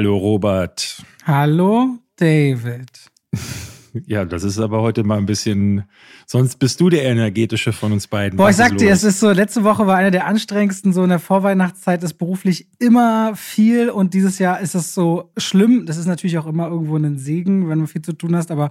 [0.00, 1.04] Hallo Robert.
[1.26, 2.88] Hallo David.
[4.06, 5.82] Ja, das ist aber heute mal ein bisschen.
[6.24, 8.36] Sonst bist du der energetische von uns beiden.
[8.36, 11.08] Boah, ich sag dir, es ist so, letzte Woche war eine der anstrengendsten, so in
[11.08, 15.86] der Vorweihnachtszeit ist beruflich immer viel und dieses Jahr ist es so schlimm.
[15.86, 18.70] Das ist natürlich auch immer irgendwo ein Segen, wenn du viel zu tun hast, aber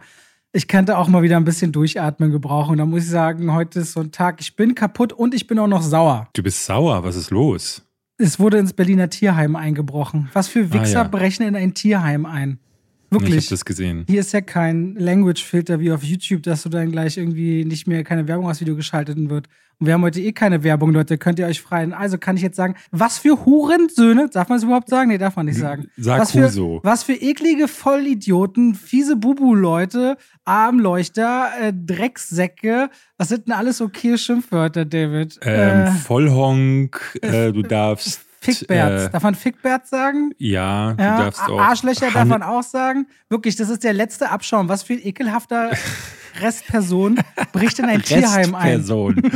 [0.54, 2.71] ich könnte auch mal wieder ein bisschen durchatmen gebrauchen.
[2.71, 5.47] Und da muss ich sagen, heute ist so ein Tag, ich bin kaputt und ich
[5.47, 6.29] bin auch noch sauer.
[6.33, 7.04] Du bist sauer.
[7.04, 7.83] Was ist los?
[8.21, 10.29] Es wurde ins Berliner Tierheim eingebrochen.
[10.33, 11.07] Was für Wichser Ah, ja.
[11.07, 12.59] brechen in ein Tierheim ein?
[13.11, 13.45] Ich Wirklich.
[13.45, 14.05] habe das gesehen.
[14.07, 18.04] Hier ist ja kein Language-Filter wie auf YouTube, dass du dann gleich irgendwie nicht mehr
[18.04, 19.47] keine Werbung aufs Video geschaltet wird.
[19.79, 21.17] Und wir haben heute eh keine Werbung, Leute.
[21.17, 21.93] Könnt ihr euch freien.
[21.93, 25.09] Also kann ich jetzt sagen, was für Hurensöhne, darf man es überhaupt sagen?
[25.09, 25.87] Nee, darf man nicht sagen.
[25.97, 26.81] Sag was für, Huso.
[26.83, 32.89] Was für eklige Vollidioten, fiese Bubu-Leute, Armleuchter, äh, Drecksäcke.
[33.17, 35.39] Was sind denn alles okay Schimpfwörter, David?
[35.44, 38.25] Ähm, äh, Vollhonk, äh, du darfst.
[38.42, 39.06] Fickberts.
[39.06, 40.32] Äh, Darf man Fickberts sagen?
[40.38, 41.59] ja, du Ja, darfst auch.
[41.59, 43.08] Arschlöcher darf man auch sagen.
[43.30, 44.70] Wirklich, das ist der letzte Abschaum.
[44.70, 45.72] Was für ein ekelhafter
[46.42, 47.20] Restperson
[47.52, 48.78] bricht in ein Tierheim ein.
[48.78, 49.22] Restperson.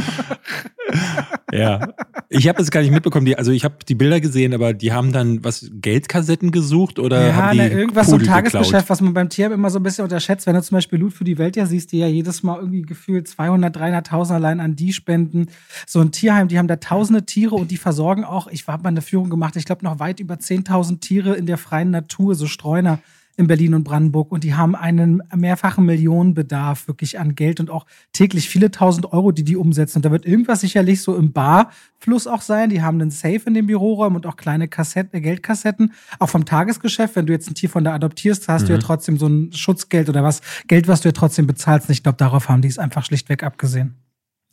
[1.54, 1.88] ja.
[2.30, 3.26] Ich habe das gar nicht mitbekommen.
[3.26, 7.28] Die, also ich habe die Bilder gesehen, aber die haben dann was Geldkassetten gesucht oder
[7.28, 8.90] Ja, haben die ne, irgendwas so ein Pudel Tagesgeschäft, geklaut?
[8.90, 10.48] was man beim Tierheim immer so ein bisschen unterschätzt.
[10.48, 12.82] Wenn du zum Beispiel Loot für die Welt ja siehst, die ja jedes Mal irgendwie
[12.82, 15.48] gefühlt 200, 300.000 allein an die spenden.
[15.86, 18.90] So ein Tierheim, die haben da tausende Tiere und die versorgen auch, ich habe mal
[18.90, 22.48] eine Führung gemacht, ich glaube noch weit über 10.000 Tiere in der freien Natur, so
[22.48, 23.00] Streuner
[23.36, 27.86] in Berlin und Brandenburg und die haben einen mehrfachen Millionenbedarf wirklich an Geld und auch
[28.12, 29.98] täglich viele tausend Euro, die die umsetzen.
[30.00, 32.70] Und da wird irgendwas sicherlich so im Barfluss auch sein.
[32.70, 35.94] Die haben einen Safe in den Büroräumen und auch kleine Kassetten, äh, Geldkassetten.
[36.20, 39.18] Auch vom Tagesgeschäft, wenn du jetzt ein Tier von da adoptierst, hast du ja trotzdem
[39.18, 41.90] so ein Schutzgeld oder was, Geld, was du ja trotzdem bezahlst.
[41.90, 43.96] Und ich glaube, darauf haben die es einfach schlichtweg abgesehen.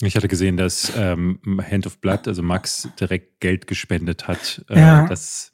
[0.03, 1.39] Ich hatte gesehen, dass ähm,
[1.71, 4.65] Hand of Blood, also Max, direkt Geld gespendet hat.
[4.71, 5.07] Äh, Ja.
[5.07, 5.53] das,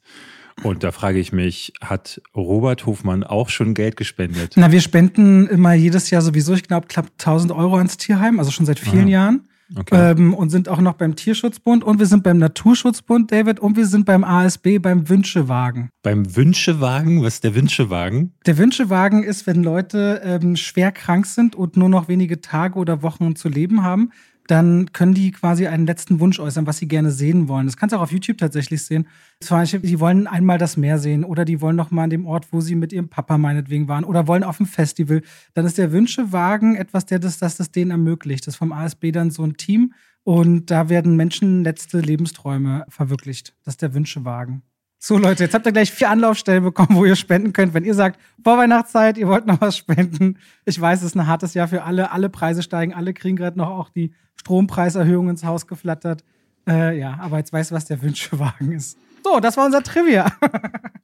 [0.63, 4.53] und da frage ich mich, hat Robert Hofmann auch schon Geld gespendet?
[4.55, 8.51] Na, wir spenden immer jedes Jahr sowieso, ich glaube, knapp 1000 Euro ans Tierheim, also
[8.51, 9.09] schon seit vielen Aha.
[9.09, 9.47] Jahren.
[9.75, 10.11] Okay.
[10.11, 13.85] Ähm, und sind auch noch beim Tierschutzbund und wir sind beim Naturschutzbund, David, und wir
[13.85, 15.89] sind beim ASB, beim Wünschewagen.
[16.03, 18.33] Beim Wünschewagen, was ist der Wünschewagen?
[18.45, 23.03] Der Wünschewagen ist, wenn Leute ähm, schwer krank sind und nur noch wenige Tage oder
[23.03, 24.11] Wochen zu leben haben,
[24.47, 27.65] dann können die quasi einen letzten Wunsch äußern, was sie gerne sehen wollen.
[27.65, 29.07] Das kannst du auch auf YouTube tatsächlich sehen.
[29.39, 32.25] Zum Beispiel, die wollen einmal das Meer sehen oder die wollen noch mal an dem
[32.25, 35.21] Ort, wo sie mit ihrem Papa meinetwegen waren oder wollen auf dem Festival.
[35.53, 38.47] Dann ist der Wünschewagen etwas, der das, das, das denen ermöglicht.
[38.47, 39.93] Das ist vom ASB dann so ein Team
[40.23, 43.55] und da werden Menschen letzte Lebensträume verwirklicht.
[43.63, 44.63] Das ist der Wünschewagen.
[44.99, 47.73] So, Leute, jetzt habt ihr gleich vier Anlaufstellen bekommen, wo ihr spenden könnt.
[47.73, 50.39] Wenn ihr sagt, Vorweihnachtszeit, ihr wollt noch was spenden.
[50.65, 52.11] Ich weiß, es ist ein hartes Jahr für alle.
[52.11, 56.23] Alle Preise steigen, alle kriegen gerade noch auch die Strompreiserhöhung ins Haus geflattert.
[56.67, 58.97] Äh, ja, aber jetzt weißt du, was der Wünschewagen ist.
[59.23, 60.31] So, das war unser Trivia.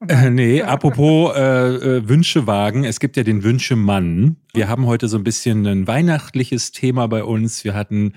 [0.10, 4.36] Äh, nee, apropos äh, äh, Wünschewagen, es gibt ja den Wünschemann.
[4.54, 7.64] Wir haben heute so ein bisschen ein weihnachtliches Thema bei uns.
[7.64, 8.12] Wir hatten,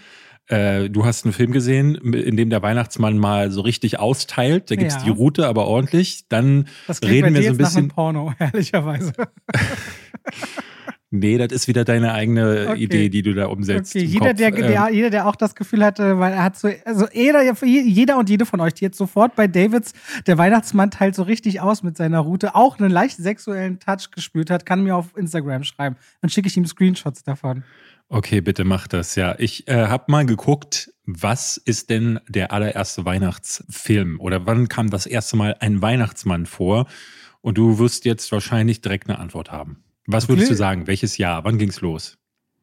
[0.49, 4.71] äh, du hast einen Film gesehen, in dem der Weihnachtsmann mal so richtig austeilt.
[4.71, 5.03] Da gibt's Ja.
[5.05, 6.27] die Route, aber ordentlich.
[6.29, 6.67] Dann
[7.03, 7.89] reden wir so ein jetzt nach bisschen.
[7.89, 9.13] Porno, ehrlicherweise.
[11.13, 12.83] Nee, das ist wieder deine eigene Okay.
[12.83, 13.95] Idee, die du da umsetzt.
[13.95, 14.37] Okay, jeder, Kopf.
[14.39, 17.43] der, Ähm, der, jeder, der auch das Gefühl hatte, weil er hat so, also jeder,
[17.65, 19.93] jeder und jede von euch, die jetzt sofort bei Davids,
[20.27, 24.51] der Weihnachtsmann teilt so richtig aus mit seiner Route, auch einen leicht sexuellen Touch gespürt
[24.51, 25.97] hat, kann mir auf Instagram schreiben.
[26.23, 27.63] Dann schicke ich ihm Screenshots davon.
[28.09, 29.17] Okay, bitte mach das.
[29.17, 34.91] Ja, ich äh, habe mal geguckt, was ist denn der allererste Weihnachtsfilm oder wann kam
[34.91, 36.87] das erste Mal ein Weihnachtsmann vor?
[37.41, 39.85] Und du wirst jetzt wahrscheinlich direkt eine Antwort haben.
[40.07, 40.55] Was würdest Okay.
[40.55, 40.87] du sagen?
[40.87, 41.45] Welches Jahr?
[41.45, 42.17] Wann ging's los?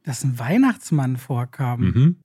[0.04, 1.80] Dass ein Weihnachtsmann vorkam.
[1.81, 2.20] Mhm.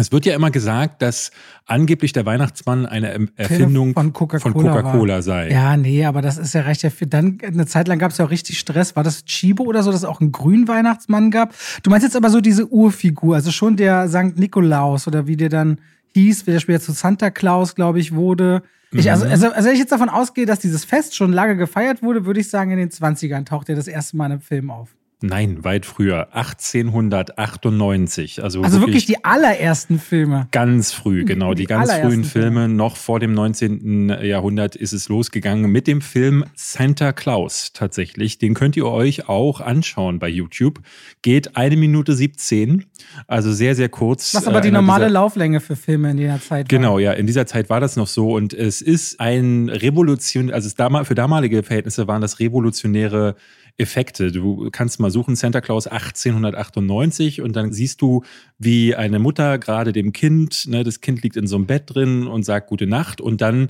[0.00, 1.32] Es wird ja immer gesagt, dass
[1.66, 5.50] angeblich der Weihnachtsmann eine Erfindung von Coca-Cola Coca-Cola sei.
[5.50, 6.86] Ja, nee, aber das ist ja recht.
[7.12, 8.94] Dann, eine Zeit lang gab es ja auch richtig Stress.
[8.94, 11.52] War das Chibo oder so, dass es auch einen grünen Weihnachtsmann gab?
[11.82, 15.48] Du meinst jetzt aber so diese Urfigur, also schon der Sankt Nikolaus oder wie der
[15.48, 15.80] dann
[16.14, 18.62] hieß, wie der später zu Santa Claus, glaube ich, wurde.
[18.92, 19.32] Ich, also, Mhm.
[19.32, 22.40] also, also, wenn ich jetzt davon ausgehe, dass dieses Fest schon lange gefeiert wurde, würde
[22.40, 24.94] ich sagen, in den 20ern taucht er das erste Mal in einem Film auf.
[25.20, 26.28] Nein, weit früher.
[26.32, 28.42] 1898.
[28.42, 30.46] Also, Also wirklich die allerersten Filme.
[30.52, 31.54] Ganz früh, genau.
[31.54, 34.10] Die, Die ganz frühen Filme, noch vor dem 19.
[34.22, 38.38] Jahrhundert ist es losgegangen mit dem Film Santa Claus tatsächlich.
[38.38, 40.80] Den könnt ihr euch auch anschauen bei YouTube.
[41.22, 42.84] Geht eine Minute 17,
[43.26, 44.34] also sehr, sehr kurz.
[44.34, 46.78] Was aber Äh, die normale dieser- Lauflänge für Filme in jener Zeit war.
[46.78, 50.68] Genau, ja, in dieser Zeit war das noch so und es ist ein Revolution, also
[50.68, 50.74] es
[51.06, 53.34] für damalige Verhältnisse waren das revolutionäre
[53.76, 54.32] Effekte.
[54.32, 58.24] Du kannst mal suchen, Santa Claus 1898 und dann siehst du,
[58.58, 62.26] wie eine Mutter gerade dem Kind, ne, das Kind liegt in so einem Bett drin
[62.26, 63.20] und sagt gute Nacht.
[63.20, 63.68] Und dann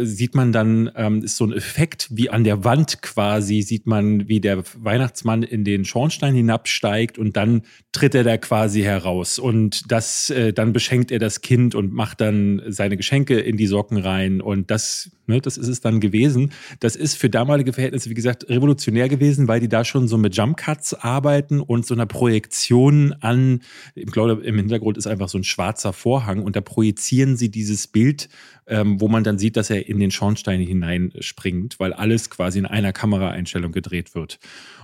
[0.00, 4.28] sieht man dann, ähm, ist so ein Effekt, wie an der Wand quasi, sieht man,
[4.28, 7.62] wie der Weihnachtsmann in den Schornstein hinabsteigt und dann
[7.92, 9.38] tritt er da quasi heraus.
[9.38, 13.66] Und das, äh, dann beschenkt er das Kind und macht dann seine Geschenke in die
[13.66, 14.40] Socken rein.
[14.40, 16.52] Und das, ne, das ist es dann gewesen.
[16.80, 20.36] Das ist für damalige Verhältnisse, wie gesagt, revolutionär gewesen, weil die da schon so mit
[20.36, 23.60] Jump Cuts arbeiten und so einer Projektion an,
[23.94, 27.86] ich glaube, im Hintergrund ist einfach so ein schwarzer Vorhang und da projizieren sie dieses
[27.86, 28.28] Bild
[28.68, 32.66] ähm, wo man dann sieht, dass er in den Schornstein hineinspringt, weil alles quasi in
[32.66, 34.38] einer Kameraeinstellung gedreht wird.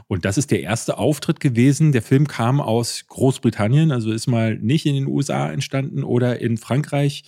[0.06, 1.92] Und das ist der erste Auftritt gewesen.
[1.92, 6.56] Der Film kam aus Großbritannien, also ist mal nicht in den USA entstanden oder in
[6.56, 7.24] Frankreich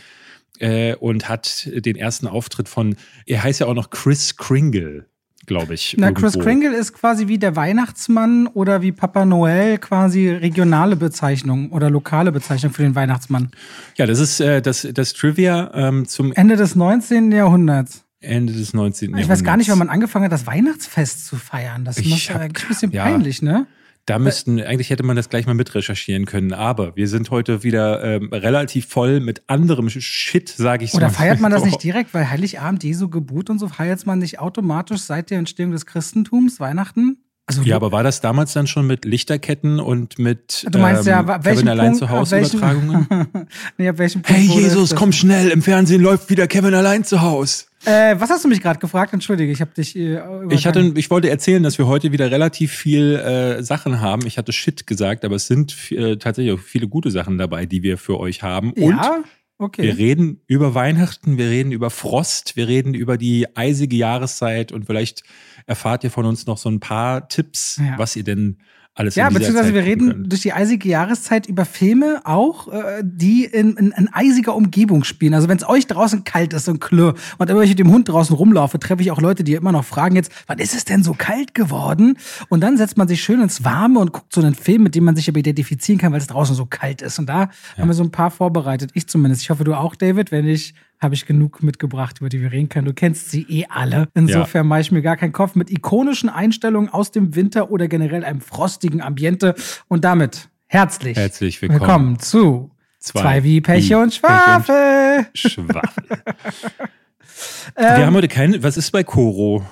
[0.59, 5.07] äh, und hat den ersten Auftritt von, er heißt ja auch noch Chris Kringle
[5.47, 5.95] glaube ich.
[5.99, 6.23] Na, irgendwo.
[6.23, 11.91] Chris Kringle ist quasi wie der Weihnachtsmann oder wie Papa Noel quasi regionale Bezeichnung oder
[11.91, 13.51] lokale Bezeichnung für den Weihnachtsmann.
[13.97, 17.33] Ja, das ist äh, das, das Trivia ähm, zum Ende des 19.
[17.33, 18.05] Jahrhunderts.
[18.21, 19.11] Ende des 19.
[19.11, 19.25] Jahrhunderts.
[19.25, 21.85] Ich weiß gar nicht, wann man angefangen hat, das Weihnachtsfest zu feiern.
[21.85, 23.67] Das hab, eigentlich ein bisschen ja, peinlich, ne?
[24.07, 27.65] Da müssten, eigentlich hätte man das gleich mal mit recherchieren können, aber wir sind heute
[27.65, 30.99] wieder ähm, relativ voll mit anderem Shit, sage ich so.
[30.99, 34.39] Oder feiert man das nicht direkt, weil Heiligabend, Jesu Geburt und so, feiert man nicht
[34.39, 37.19] automatisch seit der Entstehung des Christentums, Weihnachten?
[37.49, 41.13] Also, ja, aber war das damals dann schon mit Lichterketten und mit du meinst, ähm,
[41.13, 43.07] ja, Kevin allein zu Hause Übertragungen?
[43.79, 47.23] nee, ab welchem Punkt hey Jesus, komm schnell, im Fernsehen läuft wieder Kevin allein zu
[47.23, 47.67] Hause.
[47.87, 49.13] Äh, was hast du mich gerade gefragt?
[49.13, 49.97] Entschuldige, ich habe dich.
[49.97, 54.27] Äh, ich hatte, ich wollte erzählen, dass wir heute wieder relativ viel äh, Sachen haben.
[54.27, 57.85] Ich hatte Shit gesagt, aber es sind äh, tatsächlich auch viele gute Sachen dabei, die
[57.85, 58.73] wir für euch haben.
[58.73, 59.23] Und ja?
[59.59, 59.85] Okay.
[59.85, 64.85] Wir reden über Weihnachten, wir reden über Frost, wir reden über die eisige Jahreszeit und
[64.85, 65.23] vielleicht
[65.67, 67.97] erfahrt ihr von uns noch so ein paar Tipps, ja.
[67.97, 68.59] was ihr denn
[68.97, 70.29] alles Ja, beziehungsweise wir reden können.
[70.29, 75.35] durch die eisige Jahreszeit über Filme auch, äh, die in, in, in eisiger Umgebung spielen.
[75.35, 78.09] Also wenn es euch draußen kalt ist und klirr und immer ich mit dem Hund
[78.09, 81.03] draußen rumlaufe, treffe ich auch Leute, die immer noch fragen jetzt, wann ist es denn
[81.03, 82.17] so kalt geworden?
[82.49, 85.05] Und dann setzt man sich schön ins Warme und guckt so einen Film, mit dem
[85.05, 87.19] man sich aber identifizieren kann, weil es draußen so kalt ist.
[87.19, 87.51] Und da ja.
[87.79, 88.91] haben wir so ein paar vorbereitet.
[88.95, 89.43] Ich zumindest.
[89.43, 92.69] Ich hoffe, du auch, David, wenn ich habe ich genug mitgebracht, über die wir reden
[92.69, 92.87] können.
[92.87, 94.09] Du kennst sie eh alle.
[94.15, 94.69] Insofern ja.
[94.69, 98.41] mache ich mir gar keinen Kopf mit ikonischen Einstellungen aus dem Winter oder generell einem
[98.41, 99.55] frostigen Ambiente.
[99.89, 105.27] Und damit herzlich, herzlich willkommen, willkommen zu Zwei, zwei wie Pech und Schwafel.
[105.33, 106.05] Schwafel.
[107.77, 108.63] wir haben heute keinen.
[108.65, 109.65] Was ist bei Koro?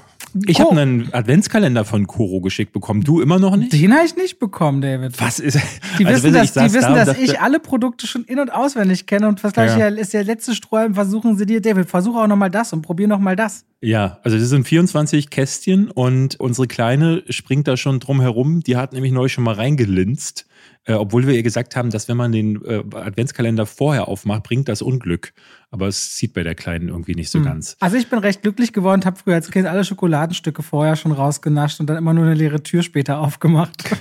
[0.46, 0.70] Ich oh.
[0.70, 3.02] habe einen Adventskalender von Koro geschickt bekommen.
[3.02, 3.72] Du immer noch nicht?
[3.72, 5.20] Den habe ich nicht bekommen, David.
[5.20, 5.58] Was ist?
[5.98, 9.06] Die also wissen, dass, die wissen da dass ich alle Produkte schon in- und auswendig
[9.06, 9.88] kenne und was gleich ja.
[9.88, 13.36] ist der letzte Strohhalm, versuchen sie dir, David, versuche auch nochmal das und probier nochmal
[13.36, 13.64] das.
[13.80, 18.60] Ja, also das sind 24 Kästchen und unsere Kleine springt da schon drum herum.
[18.60, 20.46] Die hat nämlich neulich schon mal reingelinst
[20.86, 24.68] äh, obwohl wir ihr gesagt haben, dass wenn man den äh, Adventskalender vorher aufmacht, bringt
[24.68, 25.32] das Unglück.
[25.70, 27.46] Aber es sieht bei der Kleinen irgendwie nicht so hm.
[27.46, 27.76] ganz.
[27.80, 31.80] Also ich bin recht glücklich geworden, habe früher als Kind alle Schokoladenstücke vorher schon rausgenascht
[31.80, 33.72] und dann immer nur eine leere Tür später aufgemacht.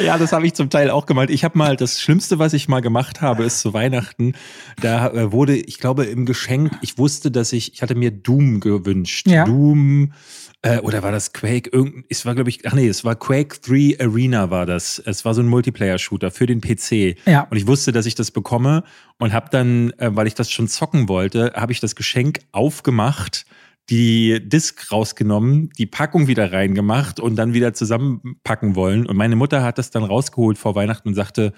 [0.00, 1.30] Ja, das habe ich zum Teil auch gemalt.
[1.30, 4.32] Ich habe mal, das Schlimmste, was ich mal gemacht habe, ist zu Weihnachten.
[4.80, 8.60] Da äh, wurde, ich glaube, im Geschenk, ich wusste, dass ich, ich hatte mir Doom
[8.60, 9.26] gewünscht.
[9.28, 9.44] Ja.
[9.44, 10.12] Doom,
[10.62, 11.70] äh, oder war das Quake?
[11.72, 14.98] Irgend, es war, glaube ich, ach nee, es war Quake 3 Arena war das.
[15.04, 17.16] Es war so ein Multiplayer-Shooter für den PC.
[17.26, 17.46] Ja.
[17.50, 18.84] Und ich wusste, dass ich das bekomme
[19.18, 23.46] und habe dann, äh, weil ich das schon zocken wollte, habe ich das Geschenk aufgemacht
[23.88, 29.04] die Disk rausgenommen, die Packung wieder reingemacht und dann wieder zusammenpacken wollen.
[29.04, 31.52] Und meine Mutter hat das dann rausgeholt vor Weihnachten und sagte,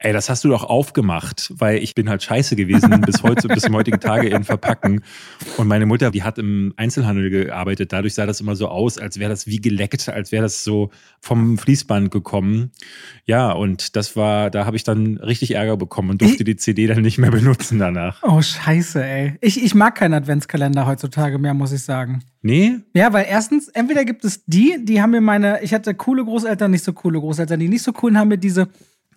[0.00, 3.64] ey, das hast du doch aufgemacht, weil ich bin halt scheiße gewesen bis heute, bis
[3.64, 5.02] zum heutigen Tage in Verpacken.
[5.56, 7.92] Und meine Mutter, die hat im Einzelhandel gearbeitet.
[7.92, 10.90] Dadurch sah das immer so aus, als wäre das wie geleckt, als wäre das so
[11.20, 12.70] vom Fließband gekommen.
[13.24, 16.56] Ja, und das war, da habe ich dann richtig Ärger bekommen und durfte ich, die
[16.56, 18.22] CD dann nicht mehr benutzen danach.
[18.22, 19.34] Oh, scheiße, ey.
[19.40, 22.22] Ich, ich mag keinen Adventskalender heutzutage mehr, muss ich sagen.
[22.40, 22.76] Nee?
[22.94, 26.70] Ja, weil erstens, entweder gibt es die, die haben mir meine, ich hatte coole Großeltern,
[26.70, 28.68] nicht so coole Großeltern, die nicht so coolen haben mir diese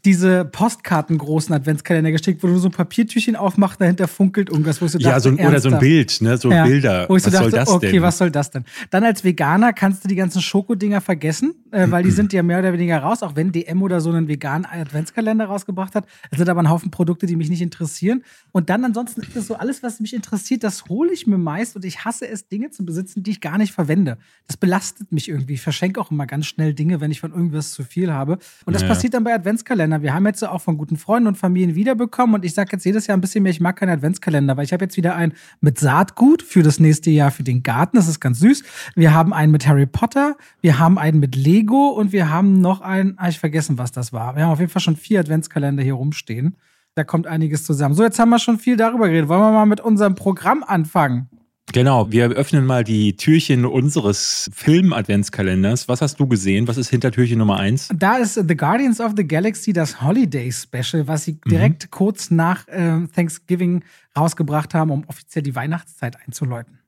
[0.03, 4.88] diese Postkarten großen Adventskalender geschickt, wo du so ein Papiertüchchen aufmachst, dahinter funkelt irgendwas, wo
[4.88, 7.08] so dachte, Ja, so ein, oder so ein Bild, ne, so ja, Bilder.
[7.08, 8.01] Wo ich so was dachte, soll das okay, denn?
[8.01, 8.65] was soll das denn?
[8.89, 12.60] Dann als Veganer kannst du die ganzen Schokodinger vergessen, äh, weil die sind ja mehr
[12.60, 16.08] oder weniger raus, auch wenn DM oder so einen veganen Adventskalender rausgebracht hat.
[16.31, 18.24] Es sind aber ein Haufen Produkte, die mich nicht interessieren.
[18.51, 21.75] Und dann ansonsten ist das so alles, was mich interessiert, das hole ich mir meist
[21.75, 24.17] und ich hasse es, Dinge zu besitzen, die ich gar nicht verwende.
[24.48, 25.53] Das belastet mich irgendwie.
[25.53, 28.39] Ich verschenke auch immer ganz schnell Dinge, wenn ich von irgendwas zu viel habe.
[28.65, 28.88] Und das ja.
[28.88, 29.90] passiert dann bei Adventskalendern.
[29.91, 30.03] Adventskalender.
[30.03, 33.07] Wir haben jetzt auch von guten Freunden und Familien wiederbekommen und ich sage jetzt jedes
[33.07, 35.79] Jahr ein bisschen mehr, ich mag keinen Adventskalender, weil ich habe jetzt wieder einen mit
[35.79, 37.98] Saatgut für das nächste Jahr für den Garten.
[37.98, 38.63] Das ist ganz süß.
[38.95, 42.81] Wir haben einen mit Harry Potter, wir haben einen mit Lego und wir haben noch
[42.81, 44.36] einen, ah, ich vergessen, was das war.
[44.36, 46.55] Wir haben auf jeden Fall schon vier Adventskalender hier rumstehen.
[46.95, 47.95] Da kommt einiges zusammen.
[47.95, 49.29] So, jetzt haben wir schon viel darüber geredet.
[49.29, 51.29] Wollen wir mal mit unserem Programm anfangen?
[51.74, 55.88] Genau, wir öffnen mal die Türchen unseres Film-Adventskalenders.
[55.88, 56.68] Was hast du gesehen?
[56.68, 57.88] Was ist hinter Türchen Nummer eins?
[57.96, 61.92] Da ist The Guardians of the Galaxy, das Holiday Special, was sie direkt mhm.
[61.92, 63.84] kurz nach äh, Thanksgiving
[64.18, 66.80] rausgebracht haben, um offiziell die Weihnachtszeit einzuläuten.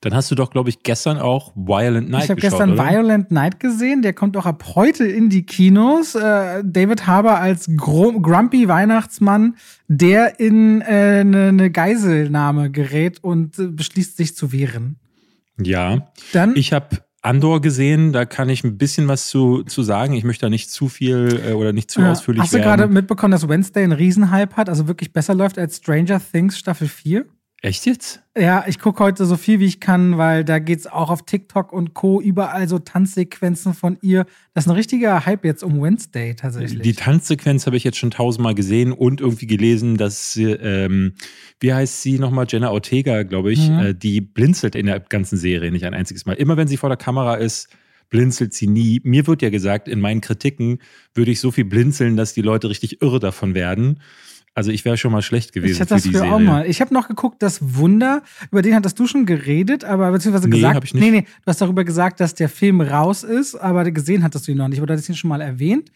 [0.00, 2.90] Dann hast du doch, glaube ich, gestern auch Violent Night Ich habe gestern oder?
[2.90, 4.02] Violent Night gesehen.
[4.02, 6.14] Der kommt auch ab heute in die Kinos.
[6.14, 9.56] Äh, David Harbour als Gr grumpy Weihnachtsmann,
[9.88, 14.96] der in eine äh, ne, ne Geiselnahme gerät und äh, beschließt, sich zu wehren.
[15.58, 16.08] Ja.
[16.32, 16.56] Dann?
[16.56, 20.14] Ich habe Andor gesehen, da kann ich ein bisschen was zu, zu sagen.
[20.14, 22.10] Ich möchte da nicht zu viel äh, oder nicht zu ja.
[22.10, 25.76] ausführlich Hast du gerade mitbekommen, dass Wednesday einen Riesenhype hat, also wirklich besser läuft als
[25.76, 27.24] Stranger Things Staffel 4?
[27.64, 28.20] Echt jetzt?
[28.36, 31.24] Ja, ich gucke heute so viel wie ich kann, weil da geht es auch auf
[31.24, 32.20] TikTok und Co.
[32.20, 34.26] überall so Tanzsequenzen von ihr.
[34.52, 36.82] Das ist ein richtiger Hype jetzt um Wednesday tatsächlich.
[36.82, 41.12] Die Tanzsequenz habe ich jetzt schon tausendmal gesehen und irgendwie gelesen, dass, ähm,
[41.60, 43.78] wie heißt sie nochmal, Jenna Ortega, glaube ich, mhm.
[43.78, 46.34] äh, die blinzelt in der ganzen Serie nicht ein einziges Mal.
[46.34, 47.68] Immer wenn sie vor der Kamera ist,
[48.10, 49.00] blinzelt sie nie.
[49.04, 50.80] Mir wird ja gesagt, in meinen Kritiken
[51.14, 54.00] würde ich so viel blinzeln, dass die Leute richtig irre davon werden.
[54.54, 55.72] Also ich wäre schon mal schlecht gewesen.
[55.72, 56.66] Ich hätte das für früher auch mal.
[56.66, 60.56] Ich habe noch geguckt, das Wunder, über den hattest du schon geredet, aber beziehungsweise nee,
[60.56, 60.76] gesagt.
[60.76, 61.02] Hab ich nicht.
[61.02, 64.52] Nee, nee, du hast darüber gesagt, dass der Film raus ist, aber gesehen hattest du
[64.52, 64.82] ihn noch nicht.
[64.82, 65.90] Oder hattest ihn schon mal erwähnt.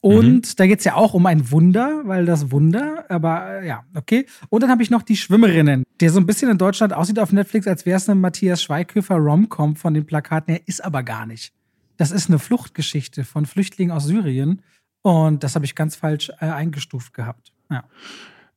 [0.00, 0.52] Und mhm.
[0.56, 4.26] da geht es ja auch um ein Wunder, weil das Wunder, aber äh, ja, okay.
[4.48, 7.30] Und dann habe ich noch die Schwimmerinnen, der so ein bisschen in Deutschland aussieht auf
[7.30, 11.24] Netflix, als wäre es eine Matthias Schweighöfer Romcom von den Plakaten her, ist aber gar
[11.24, 11.52] nicht.
[11.98, 14.62] Das ist eine Fluchtgeschichte von Flüchtlingen aus Syrien.
[15.02, 17.51] Und das habe ich ganz falsch äh, eingestuft gehabt.
[17.72, 17.84] Ja.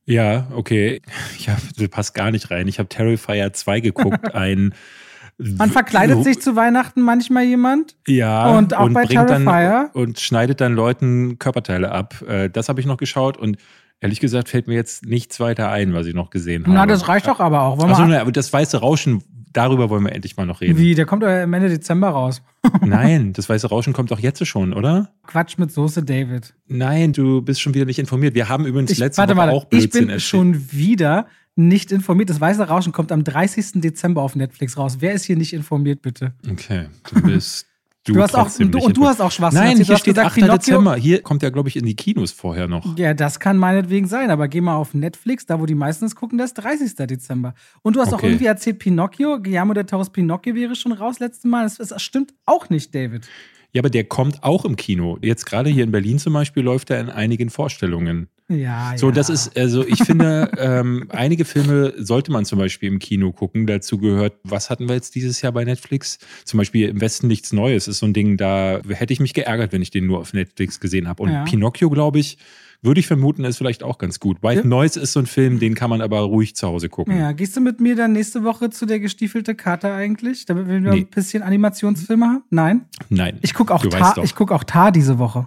[0.08, 1.02] Ja, okay.
[1.38, 2.68] Ja, du passt gar nicht rein.
[2.68, 4.72] Ich habe Terrifier 2 geguckt, ein
[5.38, 7.94] man verkleidet sich zu Weihnachten manchmal jemand.
[8.06, 8.56] Ja.
[8.56, 9.44] Und auch und bei Terrifier.
[9.44, 12.22] Dann, und schneidet dann Leuten Körperteile ab.
[12.26, 13.58] Äh, das habe ich noch geschaut und
[14.00, 16.74] ehrlich gesagt fällt mir jetzt nichts weiter ein, was ich noch gesehen habe.
[16.74, 17.78] Na, das reicht doch aber auch.
[17.78, 19.22] Achso, ne, aber das weiße Rauschen
[19.56, 20.78] darüber wollen wir endlich mal noch reden.
[20.78, 20.94] Wie?
[20.94, 22.42] Der kommt doch Ende Dezember raus.
[22.82, 25.10] Nein, das weiße Rauschen kommt doch jetzt schon, oder?
[25.26, 26.54] Quatsch mit Soße, David.
[26.66, 28.34] Nein, du bist schon wieder nicht informiert.
[28.34, 30.22] Wir haben übrigens ich, letzte warte, Woche auch Blödsinn Ich bin erzählt.
[30.22, 32.28] schon wieder nicht informiert.
[32.28, 33.80] Das weiße Rauschen kommt am 30.
[33.80, 34.98] Dezember auf Netflix raus.
[35.00, 36.34] Wer ist hier nicht informiert, bitte?
[36.50, 37.66] Okay, du bist
[38.06, 39.60] Du, du hast auch, du, und du hast auch Schwachsinn.
[39.60, 40.34] Nein, hier steht gesagt, 8.
[40.34, 40.56] Pinocchio.
[40.56, 40.94] Dezember.
[40.94, 42.96] Hier kommt ja, glaube ich, in die Kinos vorher noch.
[42.96, 46.14] Ja, das kann meinetwegen sein, aber geh mal auf Netflix, da wo die meisten es
[46.14, 46.94] gucken, das ist 30.
[46.94, 47.54] Dezember.
[47.82, 48.16] Und du hast okay.
[48.16, 51.64] auch irgendwie erzählt, Pinocchio, Guillermo del Toro's Pinocchio wäre schon raus letztes Mal.
[51.64, 53.26] Das, das stimmt auch nicht, David.
[53.76, 55.18] Ja, aber der kommt auch im Kino.
[55.20, 58.28] Jetzt gerade hier in Berlin zum Beispiel läuft er in einigen Vorstellungen.
[58.48, 59.12] Ja, so, ja.
[59.12, 63.66] das ist, also ich finde, ähm, einige Filme sollte man zum Beispiel im Kino gucken.
[63.66, 66.18] Dazu gehört, was hatten wir jetzt dieses Jahr bei Netflix?
[66.46, 69.72] Zum Beispiel Im Westen nichts Neues ist so ein Ding, da hätte ich mich geärgert,
[69.72, 71.24] wenn ich den nur auf Netflix gesehen habe.
[71.24, 71.44] Und ja.
[71.44, 72.38] Pinocchio, glaube ich,
[72.82, 74.42] würde ich vermuten, ist vielleicht auch ganz gut.
[74.42, 74.66] White ja.
[74.66, 77.16] Noise ist so ein Film, den kann man aber ruhig zu Hause gucken.
[77.18, 80.80] Ja, gehst du mit mir dann nächste Woche zu der gestiefelte Kater eigentlich, damit wir
[80.80, 80.90] nee.
[80.90, 82.44] ein bisschen Animationsfilme haben?
[82.50, 82.86] Nein?
[83.08, 83.38] Nein.
[83.42, 85.46] Ich gucke auch, Tar, guck auch Tar diese Woche.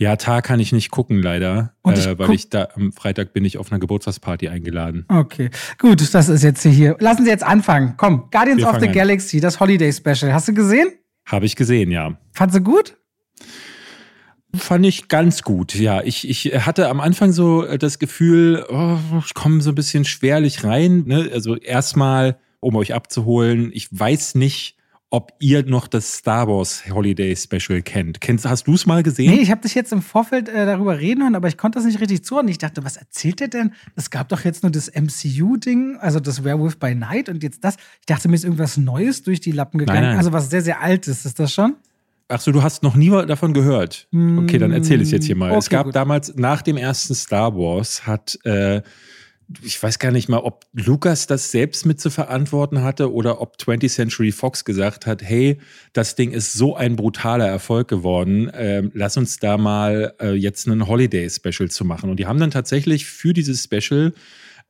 [0.00, 1.74] Ja, Tar kann ich nicht gucken, leider.
[1.86, 5.04] Ich äh, weil guck ich da am Freitag bin ich auf einer Geburtstagsparty eingeladen.
[5.08, 5.50] Okay.
[5.76, 6.96] Gut, das ist jetzt hier.
[7.00, 7.94] Lassen Sie jetzt anfangen.
[7.98, 8.94] Komm, Guardians Wir of the an.
[8.94, 10.32] Galaxy, das Holiday Special.
[10.32, 10.88] Hast du gesehen?
[11.26, 12.16] Habe ich gesehen, ja.
[12.32, 12.96] Fandst du gut?
[14.54, 16.02] Fand ich ganz gut, ja.
[16.02, 20.04] Ich, ich hatte am Anfang so äh, das Gefühl, oh, ich komme so ein bisschen
[20.04, 21.04] schwerlich rein.
[21.06, 21.30] Ne?
[21.32, 24.76] Also erstmal, um euch abzuholen, ich weiß nicht,
[25.10, 28.20] ob ihr noch das Star Wars Holiday Special kennt.
[28.20, 29.34] Kennst, hast du es mal gesehen?
[29.34, 31.86] Nee, ich habe dich jetzt im Vorfeld äh, darüber reden hören, aber ich konnte das
[31.86, 32.46] nicht richtig zuhören.
[32.46, 33.72] Ich dachte, was erzählt er denn?
[33.96, 37.74] Es gab doch jetzt nur das MCU-Ding, also das Werewolf by Night und jetzt das.
[38.00, 40.00] Ich dachte, mir ist irgendwas Neues durch die Lappen gegangen.
[40.00, 40.18] Nein, nein.
[40.18, 41.26] Also was sehr, sehr altes.
[41.26, 41.74] Ist das schon?
[42.30, 44.08] Ach so, du hast noch nie davon gehört.
[44.12, 45.50] Okay, dann erzähle ich es jetzt hier mal.
[45.50, 45.96] Okay, es gab gut.
[45.96, 48.82] damals, nach dem ersten Star Wars, hat äh,
[49.62, 53.56] ich weiß gar nicht mal, ob Lucas das selbst mit zu verantworten hatte oder ob
[53.56, 55.58] 20th Century Fox gesagt hat, hey,
[55.92, 60.68] das Ding ist so ein brutaler Erfolg geworden, äh, lass uns da mal äh, jetzt
[60.68, 62.10] einen Holiday-Special zu machen.
[62.10, 64.12] Und die haben dann tatsächlich für dieses Special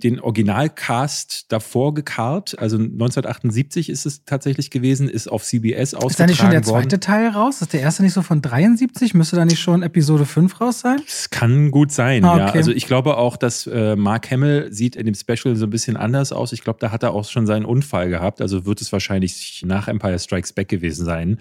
[0.02, 2.59] den Originalcast davor gekarrt.
[2.59, 6.11] Also 1978 ist es tatsächlich gewesen, ist auf CBS ausgetragen worden.
[6.11, 7.00] Ist da nicht schon der zweite worden.
[7.00, 7.62] Teil raus?
[7.62, 9.14] Ist der erste nicht so von 73?
[9.14, 11.00] Müsste da nicht schon Episode 5 raus sein?
[11.04, 12.40] Das kann gut sein, ah, okay.
[12.40, 12.52] ja.
[12.52, 15.97] Also ich glaube auch, dass äh, Mark Hamill sieht in dem Special so ein bisschen
[15.97, 16.52] anders aus.
[16.52, 18.40] Ich glaube, da hat er auch schon seinen Unfall gehabt.
[18.40, 21.38] Also wird es wahrscheinlich nach Empire Strikes Back gewesen sein.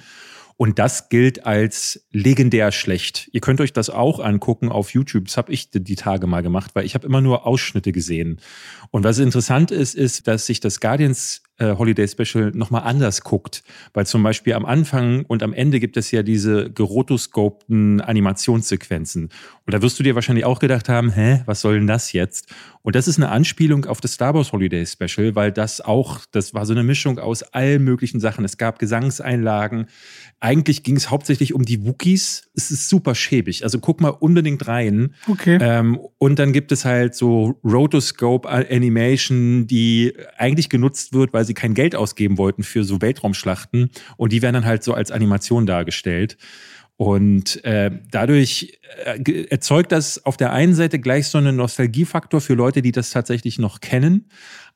[0.61, 3.29] Und das gilt als legendär schlecht.
[3.31, 5.23] Ihr könnt euch das auch angucken auf YouTube.
[5.23, 8.41] Das habe ich die Tage mal gemacht, weil ich habe immer nur Ausschnitte gesehen.
[8.91, 13.63] Und was interessant ist, ist, dass sich das Guardians Holiday Special nochmal anders guckt.
[13.93, 19.29] Weil zum Beispiel am Anfang und am Ende gibt es ja diese gerotoscopten Animationssequenzen.
[19.65, 22.47] Und da wirst du dir wahrscheinlich auch gedacht haben, hä, was soll denn das jetzt?
[22.81, 26.53] Und das ist eine Anspielung auf das Star Wars Holiday Special, weil das auch, das
[26.53, 28.45] war so eine Mischung aus allen möglichen Sachen.
[28.45, 29.87] Es gab Gesangseinlagen.
[30.39, 32.49] Eigentlich ging es hauptsächlich um die Wookies.
[32.55, 33.63] Es ist super schäbig.
[33.63, 35.13] Also guck mal unbedingt rein.
[35.27, 35.59] Okay.
[35.61, 41.53] Ähm, und dann gibt es halt so Rotoscope Animation, die eigentlich genutzt wird, weil sie
[41.53, 43.89] kein Geld ausgeben wollten für so Weltraumschlachten.
[44.17, 46.37] Und die werden dann halt so als Animation dargestellt.
[46.95, 52.55] Und äh, dadurch äh, erzeugt das auf der einen Seite gleich so einen Nostalgiefaktor für
[52.55, 54.25] Leute, die das tatsächlich noch kennen,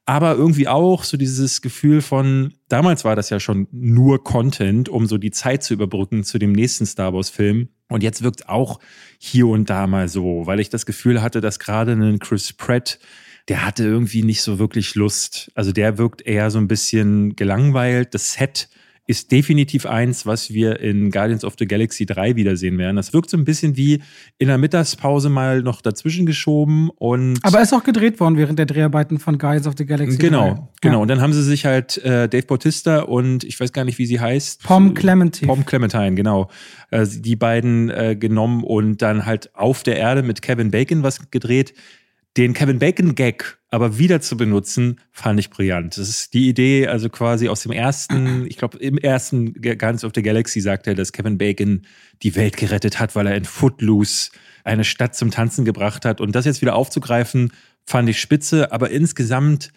[0.05, 5.05] aber irgendwie auch so dieses Gefühl von, damals war das ja schon nur Content, um
[5.05, 7.69] so die Zeit zu überbrücken zu dem nächsten Star Wars-Film.
[7.89, 8.79] Und jetzt wirkt auch
[9.17, 12.99] hier und da mal so, weil ich das Gefühl hatte, dass gerade ein Chris Pratt
[13.49, 15.51] der hatte irgendwie nicht so wirklich Lust.
[15.55, 18.13] Also der wirkt eher so ein bisschen gelangweilt.
[18.13, 18.69] Das Set
[19.05, 22.95] ist definitiv eins, was wir in Guardians of the Galaxy 3 wiedersehen werden.
[22.95, 24.01] Das wirkt so ein bisschen wie
[24.37, 27.37] in der Mittagspause mal noch dazwischen geschoben und.
[27.43, 30.61] Aber ist auch gedreht worden während der Dreharbeiten von Guardians of the Galaxy genau, 3.
[30.79, 33.97] Genau, Und dann haben sie sich halt äh, Dave Bautista und ich weiß gar nicht,
[33.97, 34.63] wie sie heißt.
[34.63, 35.47] Pom Clementine.
[35.47, 36.49] Pom Clementine, genau.
[36.89, 41.29] Äh, die beiden äh, genommen und dann halt auf der Erde mit Kevin Bacon was
[41.29, 41.73] gedreht
[42.37, 45.97] den Kevin Bacon Gag aber wieder zu benutzen, fand ich brillant.
[45.97, 50.11] Das ist die Idee, also quasi aus dem ersten, ich glaube, im ersten Guardians of
[50.13, 51.81] the Galaxy sagt er, dass Kevin Bacon
[52.21, 54.29] die Welt gerettet hat, weil er in Footloose
[54.63, 56.21] eine Stadt zum Tanzen gebracht hat.
[56.21, 57.51] Und das jetzt wieder aufzugreifen,
[57.83, 59.71] fand ich spitze, aber insgesamt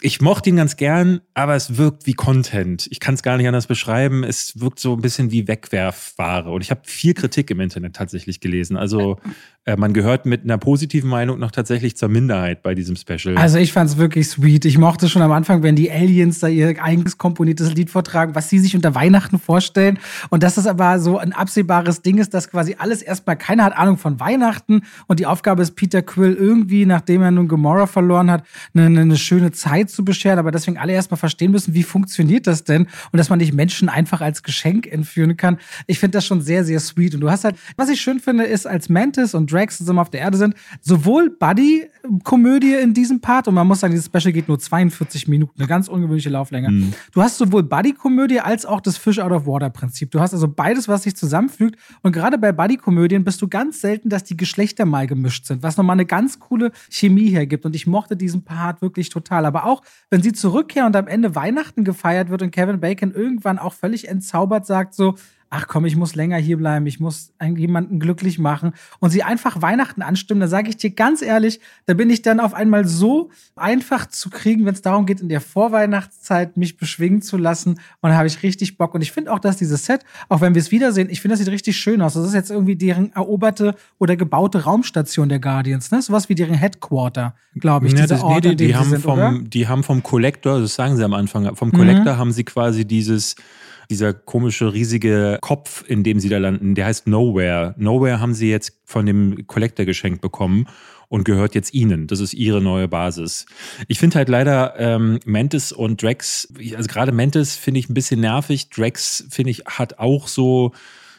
[0.00, 2.86] ich mochte ihn ganz gern, aber es wirkt wie Content.
[2.90, 4.22] Ich kann es gar nicht anders beschreiben.
[4.22, 6.50] Es wirkt so ein bisschen wie Wegwerfware.
[6.50, 8.76] Und ich habe viel Kritik im Internet tatsächlich gelesen.
[8.76, 9.18] Also
[9.78, 13.38] man gehört mit einer positiven Meinung noch tatsächlich zur Minderheit bei diesem Special.
[13.38, 14.66] Also ich fand es wirklich sweet.
[14.66, 18.50] Ich mochte schon am Anfang, wenn die Aliens da ihr eigenes komponiertes Lied vortragen, was
[18.50, 19.98] sie sich unter Weihnachten vorstellen.
[20.28, 23.74] Und dass das aber so ein absehbares Ding ist, dass quasi alles erstmal, keiner hat
[23.74, 24.82] Ahnung von Weihnachten.
[25.06, 29.16] Und die Aufgabe ist Peter Quill irgendwie, nachdem er nun Gamora verloren hat, eine, eine
[29.16, 30.38] schöne Zeit zu bescheren.
[30.38, 32.86] Aber deswegen alle erstmal verstehen müssen, wie funktioniert das denn?
[33.12, 35.56] Und dass man nicht Menschen einfach als Geschenk entführen kann.
[35.86, 37.14] Ich finde das schon sehr, sehr sweet.
[37.14, 40.10] Und du hast halt, was ich schön finde, ist als Mantis und Drax zusammen auf
[40.10, 44.48] der Erde sind, sowohl Buddy-Komödie in diesem Part, und man muss sagen, dieses Special geht
[44.48, 46.70] nur 42 Minuten, eine ganz ungewöhnliche Lauflänge.
[46.70, 46.92] Mhm.
[47.12, 50.10] Du hast sowohl Buddy-Komödie als auch das Fish-out-of-water-Prinzip.
[50.10, 51.78] Du hast also beides, was sich zusammenfügt.
[52.02, 55.76] Und gerade bei Buddy-Komödien bist du ganz selten, dass die Geschlechter mal gemischt sind, was
[55.76, 57.64] nochmal eine ganz coole Chemie hergibt.
[57.64, 59.46] Und ich mochte diesen Part wirklich total.
[59.46, 63.58] Aber auch, wenn sie zurückkehren und am Ende Weihnachten gefeiert wird und Kevin Bacon irgendwann
[63.58, 65.14] auch völlig entzaubert sagt so,
[65.54, 69.62] ach komm, ich muss länger hier bleiben, ich muss jemanden glücklich machen und sie einfach
[69.62, 73.30] Weihnachten anstimmen, da sage ich dir ganz ehrlich, da bin ich dann auf einmal so
[73.54, 78.10] einfach zu kriegen, wenn es darum geht, in der Vorweihnachtszeit mich beschwingen zu lassen und
[78.10, 80.60] da habe ich richtig Bock und ich finde auch, dass dieses Set, auch wenn wir
[80.60, 82.14] es wiedersehen, ich finde, das sieht richtig schön aus.
[82.14, 86.02] Das ist jetzt irgendwie deren eroberte oder gebaute Raumstation der Guardians, ne?
[86.02, 87.92] Sowas wie deren Headquarter, glaube ich.
[87.92, 90.96] Ja, das, Ort, nee, die, die haben sind, vom, die haben vom Collector, das sagen
[90.96, 92.18] sie am Anfang, vom Collector mhm.
[92.18, 93.36] haben sie quasi dieses
[93.90, 97.74] dieser komische, riesige Kopf, in dem sie da landen, der heißt Nowhere.
[97.78, 100.66] Nowhere haben sie jetzt von dem Collector geschenkt bekommen
[101.08, 102.06] und gehört jetzt ihnen.
[102.06, 103.46] Das ist ihre neue Basis.
[103.88, 108.20] Ich finde halt leider ähm, Mantis und Drax, also gerade Mantis finde ich ein bisschen
[108.20, 108.70] nervig.
[108.70, 110.72] Drax finde ich hat auch so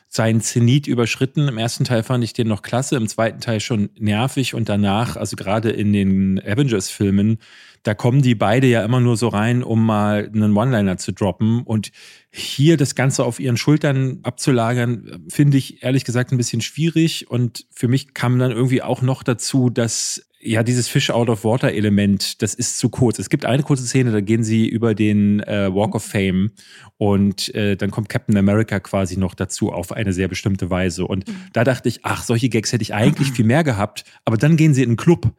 [0.07, 1.47] seinen Zenit überschritten.
[1.47, 5.17] Im ersten Teil fand ich den noch klasse, im zweiten Teil schon nervig und danach,
[5.17, 7.37] also gerade in den Avengers-Filmen,
[7.85, 11.61] da kommen die beide ja immer nur so rein, um mal einen One-Liner zu droppen.
[11.61, 11.91] Und
[12.31, 17.29] hier das Ganze auf ihren Schultern abzulagern, finde ich ehrlich gesagt ein bisschen schwierig.
[17.29, 21.43] Und für mich kam dann irgendwie auch noch dazu, dass ja, dieses Fish out of
[21.43, 23.19] Water Element, das ist zu kurz.
[23.19, 26.51] Es gibt eine kurze Szene, da gehen sie über den äh, Walk of Fame
[26.97, 31.05] und äh, dann kommt Captain America quasi noch dazu auf eine sehr bestimmte Weise.
[31.05, 31.35] Und mhm.
[31.53, 34.05] da dachte ich, ach, solche Gags hätte ich eigentlich viel mehr gehabt.
[34.23, 35.35] Aber dann gehen sie in den Club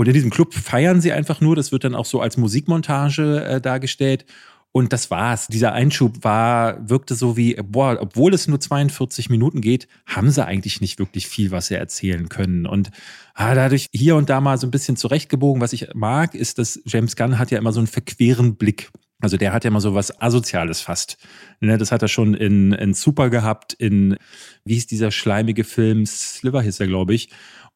[0.00, 1.56] und in diesem Club feiern sie einfach nur.
[1.56, 4.24] Das wird dann auch so als Musikmontage äh, dargestellt.
[4.72, 5.46] Und das war's.
[5.48, 10.42] Dieser Einschub war, wirkte so wie, boah, obwohl es nur 42 Minuten geht, haben sie
[10.42, 12.64] eigentlich nicht wirklich viel, was sie erzählen können.
[12.64, 12.90] Und
[13.34, 15.60] ah, dadurch hier und da mal so ein bisschen zurechtgebogen.
[15.60, 18.90] Was ich mag, ist, dass James Gunn hat ja immer so einen verqueren Blick.
[19.20, 21.18] Also der hat ja immer so was Asoziales fast.
[21.60, 24.16] Ne, das hat er schon in, in Super gehabt, in,
[24.64, 26.06] wie hieß dieser schleimige Film?
[26.06, 27.28] Sliver hieß er, glaube ich.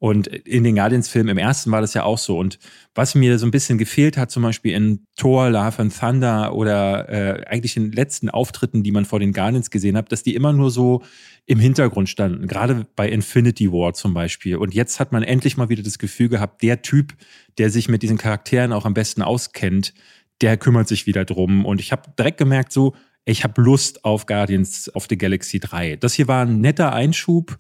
[0.05, 2.39] Und in den Guardians-Filmen im ersten war das ja auch so.
[2.39, 2.59] Und
[2.95, 7.09] was mir so ein bisschen gefehlt hat, zum Beispiel in Thor, Love and Thunder oder
[7.09, 10.35] äh, eigentlich in den letzten Auftritten, die man vor den Guardians gesehen hat, dass die
[10.35, 11.03] immer nur so
[11.47, 12.49] im Hintergrund standen.
[12.49, 14.57] Gerade bei Infinity War zum Beispiel.
[14.57, 17.15] Und jetzt hat man endlich mal wieder das Gefühl gehabt, der Typ,
[17.57, 19.95] der sich mit diesen Charakteren auch am besten auskennt,
[20.43, 21.65] der kümmert sich wieder drum.
[21.65, 25.97] Und ich habe direkt gemerkt, so, ich habe Lust auf Guardians of the Galaxy 3.
[25.97, 27.59] Das hier war ein netter Einschub.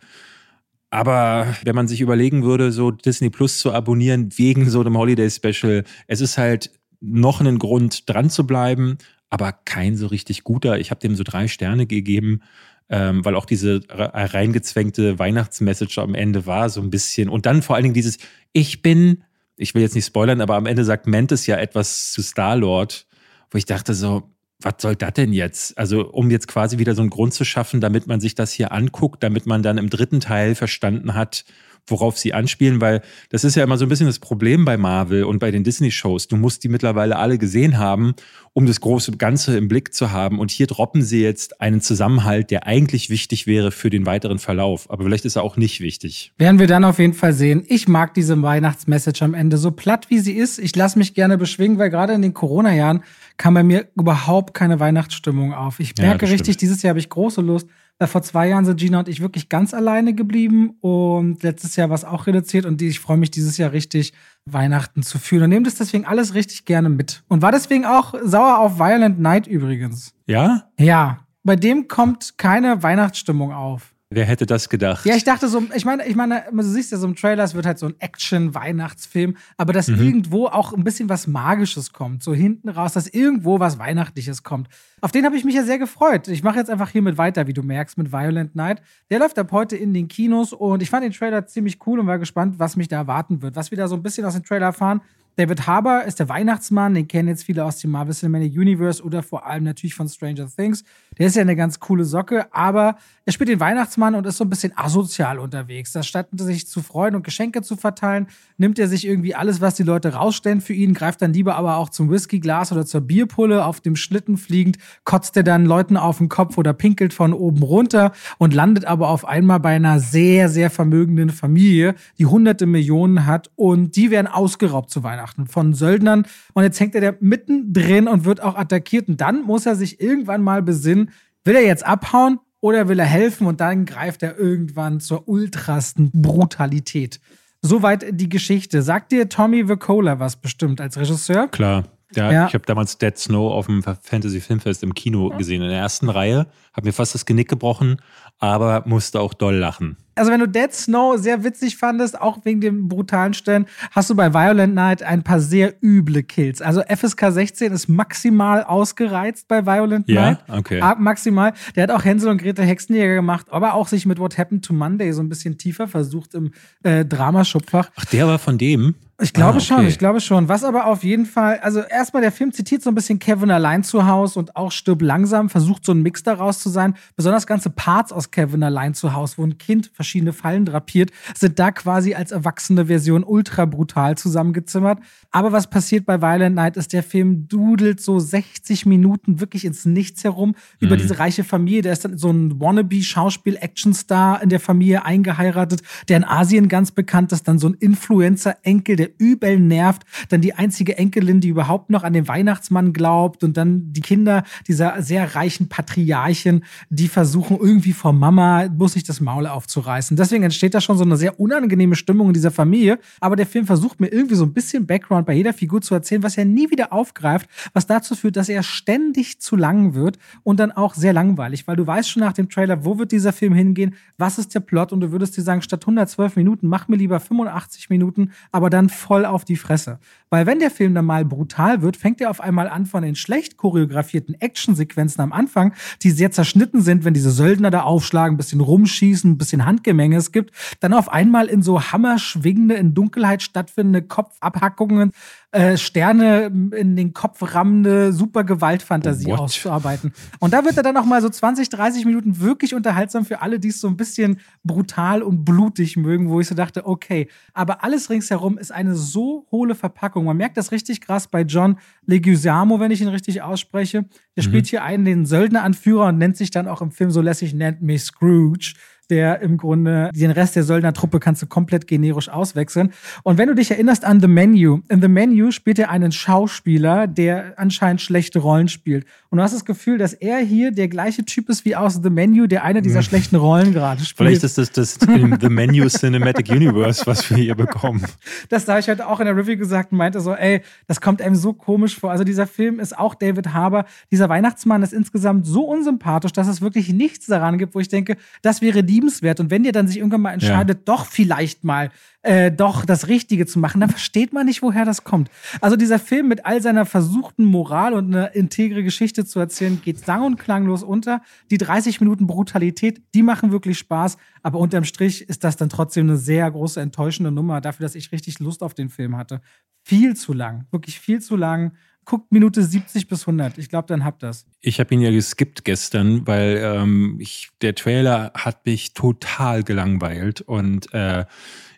[0.94, 5.28] Aber wenn man sich überlegen würde, so Disney Plus zu abonnieren wegen so einem Holiday
[5.28, 10.78] Special, es ist halt noch einen Grund dran zu bleiben, aber kein so richtig guter.
[10.78, 12.42] Ich habe dem so drei Sterne gegeben,
[12.88, 17.28] ähm, weil auch diese reingezwängte Weihnachtsmessage am Ende war so ein bisschen.
[17.28, 18.18] Und dann vor allen Dingen dieses,
[18.52, 19.24] ich bin,
[19.56, 23.08] ich will jetzt nicht spoilern, aber am Ende sagt Mantis ja etwas zu Star-Lord,
[23.50, 24.30] wo ich dachte so,
[24.64, 25.76] was soll das denn jetzt?
[25.78, 28.72] Also, um jetzt quasi wieder so einen Grund zu schaffen, damit man sich das hier
[28.72, 31.44] anguckt, damit man dann im dritten Teil verstanden hat,
[31.86, 35.24] worauf sie anspielen, weil das ist ja immer so ein bisschen das Problem bei Marvel
[35.24, 36.28] und bei den Disney-Shows.
[36.28, 38.14] Du musst die mittlerweile alle gesehen haben,
[38.54, 40.38] um das große Ganze im Blick zu haben.
[40.38, 44.90] Und hier droppen sie jetzt einen Zusammenhalt, der eigentlich wichtig wäre für den weiteren Verlauf.
[44.90, 46.32] Aber vielleicht ist er auch nicht wichtig.
[46.38, 47.64] Werden wir dann auf jeden Fall sehen.
[47.68, 50.58] Ich mag diese Weihnachtsmessage am Ende so platt, wie sie ist.
[50.58, 53.02] Ich lasse mich gerne beschwingen, weil gerade in den Corona-Jahren
[53.36, 55.80] kam bei mir überhaupt keine Weihnachtsstimmung auf.
[55.80, 57.68] Ich merke ja, richtig, dieses Jahr habe ich große Lust.
[57.98, 61.90] Weil vor zwei Jahren sind Gina und ich wirklich ganz alleine geblieben und letztes Jahr
[61.90, 64.12] war es auch reduziert und ich freue mich dieses Jahr richtig,
[64.46, 67.22] Weihnachten zu fühlen und nehme das deswegen alles richtig gerne mit.
[67.28, 70.12] Und war deswegen auch sauer auf Violent Night übrigens.
[70.26, 70.68] Ja?
[70.76, 71.20] Ja.
[71.44, 73.93] Bei dem kommt keine Weihnachtsstimmung auf.
[74.14, 75.04] Wer hätte das gedacht?
[75.06, 77.54] Ja, ich dachte so, ich meine, ich meine, du siehst ja so im Trailer, es
[77.54, 80.00] wird halt so ein Action-Weihnachtsfilm, aber dass mhm.
[80.00, 84.68] irgendwo auch ein bisschen was Magisches kommt, so hinten raus, dass irgendwo was Weihnachtliches kommt.
[85.00, 86.28] Auf den habe ich mich ja sehr gefreut.
[86.28, 88.80] Ich mache jetzt einfach hiermit weiter, wie du merkst, mit Violent Night.
[89.10, 92.06] Der läuft ab heute in den Kinos und ich fand den Trailer ziemlich cool und
[92.06, 93.56] war gespannt, was mich da erwarten wird.
[93.56, 95.00] Was wir da so ein bisschen aus dem Trailer erfahren,
[95.36, 99.20] David Harbour ist der Weihnachtsmann, den kennen jetzt viele aus dem Marvel Cinematic Universe oder
[99.20, 100.84] vor allem natürlich von Stranger Things.
[101.18, 102.96] Der ist ja eine ganz coole Socke, aber
[103.26, 105.92] er spielt den Weihnachtsmann und ist so ein bisschen asozial unterwegs.
[105.92, 108.26] Da statt sich zu freuen und Geschenke zu verteilen,
[108.58, 111.76] nimmt er sich irgendwie alles, was die Leute rausstellen für ihn, greift dann lieber aber
[111.76, 113.64] auch zum Whiskyglas oder zur Bierpulle.
[113.64, 117.62] Auf dem Schlitten fliegend kotzt er dann Leuten auf den Kopf oder pinkelt von oben
[117.62, 123.24] runter und landet aber auf einmal bei einer sehr, sehr vermögenden Familie, die hunderte Millionen
[123.24, 125.46] hat und die werden ausgeraubt zu Weihnachten.
[125.46, 126.26] Von Söldnern.
[126.52, 129.08] Und jetzt hängt er da mittendrin und wird auch attackiert.
[129.08, 131.10] Und dann muss er sich irgendwann mal besinnen,
[131.44, 133.46] will er jetzt abhauen oder will er helfen?
[133.46, 137.20] Und dann greift er irgendwann zur ultrasten Brutalität.
[137.62, 138.82] Soweit die Geschichte.
[138.82, 141.48] Sagt dir Tommy Vicola was bestimmt als Regisseur?
[141.48, 141.84] Klar.
[142.14, 142.46] Ja, ja.
[142.46, 146.08] ich habe damals Dead Snow auf dem Fantasy Filmfest im Kino gesehen, in der ersten
[146.08, 146.46] Reihe.
[146.72, 147.96] Habe mir fast das Genick gebrochen,
[148.38, 149.96] aber musste auch doll lachen.
[150.14, 154.14] Also, wenn du Dead Snow sehr witzig fandest, auch wegen dem brutalen Stellen, hast du
[154.14, 156.62] bei Violent Night ein paar sehr üble Kills.
[156.62, 160.38] Also, FSK 16 ist maximal ausgereizt bei Violent ja, Night.
[160.48, 160.80] okay.
[160.80, 161.52] Ab maximal.
[161.76, 164.72] Der hat auch Hänsel und Gretel Hexenjäger gemacht, aber auch sich mit What Happened to
[164.72, 167.90] Monday so ein bisschen tiefer versucht im äh, Dramaschubfach.
[167.96, 168.94] Ach, der war von dem?
[169.22, 169.64] Ich glaube ah, okay.
[169.64, 170.48] schon, ich glaube schon.
[170.48, 173.84] Was aber auf jeden Fall, also erstmal der Film zitiert so ein bisschen Kevin allein
[173.84, 176.94] zu Hause und auch Stirb langsam, versucht so ein Mix daraus zu sein.
[177.14, 181.58] Besonders ganze Parts aus Kevin allein zu Hause, wo ein Kind verschiedene Fallen drapiert, sind
[181.58, 184.98] da quasi als erwachsene Version ultra brutal zusammengezimmert.
[185.30, 189.86] Aber was passiert bei Violent Night ist, der Film dudelt so 60 Minuten wirklich ins
[189.86, 190.54] Nichts herum mhm.
[190.86, 191.80] über diese reiche Familie.
[191.80, 197.32] Der ist dann so ein Wannabe-Schauspiel-Action-Star in der Familie eingeheiratet, der in Asien ganz bekannt
[197.32, 200.02] ist, dann so ein Influencer-Enkel, der übel nervt.
[200.28, 203.42] Dann die einzige Enkelin, die überhaupt noch an den Weihnachtsmann glaubt.
[203.42, 209.04] Und dann die Kinder dieser sehr reichen Patriarchen, die versuchen irgendwie vor Mama, muss sich
[209.04, 209.93] das Maul aufzureißen.
[210.16, 212.98] Deswegen entsteht da schon so eine sehr unangenehme Stimmung in dieser Familie.
[213.20, 216.22] Aber der Film versucht mir irgendwie so ein bisschen Background bei jeder Figur zu erzählen,
[216.22, 220.60] was er nie wieder aufgreift, was dazu führt, dass er ständig zu lang wird und
[220.60, 223.54] dann auch sehr langweilig, weil du weißt schon nach dem Trailer, wo wird dieser Film
[223.54, 226.96] hingehen, was ist der Plot und du würdest dir sagen, statt 112 Minuten, mach mir
[226.96, 229.98] lieber 85 Minuten, aber dann voll auf die Fresse.
[230.30, 233.14] Weil wenn der Film dann mal brutal wird, fängt er auf einmal an von den
[233.14, 238.38] schlecht choreografierten Actionsequenzen am Anfang, die sehr zerschnitten sind, wenn diese Söldner da aufschlagen, ein
[238.38, 243.42] bisschen rumschießen, ein bisschen Handgemenge es gibt, dann auf einmal in so hammerschwingende, in Dunkelheit
[243.42, 245.12] stattfindende Kopfabhackungen
[245.54, 249.38] äh, Sterne in den Kopf rammende super Gewaltfantasie What?
[249.38, 250.12] auszuarbeiten.
[250.40, 253.60] Und da wird er dann noch mal so 20, 30 Minuten wirklich unterhaltsam für alle,
[253.60, 257.84] die es so ein bisschen brutal und blutig mögen, wo ich so dachte, okay, aber
[257.84, 260.24] alles ringsherum ist eine so hohle Verpackung.
[260.24, 264.06] Man merkt das richtig krass bei John Leguizamo, wenn ich ihn richtig ausspreche.
[264.36, 264.48] Der mhm.
[264.48, 267.80] spielt hier einen den Söldneranführer und nennt sich dann auch im Film so lässig, nennt
[267.80, 268.74] mich Scrooge.
[269.10, 272.92] Der im Grunde den Rest der Söldnertruppe kannst du komplett generisch auswechseln.
[273.22, 277.06] Und wenn du dich erinnerst an The Menu, in The Menu spielt er einen Schauspieler,
[277.06, 279.06] der anscheinend schlechte Rollen spielt.
[279.30, 282.10] Und du hast das Gefühl, dass er hier der gleiche Typ ist wie aus The
[282.10, 283.04] Menu, der eine dieser hm.
[283.04, 284.28] schlechten Rollen gerade spielt.
[284.28, 288.04] Vielleicht ist das das The Menu Cinematic Universe, was wir hier bekommen.
[288.48, 291.22] Das habe ich heute auch in der Review gesagt und meinte so, ey, das kommt
[291.22, 292.10] einem so komisch vor.
[292.10, 293.84] Also dieser Film ist auch David Harbour.
[294.10, 298.16] Dieser Weihnachtsmann ist insgesamt so unsympathisch, dass es wirklich nichts daran gibt, wo ich denke,
[298.42, 299.40] das wäre liebenswert.
[299.40, 300.82] Und wenn der dann sich irgendwann mal entscheidet, ja.
[300.84, 301.90] doch vielleicht mal
[302.22, 305.30] äh, doch das Richtige zu machen, dann versteht man nicht, woher das kommt.
[305.60, 309.98] Also dieser Film mit all seiner versuchten Moral und eine integre Geschichte zu erzählen, geht
[309.98, 311.22] sang- und klanglos unter.
[311.50, 316.08] Die 30 Minuten Brutalität, die machen wirklich Spaß, aber unterm Strich ist das dann trotzdem
[316.08, 319.40] eine sehr große enttäuschende Nummer dafür, dass ich richtig Lust auf den Film hatte.
[319.82, 321.72] Viel zu lang, wirklich viel zu lang
[322.04, 323.58] guckt Minute 70 bis 100.
[323.58, 324.46] Ich glaube, dann habt das.
[324.60, 330.40] Ich habe ihn ja geskippt gestern, weil ähm, ich, der Trailer hat mich total gelangweilt
[330.40, 331.24] und äh,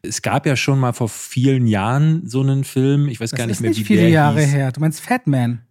[0.02, 3.08] es gab ja schon mal vor vielen Jahren so einen Film.
[3.08, 4.52] Ich weiß das gar nicht mehr, nicht wie viele der Jahre hieß.
[4.52, 4.72] her.
[4.72, 5.65] Du meinst Fatman?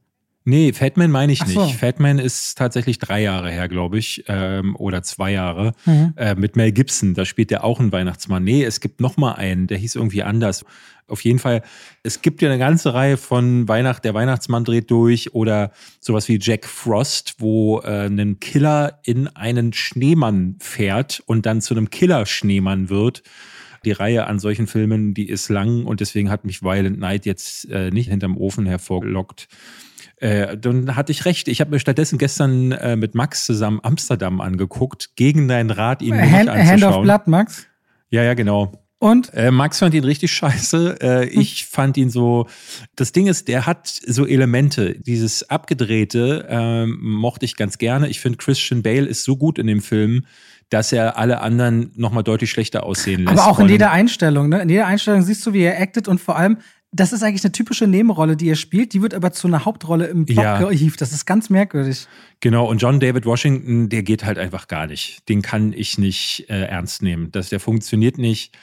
[0.47, 1.65] Nee, Fatman meine ich so.
[1.65, 1.75] nicht.
[1.75, 5.73] Fatman ist tatsächlich drei Jahre her, glaube ich, ähm, oder zwei Jahre.
[5.85, 6.13] Mhm.
[6.15, 8.43] Äh, mit Mel Gibson, da spielt der auch einen Weihnachtsmann.
[8.43, 10.63] Nee, es gibt noch mal einen, der hieß irgendwie anders.
[11.07, 11.63] Auf jeden Fall,
[12.03, 16.37] es gibt ja eine ganze Reihe von Weihnacht, der Weihnachtsmann dreht durch oder sowas wie
[16.39, 22.89] Jack Frost, wo äh, ein Killer in einen Schneemann fährt und dann zu einem Killer-Schneemann
[22.89, 23.23] wird
[23.83, 27.69] die Reihe an solchen Filmen, die ist lang und deswegen hat mich Violent Night jetzt
[27.69, 29.47] äh, nicht hinterm Ofen hervorgelockt.
[30.17, 31.47] Äh, dann hatte ich recht.
[31.47, 36.15] Ich habe mir stattdessen gestern äh, mit Max zusammen Amsterdam angeguckt, gegen deinen Rat, ihn
[36.15, 37.67] Hand, nicht Hand of Blood, Max?
[38.09, 38.85] Ja, ja, genau.
[38.97, 39.33] Und?
[39.33, 41.01] Äh, Max fand ihn richtig scheiße.
[41.01, 41.41] Äh, hm.
[41.41, 42.47] Ich fand ihn so.
[42.95, 44.95] Das Ding ist, der hat so Elemente.
[44.99, 48.07] Dieses Abgedrehte ähm, mochte ich ganz gerne.
[48.07, 50.25] Ich finde, Christian Bale ist so gut in dem Film,
[50.69, 53.37] dass er alle anderen nochmal deutlich schlechter aussehen lässt.
[53.37, 54.61] Aber auch in jeder Einstellung, ne?
[54.61, 56.57] In jeder Einstellung siehst du, wie er actet und vor allem,
[56.91, 58.93] das ist eigentlich eine typische Nebenrolle, die er spielt.
[58.93, 60.59] Die wird aber zu einer Hauptrolle im Plot ja.
[60.59, 61.01] gehievt.
[61.01, 62.07] Das ist ganz merkwürdig.
[62.39, 65.27] Genau, und John David Washington, der geht halt einfach gar nicht.
[65.27, 67.31] Den kann ich nicht äh, ernst nehmen.
[67.31, 68.57] Das, der funktioniert nicht.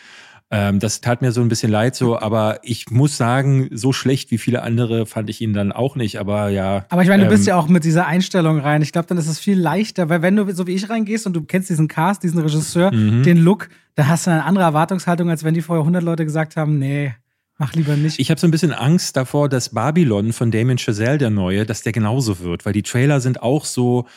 [0.53, 4.31] Ähm, das tat mir so ein bisschen leid so, aber ich muss sagen, so schlecht
[4.31, 6.85] wie viele andere fand ich ihn dann auch nicht, aber ja.
[6.91, 8.83] Aber ich meine, du ähm, bist ja auch mit dieser Einstellung rein.
[8.83, 11.33] Ich glaube, dann ist es viel leichter, weil wenn du so wie ich reingehst und
[11.33, 13.23] du kennst diesen Cast, diesen Regisseur, mhm.
[13.23, 16.57] den Look, da hast du eine andere Erwartungshaltung, als wenn die vorher 100 Leute gesagt
[16.57, 17.15] haben, nee,
[17.63, 18.19] Mach lieber nicht.
[18.19, 21.83] Ich habe so ein bisschen Angst davor, dass Babylon von Damien Chazelle, der neue, dass
[21.83, 24.09] der genauso wird, weil die Trailer sind auch so,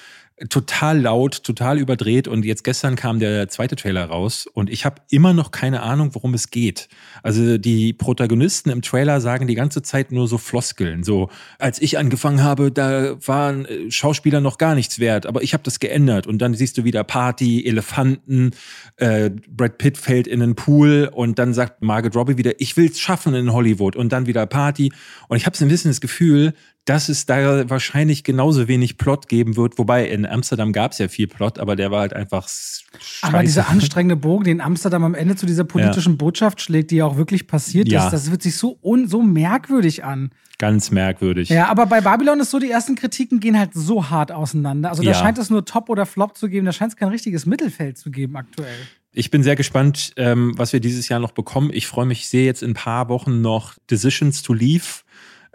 [0.49, 5.01] total laut, total überdreht und jetzt gestern kam der zweite Trailer raus und ich habe
[5.09, 6.89] immer noch keine Ahnung, worum es geht.
[7.23, 11.97] Also die Protagonisten im Trailer sagen die ganze Zeit nur so Floskeln, so als ich
[11.97, 16.27] angefangen habe, da waren äh, Schauspieler noch gar nichts wert, aber ich habe das geändert.
[16.27, 18.51] Und dann siehst du wieder Party, Elefanten,
[18.97, 22.99] äh, Brad Pitt fällt in einen Pool und dann sagt Margaret Robbie wieder, ich will's
[22.99, 23.95] schaffen in Hollywood.
[23.95, 24.91] Und dann wieder Party.
[25.27, 26.53] Und ich habe so ein bisschen das Gefühl,
[26.85, 29.79] dass es da wahrscheinlich genauso wenig Plot geben wird.
[29.79, 32.47] Wobei in Amsterdam gab es ja viel Plot, aber der war halt einfach.
[32.47, 33.23] Scheiße.
[33.23, 36.17] Aber dieser anstrengende Bogen, den Amsterdam am Ende zu dieser politischen ja.
[36.17, 38.05] Botschaft schlägt, die ja auch wirklich passiert ja.
[38.05, 40.29] ist, das wird sich so, un so merkwürdig an.
[40.57, 41.49] Ganz merkwürdig.
[41.49, 44.89] Ja, aber bei Babylon ist so, die ersten Kritiken gehen halt so hart auseinander.
[44.89, 45.15] Also da ja.
[45.15, 48.11] scheint es nur Top oder Flop zu geben, da scheint es kein richtiges Mittelfeld zu
[48.11, 48.77] geben aktuell.
[49.11, 51.71] Ich bin sehr gespannt, ähm, was wir dieses Jahr noch bekommen.
[51.73, 55.04] Ich freue mich, ich sehe jetzt in ein paar Wochen noch Decisions to Leave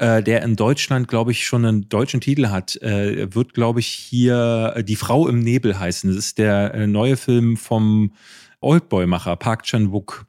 [0.01, 3.87] äh, der in Deutschland, glaube ich, schon einen deutschen Titel hat, äh, wird, glaube ich,
[3.87, 6.09] hier äh, Die Frau im Nebel heißen.
[6.09, 8.15] Das ist der äh, neue Film vom
[8.61, 10.25] Oldboy-Macher Park Chan-wook.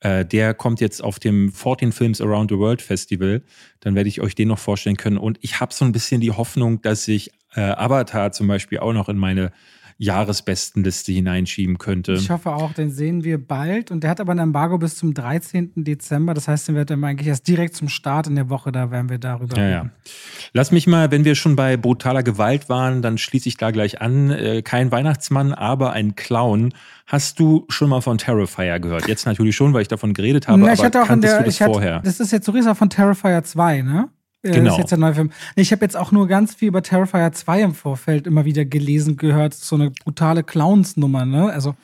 [0.00, 3.44] Äh, der kommt jetzt auf dem 14 Films Around the World Festival.
[3.78, 5.18] Dann werde ich euch den noch vorstellen können.
[5.18, 8.92] Und ich habe so ein bisschen die Hoffnung, dass ich äh, Avatar zum Beispiel auch
[8.92, 9.52] noch in meine
[9.98, 12.14] Jahresbestenliste hineinschieben könnte.
[12.14, 13.90] Ich hoffe auch, den sehen wir bald.
[13.90, 15.72] Und der hat aber ein Embargo bis zum 13.
[15.76, 16.34] Dezember.
[16.34, 19.08] Das heißt, den wird dann eigentlich erst direkt zum Start in der Woche, da werden
[19.08, 19.92] wir darüber ja, reden.
[19.94, 20.10] Ja.
[20.52, 24.00] Lass mich mal, wenn wir schon bei brutaler Gewalt waren, dann schließe ich da gleich
[24.00, 24.30] an.
[24.30, 26.72] Äh, kein Weihnachtsmann, aber ein Clown.
[27.06, 29.06] Hast du schon mal von Terrifier gehört?
[29.06, 31.38] Jetzt natürlich schon, weil ich davon geredet habe, Na, ich aber hatte auch in der,
[31.38, 32.00] du das hatte, vorher?
[32.00, 34.08] Das ist jetzt so von Terrifier 2, ne?
[34.52, 34.64] Genau.
[34.64, 35.30] Das ist jetzt der neue Film.
[35.56, 39.16] Ich habe jetzt auch nur ganz viel über Terrifier 2 im Vorfeld immer wieder gelesen,
[39.16, 39.54] gehört.
[39.54, 41.50] So eine brutale Clowns-Nummer, ne?
[41.50, 41.74] Also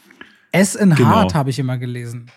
[0.52, 1.08] S in genau.
[1.08, 2.30] Hart habe ich immer gelesen.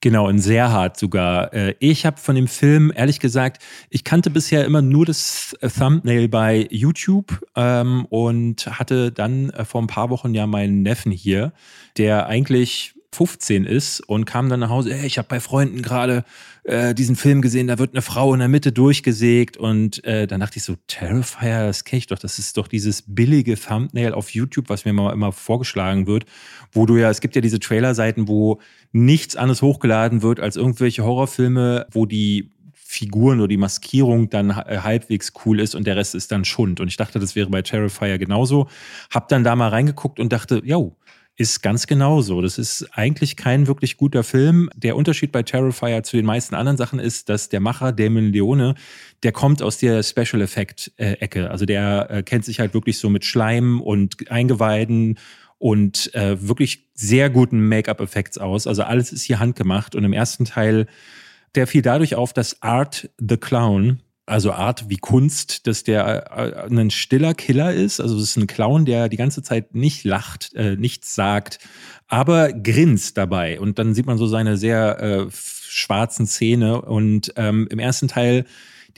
[0.00, 1.52] Genau, in sehr hart sogar.
[1.52, 6.28] Äh, ich habe von dem Film, ehrlich gesagt, ich kannte bisher immer nur das Thumbnail
[6.28, 11.52] bei YouTube ähm, und hatte dann äh, vor ein paar Wochen ja meinen Neffen hier,
[11.96, 16.24] der eigentlich 15 ist und kam dann nach Hause, ey, ich habe bei Freunden gerade
[16.68, 20.40] äh, diesen Film gesehen, da wird eine Frau in der Mitte durchgesägt und äh, dann
[20.40, 24.30] dachte ich so, Terrifier, das kenne ich doch, das ist doch dieses billige Thumbnail auf
[24.30, 26.26] YouTube, was mir immer, immer vorgeschlagen wird,
[26.72, 28.60] wo du ja, es gibt ja diese Trailer-Seiten, wo
[28.92, 34.80] nichts anderes hochgeladen wird als irgendwelche Horrorfilme, wo die Figuren oder die Maskierung dann äh,
[34.82, 36.80] halbwegs cool ist und der Rest ist dann Schund.
[36.80, 38.68] Und ich dachte, das wäre bei Terrifier genauso.
[39.10, 40.96] Hab dann da mal reingeguckt und dachte, yo,
[41.38, 42.42] ist ganz genauso.
[42.42, 44.68] Das ist eigentlich kein wirklich guter Film.
[44.74, 48.74] Der Unterschied bei Terrifier zu den meisten anderen Sachen ist, dass der Macher Damon Leone,
[49.22, 51.48] der kommt aus der Special Effect Ecke.
[51.50, 55.16] Also der äh, kennt sich halt wirklich so mit Schleim und Eingeweiden
[55.58, 58.66] und äh, wirklich sehr guten Make-up-Effekts aus.
[58.66, 60.88] Also alles ist hier handgemacht und im ersten Teil
[61.54, 66.70] der fiel dadurch auf, dass Art the Clown, also Art wie Kunst, dass der äh,
[66.70, 68.00] ein stiller Killer ist.
[68.00, 71.58] Also es ist ein Clown, der die ganze Zeit nicht lacht, äh, nichts sagt,
[72.06, 73.58] aber grinst dabei.
[73.60, 76.82] Und dann sieht man so seine sehr äh, schwarzen Zähne.
[76.82, 78.44] Und ähm, im ersten Teil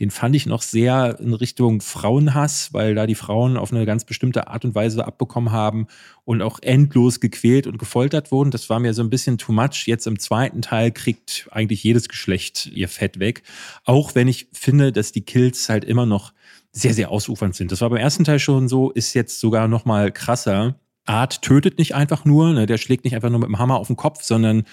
[0.01, 4.07] den fand ich noch sehr in Richtung Frauenhass, weil da die Frauen auf eine ganz
[4.07, 5.87] bestimmte Art und Weise abbekommen haben
[6.25, 8.51] und auch endlos gequält und gefoltert wurden.
[8.51, 9.87] Das war mir so ein bisschen too much.
[9.87, 13.43] Jetzt im zweiten Teil kriegt eigentlich jedes Geschlecht ihr Fett weg.
[13.85, 16.33] Auch wenn ich finde, dass die Kills halt immer noch
[16.73, 17.71] sehr, sehr ausufernd sind.
[17.71, 20.77] Das war beim ersten Teil schon so, ist jetzt sogar noch mal krasser.
[21.05, 23.89] Art tötet nicht einfach nur, ne, der schlägt nicht einfach nur mit dem Hammer auf
[23.89, 24.65] den Kopf, sondern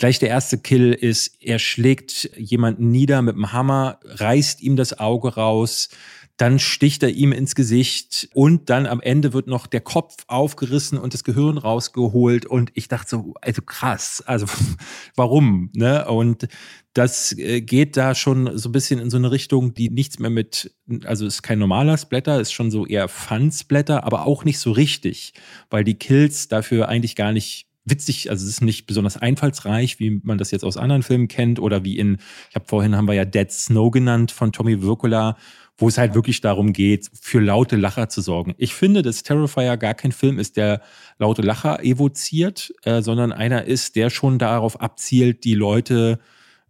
[0.00, 4.98] Gleich der erste Kill ist, er schlägt jemanden nieder mit dem Hammer, reißt ihm das
[4.98, 5.90] Auge raus,
[6.38, 10.96] dann sticht er ihm ins Gesicht und dann am Ende wird noch der Kopf aufgerissen
[10.96, 14.46] und das Gehirn rausgeholt und ich dachte so, also krass, also
[15.16, 16.08] warum, ne?
[16.08, 16.48] Und
[16.94, 20.30] das äh, geht da schon so ein bisschen in so eine Richtung, die nichts mehr
[20.30, 24.72] mit, also ist kein normaler Splatter, ist schon so eher Fun-Splatter, aber auch nicht so
[24.72, 25.34] richtig,
[25.68, 30.20] weil die Kills dafür eigentlich gar nicht witzig, also es ist nicht besonders einfallsreich, wie
[30.22, 33.14] man das jetzt aus anderen Filmen kennt oder wie in, ich habe vorhin haben wir
[33.14, 35.36] ja Dead Snow genannt von Tommy Wirkola,
[35.76, 38.54] wo es halt wirklich darum geht, für laute Lacher zu sorgen.
[38.58, 40.82] Ich finde, dass Terrifier gar kein Film ist, der
[41.18, 46.18] laute Lacher evoziert, äh, sondern einer ist, der schon darauf abzielt, die Leute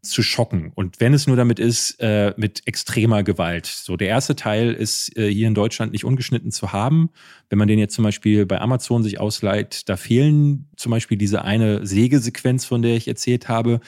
[0.03, 0.73] zu schocken.
[0.75, 3.67] Und wenn es nur damit ist, äh, mit extremer Gewalt.
[3.67, 7.11] So, der erste Teil ist äh, hier in Deutschland nicht ungeschnitten zu haben.
[7.49, 11.45] Wenn man den jetzt zum Beispiel bei Amazon sich ausleiht, da fehlen zum Beispiel diese
[11.45, 13.81] eine Sägesequenz, von der ich erzählt habe.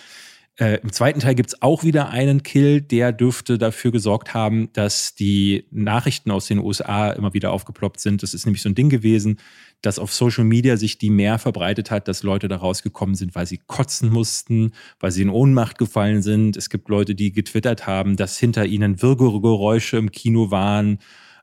[0.57, 5.15] Äh, Im zweiten Teil gibt's auch wieder einen Kill, der dürfte dafür gesorgt haben, dass
[5.15, 8.23] die Nachrichten aus den USA immer wieder aufgeploppt sind.
[8.23, 9.39] Das ist nämlich so ein Ding gewesen,
[9.83, 13.47] dass auf Social Media sich die mehr verbreitet hat, dass Leute da rausgekommen sind, weil
[13.47, 16.57] sie kotzen mussten, weil sie in Ohnmacht gefallen sind.
[16.57, 20.99] Es gibt Leute, die getwittert haben, dass hinter ihnen Würgegeräusche im Kino waren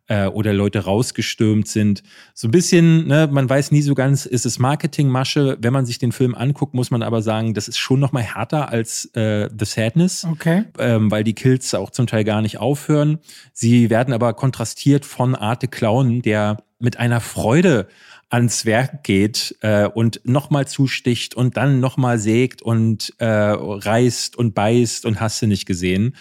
[0.10, 2.04] äh, oder Leute rausgestürmt sind.
[2.34, 5.58] So ein bisschen, ne, man weiß nie so ganz, ist es Marketingmasche.
[5.62, 8.24] Wenn man sich den Film anguckt, muss man aber sagen, das ist schon noch mal
[8.24, 10.66] härter als äh, The Sadness, okay.
[10.80, 13.20] ähm, weil die Kills auch zum Teil gar nicht aufhören.
[13.54, 17.88] Sie werden aber kontrastiert von Arte Clown, der mit einer Freude
[18.30, 24.54] ans Werk geht äh, und nochmal zusticht und dann nochmal sägt und äh, reißt und
[24.54, 26.16] beißt und hast du nicht gesehen.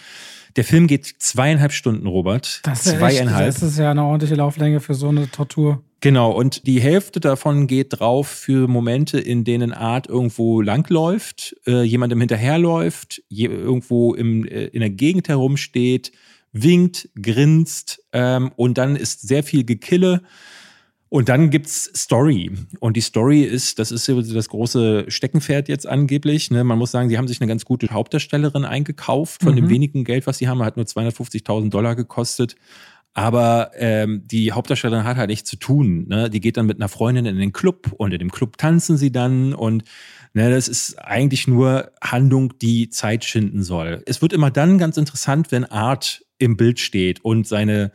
[0.55, 2.61] Der Film geht zweieinhalb Stunden, Robert.
[2.63, 3.49] Das ist, zweieinhalb.
[3.49, 5.83] Echt, das ist ja eine ordentliche Lauflänge für so eine Tortur.
[6.01, 11.83] Genau, und die Hälfte davon geht drauf für Momente, in denen Art irgendwo langläuft, äh,
[11.83, 16.13] jemandem hinterherläuft, je, irgendwo im, äh, in der Gegend herumsteht,
[16.53, 20.23] winkt, grinst ähm, und dann ist sehr viel Gekille.
[21.09, 22.51] Und dann gibt's Story.
[22.79, 26.51] Und die Story ist, das ist das große Steckenpferd jetzt angeblich.
[26.51, 26.63] Ne?
[26.63, 29.57] Man muss sagen, sie haben sich eine ganz gute Hauptdarstellerin eingekauft von mhm.
[29.57, 30.61] dem wenigen Geld, was sie haben.
[30.61, 32.55] Hat nur 250.000 Dollar gekostet.
[33.15, 36.07] Aber ähm, die Hauptdarstellerin hat halt nichts zu tun.
[36.07, 36.29] Ne?
[36.29, 39.11] Die geht dann mit einer Freundin in den Club und in dem Club tanzen sie
[39.11, 39.83] dann und
[40.33, 44.03] ne, das ist eigentlich nur Handlung, die Zeit schinden soll.
[44.05, 47.91] Es wird immer dann ganz interessant, wenn Art im Bild steht und seine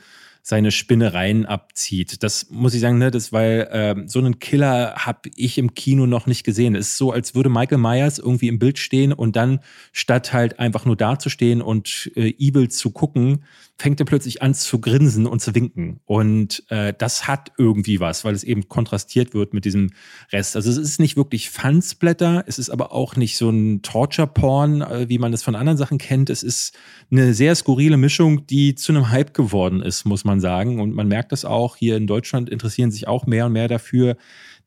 [0.47, 2.23] seine Spinnereien abzieht.
[2.23, 6.07] Das muss ich sagen, ne, das weil ähm, so einen Killer habe ich im Kino
[6.07, 6.75] noch nicht gesehen.
[6.75, 9.61] Es ist so, als würde Michael Myers irgendwie im Bild stehen und dann
[9.93, 13.45] statt halt einfach nur dazustehen und äh, evil zu gucken,
[13.77, 16.01] fängt er plötzlich an zu grinsen und zu winken.
[16.05, 19.91] Und äh, das hat irgendwie was, weil es eben kontrastiert wird mit diesem
[20.33, 20.55] Rest.
[20.55, 25.09] Also es ist nicht wirklich Fansblätter, es ist aber auch nicht so ein Torture-Porn, äh,
[25.09, 26.31] wie man das von anderen Sachen kennt.
[26.31, 26.77] Es ist
[27.11, 30.81] eine sehr skurrile Mischung, die zu einem Hype geworden ist, muss man sagen.
[30.81, 34.17] Und man merkt das auch, hier in Deutschland interessieren sich auch mehr und mehr dafür.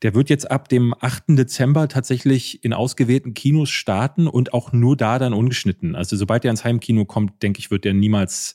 [0.02, 1.24] Der wird jetzt ab dem 8.
[1.30, 5.96] Dezember tatsächlich in ausgewählten Kinos starten und auch nur da dann ungeschnitten.
[5.96, 8.54] Also sobald er ins Heimkino kommt, denke ich, wird der niemals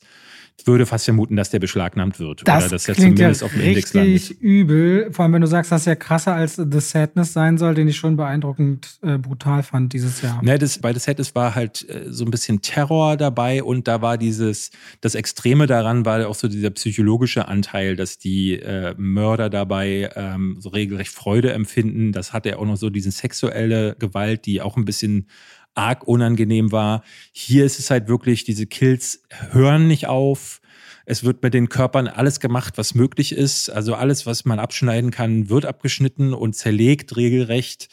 [0.64, 2.46] würde fast vermuten, dass der beschlagnahmt wird.
[2.46, 4.14] Das oder dass er zumindest ja auf dem Index landet.
[4.14, 5.12] Richtig übel.
[5.12, 7.96] Vor allem, wenn du sagst, dass er krasser als The Sadness sein soll, den ich
[7.96, 10.42] schon beeindruckend äh, brutal fand dieses Jahr.
[10.42, 14.00] Ne, das, bei The Sadness war halt äh, so ein bisschen Terror dabei und da
[14.00, 19.50] war dieses, das Extreme daran war auch so dieser psychologische Anteil, dass die äh, Mörder
[19.50, 22.12] dabei ähm, so regelrecht Freude empfinden.
[22.12, 25.26] Das hat er auch noch so diese sexuelle Gewalt, die auch ein bisschen
[25.74, 27.02] arg unangenehm war.
[27.32, 30.60] Hier ist es halt wirklich, diese Kills hören nicht auf.
[31.06, 33.68] Es wird mit den Körpern alles gemacht, was möglich ist.
[33.68, 37.88] Also alles, was man abschneiden kann, wird abgeschnitten und zerlegt regelrecht.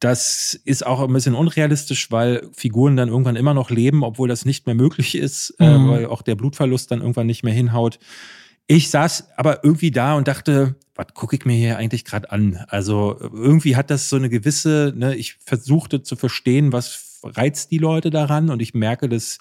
[0.00, 4.44] Das ist auch ein bisschen unrealistisch, weil Figuren dann irgendwann immer noch leben, obwohl das
[4.44, 5.86] nicht mehr möglich ist, äh, mhm.
[5.86, 7.98] äh, weil auch der Blutverlust dann irgendwann nicht mehr hinhaut.
[8.66, 12.64] Ich saß aber irgendwie da und dachte, was gucke ich mir hier eigentlich gerade an?
[12.68, 17.78] Also irgendwie hat das so eine gewisse, ne, ich versuchte zu verstehen, was reizt die
[17.78, 18.50] Leute daran?
[18.50, 19.38] Und ich merke, das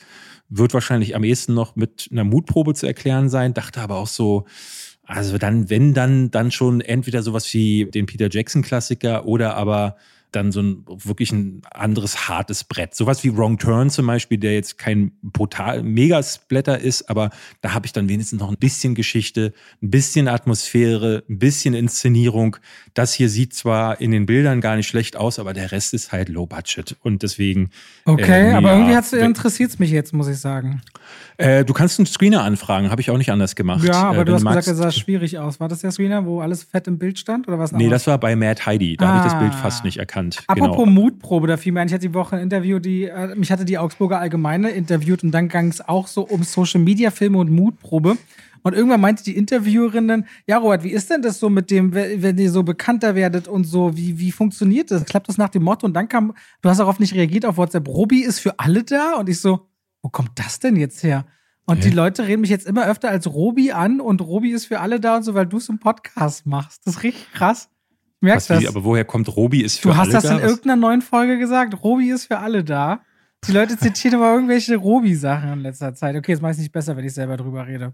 [0.50, 3.54] wird wahrscheinlich am ehesten noch mit einer Mutprobe zu erklären sein.
[3.54, 4.46] Dachte aber auch so,
[5.04, 9.98] also dann, wenn dann, dann schon entweder sowas wie den Peter Jackson Klassiker oder aber
[10.36, 12.96] dann so ein wirklich ein anderes hartes Brett.
[12.96, 17.30] Sowas wie Wrong Turn zum Beispiel, der jetzt kein brutal Megasplatter ist, aber
[17.62, 22.58] da habe ich dann wenigstens noch ein bisschen Geschichte, ein bisschen Atmosphäre, ein bisschen Inszenierung.
[22.94, 26.12] Das hier sieht zwar in den Bildern gar nicht schlecht aus, aber der Rest ist
[26.12, 27.70] halt Low Budget und deswegen.
[28.06, 30.82] Okay, äh, aber ja, irgendwie interessiert es mich jetzt, muss ich sagen.
[31.38, 33.84] Äh, du kannst einen Screener anfragen, habe ich auch nicht anders gemacht.
[33.84, 35.60] Ja, aber äh, du hast gesagt, es sah schwierig aus.
[35.60, 37.72] War das der Screener, wo alles fett im Bild stand oder was?
[37.72, 38.98] Nee, das war bei Mad Heidi.
[38.98, 39.08] Da ah.
[39.10, 40.25] habe ich das Bild fast nicht erkannt.
[40.48, 41.02] Apropos genau.
[41.02, 43.66] Mutprobe, da fiel mir ein, ich hatte die Woche ein Interview, die, äh, mich hatte
[43.66, 47.52] die Augsburger Allgemeine interviewt und dann ging es auch so um Social Media Filme und
[47.52, 48.18] Mutprobe.
[48.64, 51.94] Und irgendwann meinte die Interviewerin dann, ja, Robert, wie ist denn das so mit dem,
[51.94, 55.06] wenn ihr so bekannter werdet und so, wie, wie funktioniert das?
[55.06, 55.86] Klappt das nach dem Motto?
[55.86, 59.18] Und dann kam, du hast darauf nicht reagiert auf WhatsApp, Robi ist für alle da?
[59.18, 59.68] Und ich so,
[60.02, 61.26] wo kommt das denn jetzt her?
[61.66, 61.90] Und Hä?
[61.90, 65.00] die Leute reden mich jetzt immer öfter als Robi an und Robi ist für alle
[65.00, 66.88] da und so, weil du es im Podcast machst.
[66.88, 67.70] Das ist richtig krass.
[68.26, 68.66] Merkst das?
[68.68, 70.04] Aber woher kommt Robi ist für alle da?
[70.04, 71.84] Du hast das in irgendeiner neuen Folge gesagt.
[71.84, 73.02] Robi ist für alle da.
[73.48, 76.16] Die Leute zitieren aber irgendwelche Robi-Sachen in letzter Zeit.
[76.16, 77.94] Okay, jetzt mache ich es nicht besser, wenn ich selber drüber rede.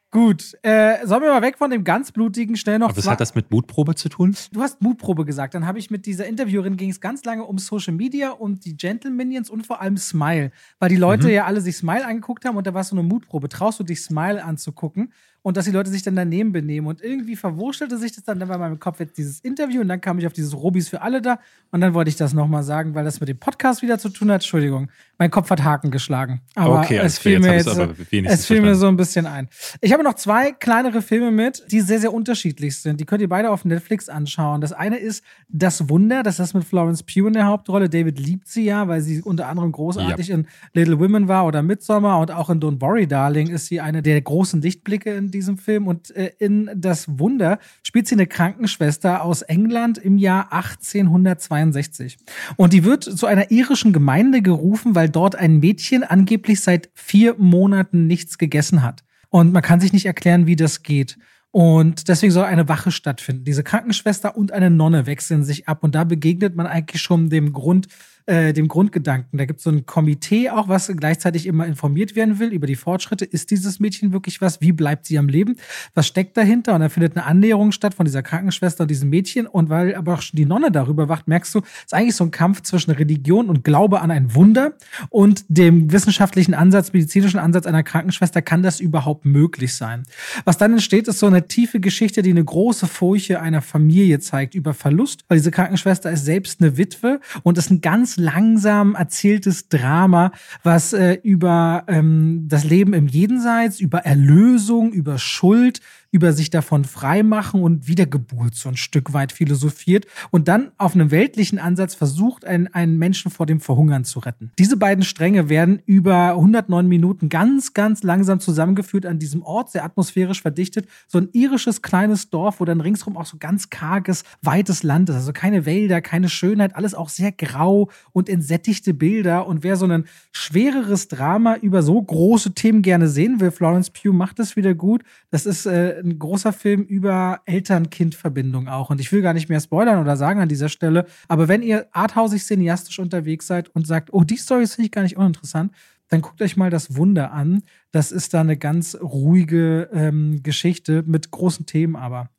[0.11, 2.89] Gut, äh, sollen wir mal weg von dem ganz blutigen schnell noch.
[2.89, 4.35] Aber was hat das mit Mutprobe zu tun?
[4.51, 5.53] Du hast Mutprobe gesagt.
[5.55, 8.75] Dann habe ich mit dieser Interviewerin ging es ganz lange um Social Media und die
[8.75, 11.33] Gentleminions und vor allem Smile, weil die Leute mhm.
[11.33, 13.47] ja alle sich Smile angeguckt haben und da war so eine Mutprobe.
[13.47, 15.13] Traust du dich Smile anzugucken?
[15.43, 16.87] Und dass die Leute sich dann daneben benehmen.
[16.87, 19.87] Und irgendwie verwurschelte sich das dann, dann war in meinem Kopf jetzt dieses Interview und
[19.87, 21.39] dann kam ich auf dieses Robis für alle da
[21.71, 24.29] und dann wollte ich das nochmal sagen, weil das mit dem Podcast wieder zu tun
[24.29, 24.41] hat.
[24.41, 26.41] Entschuldigung, mein Kopf hat Haken geschlagen.
[26.55, 29.47] Aber okay, es fiel, mir, jetzt, es fiel mir so ein bisschen ein.
[29.79, 32.99] Ich habe noch zwei kleinere Filme mit, die sehr, sehr unterschiedlich sind.
[32.99, 34.61] Die könnt ihr beide auf Netflix anschauen.
[34.61, 37.89] Das eine ist Das Wunder, das ist mit Florence Pugh in der Hauptrolle.
[37.89, 40.35] David liebt sie ja, weil sie unter anderem großartig ja.
[40.35, 44.01] in Little Women war oder Midsommar und auch in Don't Worry Darling ist sie eine
[44.01, 45.87] der großen Lichtblicke in diesem Film.
[45.87, 52.17] Und äh, in Das Wunder spielt sie eine Krankenschwester aus England im Jahr 1862.
[52.57, 57.35] Und die wird zu einer irischen Gemeinde gerufen, weil dort ein Mädchen angeblich seit vier
[57.37, 59.03] Monaten nichts gegessen hat.
[59.29, 61.17] Und man kann sich nicht erklären, wie das geht.
[61.51, 63.43] Und deswegen soll eine Wache stattfinden.
[63.43, 65.83] Diese Krankenschwester und eine Nonne wechseln sich ab.
[65.83, 67.87] Und da begegnet man eigentlich schon dem Grund,
[68.25, 69.37] äh, dem Grundgedanken.
[69.37, 72.75] Da gibt es so ein Komitee auch, was gleichzeitig immer informiert werden will über die
[72.75, 73.25] Fortschritte.
[73.25, 74.61] Ist dieses Mädchen wirklich was?
[74.61, 75.55] Wie bleibt sie am Leben?
[75.93, 76.75] Was steckt dahinter?
[76.75, 79.47] Und da findet eine Annäherung statt von dieser Krankenschwester und diesem Mädchen.
[79.47, 82.23] Und weil aber auch schon die Nonne darüber wacht, merkst du, es ist eigentlich so
[82.23, 84.73] ein Kampf zwischen Religion und Glaube an ein Wunder
[85.09, 88.41] und dem wissenschaftlichen Ansatz, medizinischen Ansatz einer Krankenschwester.
[88.41, 90.03] Kann das überhaupt möglich sein?
[90.45, 94.55] Was dann entsteht, ist so eine tiefe Geschichte, die eine große Furche einer Familie zeigt
[94.55, 99.69] über Verlust, weil diese Krankenschwester ist selbst eine Witwe und ist ein ganz langsam erzähltes
[99.69, 100.31] Drama,
[100.63, 105.81] was äh, über ähm, das Leben im Jenseits, über Erlösung, über Schuld,
[106.11, 111.09] über sich davon freimachen und Wiedergeburt so ein Stück weit philosophiert und dann auf einem
[111.09, 114.51] weltlichen Ansatz versucht, einen, einen Menschen vor dem Verhungern zu retten.
[114.59, 119.85] Diese beiden Stränge werden über 109 Minuten ganz, ganz langsam zusammengeführt an diesem Ort, sehr
[119.85, 120.87] atmosphärisch verdichtet.
[121.07, 125.15] So ein irisches kleines Dorf, wo dann ringsrum auch so ganz karges, weites Land ist.
[125.15, 129.47] Also keine Wälder, keine Schönheit, alles auch sehr grau und entsättigte Bilder.
[129.47, 134.13] Und wer so ein schwereres Drama über so große Themen gerne sehen will, Florence Pugh
[134.13, 135.03] macht es wieder gut.
[135.29, 138.89] Das ist äh, ein großer Film über Eltern-Kind-Verbindung auch.
[138.89, 141.87] Und ich will gar nicht mehr spoilern oder sagen an dieser Stelle, aber wenn ihr
[141.91, 145.71] arthausig cineastisch unterwegs seid und sagt, oh, die Story finde ich gar nicht uninteressant,
[146.09, 147.63] dann guckt euch mal das Wunder an.
[147.91, 152.29] Das ist da eine ganz ruhige ähm, Geschichte mit großen Themen aber.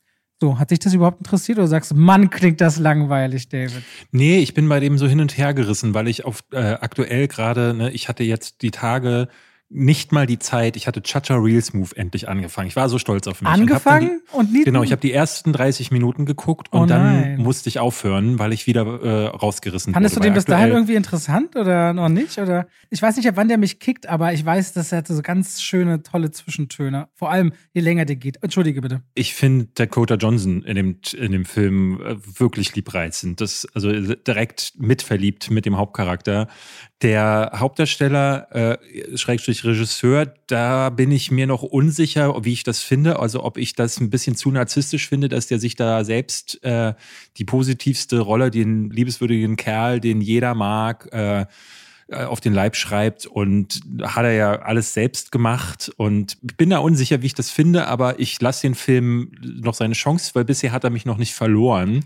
[0.42, 3.84] So, hat dich das überhaupt interessiert oder sagst du, Mann, klingt das langweilig, David?
[4.10, 7.28] Nee, ich bin bei dem so hin und her gerissen, weil ich auf äh, aktuell
[7.28, 9.28] gerade, ne, ich hatte jetzt die Tage
[9.74, 10.76] nicht mal die Zeit.
[10.76, 12.68] Ich hatte Chacha Reels Move endlich angefangen.
[12.68, 13.50] Ich war so stolz auf mich.
[13.50, 17.36] Angefangen und, und nie Genau, ich habe die ersten 30 Minuten geguckt und oh dann
[17.38, 19.94] musste ich aufhören, weil ich wieder äh, rausgerissen Fandest wurde.
[19.94, 22.38] Fandest du den bis dahin irgendwie interessant oder noch nicht?
[22.38, 25.22] Oder ich weiß nicht, ab wann der mich kickt, aber ich weiß, dass er so
[25.22, 27.08] ganz schöne, tolle Zwischentöne.
[27.14, 28.42] Vor allem, je länger der geht.
[28.42, 29.02] Entschuldige bitte.
[29.14, 33.40] Ich finde Dakota Johnson in dem, in dem Film äh, wirklich liebreizend.
[33.40, 36.48] Das, also direkt mitverliebt mit dem Hauptcharakter.
[37.00, 43.18] Der Hauptdarsteller, äh, Schrägstrich Regisseur, da bin ich mir noch unsicher, wie ich das finde.
[43.18, 46.94] Also ob ich das ein bisschen zu narzisstisch finde, dass der sich da selbst äh,
[47.36, 51.46] die positivste Rolle, den liebeswürdigen Kerl, den jeder mag, äh,
[52.12, 56.78] äh, auf den Leib schreibt und hat er ja alles selbst gemacht und bin da
[56.78, 60.72] unsicher, wie ich das finde, aber ich lasse den Film noch seine Chance, weil bisher
[60.72, 62.04] hat er mich noch nicht verloren.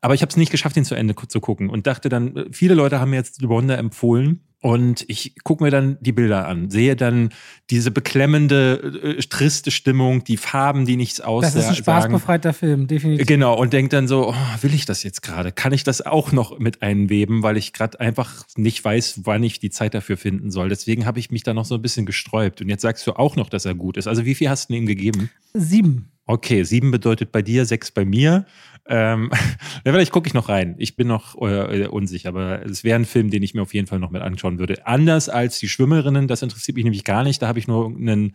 [0.00, 2.74] Aber ich habe es nicht geschafft, ihn zu Ende zu gucken und dachte dann, viele
[2.74, 4.40] Leute haben mir jetzt The Wonder empfohlen.
[4.62, 7.30] Und ich gucke mir dann die Bilder an, sehe dann
[7.68, 11.54] diese beklemmende, äh, triste Stimmung, die Farben, die nichts aussagen.
[11.56, 13.26] Das ist ein spaßbefreiter Film, definitiv.
[13.26, 15.50] Genau, und denke dann so, oh, will ich das jetzt gerade?
[15.50, 19.58] Kann ich das auch noch mit einweben, weil ich gerade einfach nicht weiß, wann ich
[19.58, 20.68] die Zeit dafür finden soll.
[20.68, 22.60] Deswegen habe ich mich da noch so ein bisschen gesträubt.
[22.60, 24.06] Und jetzt sagst du auch noch, dass er gut ist.
[24.06, 25.28] Also wie viel hast du ihm gegeben?
[25.54, 26.11] Sieben.
[26.26, 28.46] Okay, sieben bedeutet bei dir, sechs bei mir.
[28.86, 29.30] Ähm,
[29.84, 30.74] ja, vielleicht gucke ich noch rein.
[30.78, 33.86] Ich bin noch äh, unsicher, aber es wäre ein Film, den ich mir auf jeden
[33.86, 34.86] Fall noch mit anschauen würde.
[34.86, 37.42] Anders als die Schwimmerinnen, das interessiert mich nämlich gar nicht.
[37.42, 38.34] Da habe ich nur einen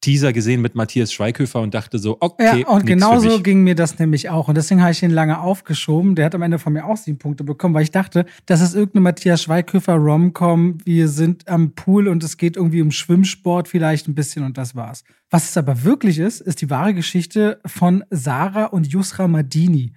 [0.00, 2.60] Teaser gesehen mit Matthias Schweighöfer und dachte so, okay.
[2.60, 4.48] Ja, und genauso ging mir das nämlich auch.
[4.48, 6.14] Und deswegen habe ich ihn lange aufgeschoben.
[6.14, 8.74] Der hat am Ende von mir auch sieben Punkte bekommen, weil ich dachte, das ist
[8.74, 10.78] irgendeine Matthias Schweighöfer Romcom.
[10.84, 14.74] Wir sind am Pool und es geht irgendwie um Schwimmsport vielleicht ein bisschen und das
[14.74, 15.04] war's.
[15.30, 19.92] Was es aber wirklich ist, ist die wahre Geschichte von Sarah und Yusra Madini.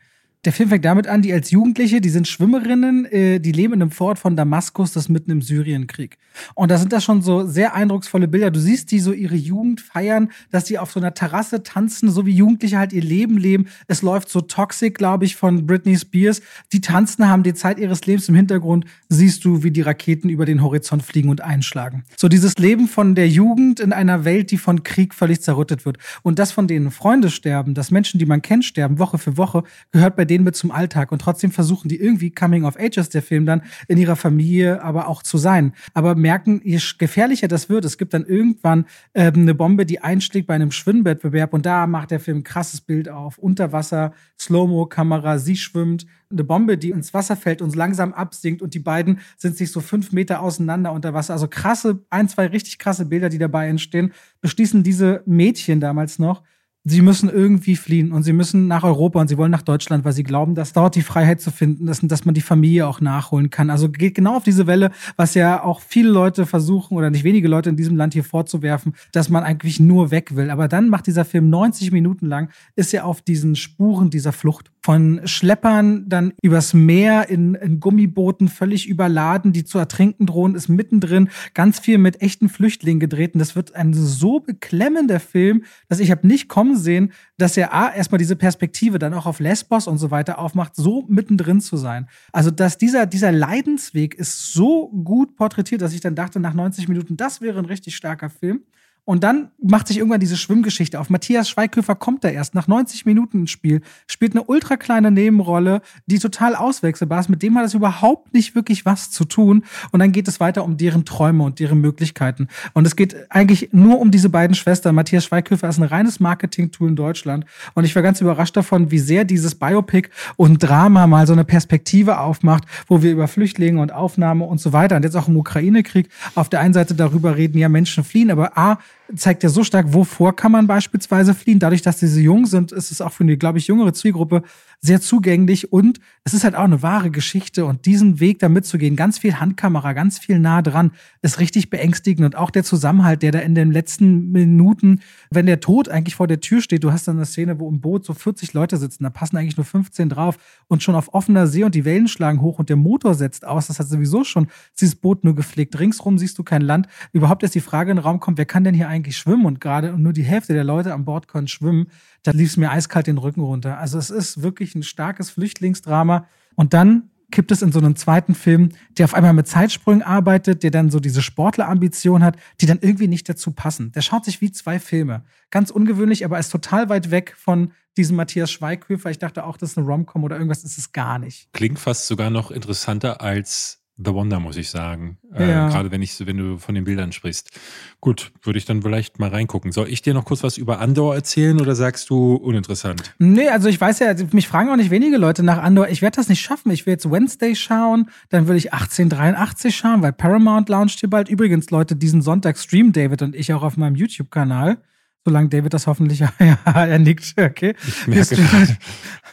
[0.46, 3.82] Der Film fängt damit an, die als Jugendliche, die sind Schwimmerinnen, äh, die leben in
[3.82, 6.18] einem Fort von Damaskus, das mitten im Syrienkrieg.
[6.56, 8.50] Und da sind das schon so sehr eindrucksvolle Bilder.
[8.50, 12.26] Du siehst die so ihre Jugend feiern, dass die auf so einer Terrasse tanzen, so
[12.26, 13.68] wie Jugendliche halt ihr Leben leben.
[13.88, 16.42] Es läuft so Toxic, glaube ich, von Britney Spears.
[16.72, 18.86] Die tanzen, haben die Zeit ihres Lebens im Hintergrund.
[19.10, 22.06] Siehst du, wie die Raketen über den Horizont fliegen und einschlagen.
[22.16, 25.98] So dieses Leben von der Jugend in einer Welt, die von Krieg völlig zerrüttet wird.
[26.24, 29.64] Und das von denen Freunde sterben, dass Menschen, die man kennt, sterben, Woche für Woche,
[29.92, 31.11] gehört bei denen mit zum Alltag.
[31.11, 35.07] Und trotzdem versuchen die irgendwie Coming of Ages, der Film dann, in ihrer Familie aber
[35.07, 35.73] auch zu sein.
[35.93, 40.47] Aber merken, je gefährlicher das wird, es gibt dann irgendwann ähm, eine Bombe, die einschlägt
[40.47, 43.38] bei einem Schwimmwettbewerb und da macht der Film ein krasses Bild auf.
[43.38, 48.80] Unterwasser, Slow-Mo-Kamera, sie schwimmt, eine Bombe, die ins Wasser fällt und langsam absinkt und die
[48.80, 51.34] beiden sind sich so fünf Meter auseinander unter Wasser.
[51.34, 56.43] Also krasse, ein, zwei richtig krasse Bilder, die dabei entstehen, beschließen diese Mädchen damals noch,
[56.86, 60.13] sie müssen irgendwie fliehen und sie müssen nach Europa und sie wollen nach Deutschland, weil
[60.13, 63.01] sie glauben, dass dort die Freiheit zu finden ist und dass man die Familie auch
[63.01, 63.69] nachholen kann.
[63.69, 67.47] Also geht genau auf diese Welle, was ja auch viele Leute versuchen oder nicht wenige
[67.47, 70.49] Leute in diesem Land hier vorzuwerfen, dass man eigentlich nur weg will.
[70.49, 74.71] Aber dann macht dieser Film 90 Minuten lang, ist er auf diesen Spuren dieser Flucht.
[74.82, 80.69] Von Schleppern dann übers Meer in, in Gummibooten völlig überladen, die zu ertrinken drohen, ist
[80.69, 83.34] mittendrin ganz viel mit echten Flüchtlingen gedreht.
[83.34, 87.74] Und das wird ein so beklemmender Film, dass ich habe nicht kommen sehen, dass er
[87.74, 91.78] A, erstmal diese Perspektive dann auch auf Lesbos und so weiter aufmacht, so mittendrin zu
[91.78, 92.07] sein.
[92.32, 96.88] Also, dass dieser, dieser Leidensweg ist so gut porträtiert, dass ich dann dachte, nach 90
[96.88, 98.63] Minuten, das wäre ein richtig starker Film.
[99.10, 101.10] Und dann macht sich irgendwann diese Schwimmgeschichte auf.
[101.10, 105.82] Matthias Schweighöfer kommt da erst nach 90 Minuten ins Spiel, spielt eine ultra kleine Nebenrolle,
[106.05, 107.28] die total auswechselbar ist.
[107.28, 109.64] Mit dem hat es überhaupt nicht wirklich was zu tun.
[109.91, 112.49] Und dann geht es weiter um deren Träume und deren Möglichkeiten.
[112.74, 114.93] Und es geht eigentlich nur um diese beiden Schwestern.
[114.93, 117.45] Matthias Schweighöfer ist ein reines Marketing-Tool in Deutschland.
[117.74, 121.45] Und ich war ganz überrascht davon, wie sehr dieses Biopic und Drama mal so eine
[121.45, 125.38] Perspektive aufmacht, wo wir über Flüchtlinge und Aufnahme und so weiter und jetzt auch im
[125.38, 128.78] Ukraine-Krieg auf der einen Seite darüber reden, ja, Menschen fliehen, aber A,
[129.16, 131.60] zeigt ja so stark, wovor kann man beispielsweise fliehen.
[131.60, 134.43] Dadurch, dass diese jung sind, ist es auch für eine, glaube ich, jüngere Zielgruppe
[134.82, 138.95] sehr zugänglich und es ist halt auch eine wahre Geschichte und diesen Weg da mitzugehen,
[138.95, 143.32] ganz viel Handkamera, ganz viel nah dran, ist richtig beängstigend und auch der Zusammenhalt, der
[143.32, 145.01] da in den letzten Minuten,
[145.32, 147.82] wenn der Tod eigentlich vor der Tür steht, du hast dann eine Szene, wo im
[147.82, 151.47] Boot so 40 Leute sitzen, da passen eigentlich nur 15 drauf und schon auf offener
[151.47, 154.47] See und die Wellen schlagen hoch und der Motor setzt aus, das hat sowieso schon
[154.80, 155.77] dieses Boot nur gepflegt.
[155.77, 156.88] Ringsrum siehst du kein Land.
[157.11, 159.59] Überhaupt erst die Frage in den Raum kommt, wer kann denn hier eigentlich schwimmen und
[159.59, 161.88] gerade nur die Hälfte der Leute an Bord können schwimmen
[162.24, 163.78] da lief es mir eiskalt den Rücken runter.
[163.78, 166.28] Also es ist wirklich ein starkes Flüchtlingsdrama.
[166.55, 170.63] Und dann kippt es in so einen zweiten Film, der auf einmal mit Zeitsprüngen arbeitet,
[170.63, 173.91] der dann so diese Sportlerambition hat, die dann irgendwie nicht dazu passen.
[173.91, 175.24] Der schaut sich wie zwei Filme.
[175.51, 179.11] Ganz ungewöhnlich, aber ist total weit weg von diesem Matthias Schweighöfer.
[179.11, 181.51] Ich dachte auch, das ist eine Romcom oder irgendwas ist es gar nicht.
[181.53, 185.18] Klingt fast sogar noch interessanter als The Wonder, muss ich sagen.
[185.34, 185.68] Äh, ja.
[185.68, 187.52] Äh, Gerade wenn ich, wenn du von den Bildern sprichst.
[188.00, 189.74] Gut, würde ich dann vielleicht mal reingucken.
[189.74, 193.14] Soll ich dir noch kurz was über Andor erzählen oder sagst du uninteressant?
[193.20, 195.89] Nee, also ich weiß ja, mich fragen auch nicht wenige Leute nach Andor.
[195.89, 196.72] Ich werde das nicht schaffen.
[196.72, 201.28] Ich will jetzt Wednesday schauen, dann will ich 1883 schauen, weil Paramount launcht hier bald.
[201.28, 204.78] Übrigens, Leute, diesen Sonntag streamen David und ich auch auf meinem YouTube-Kanal.
[205.26, 207.76] Solange David das hoffentlich, ja, er nickt, okay.
[207.86, 208.38] Ich merke,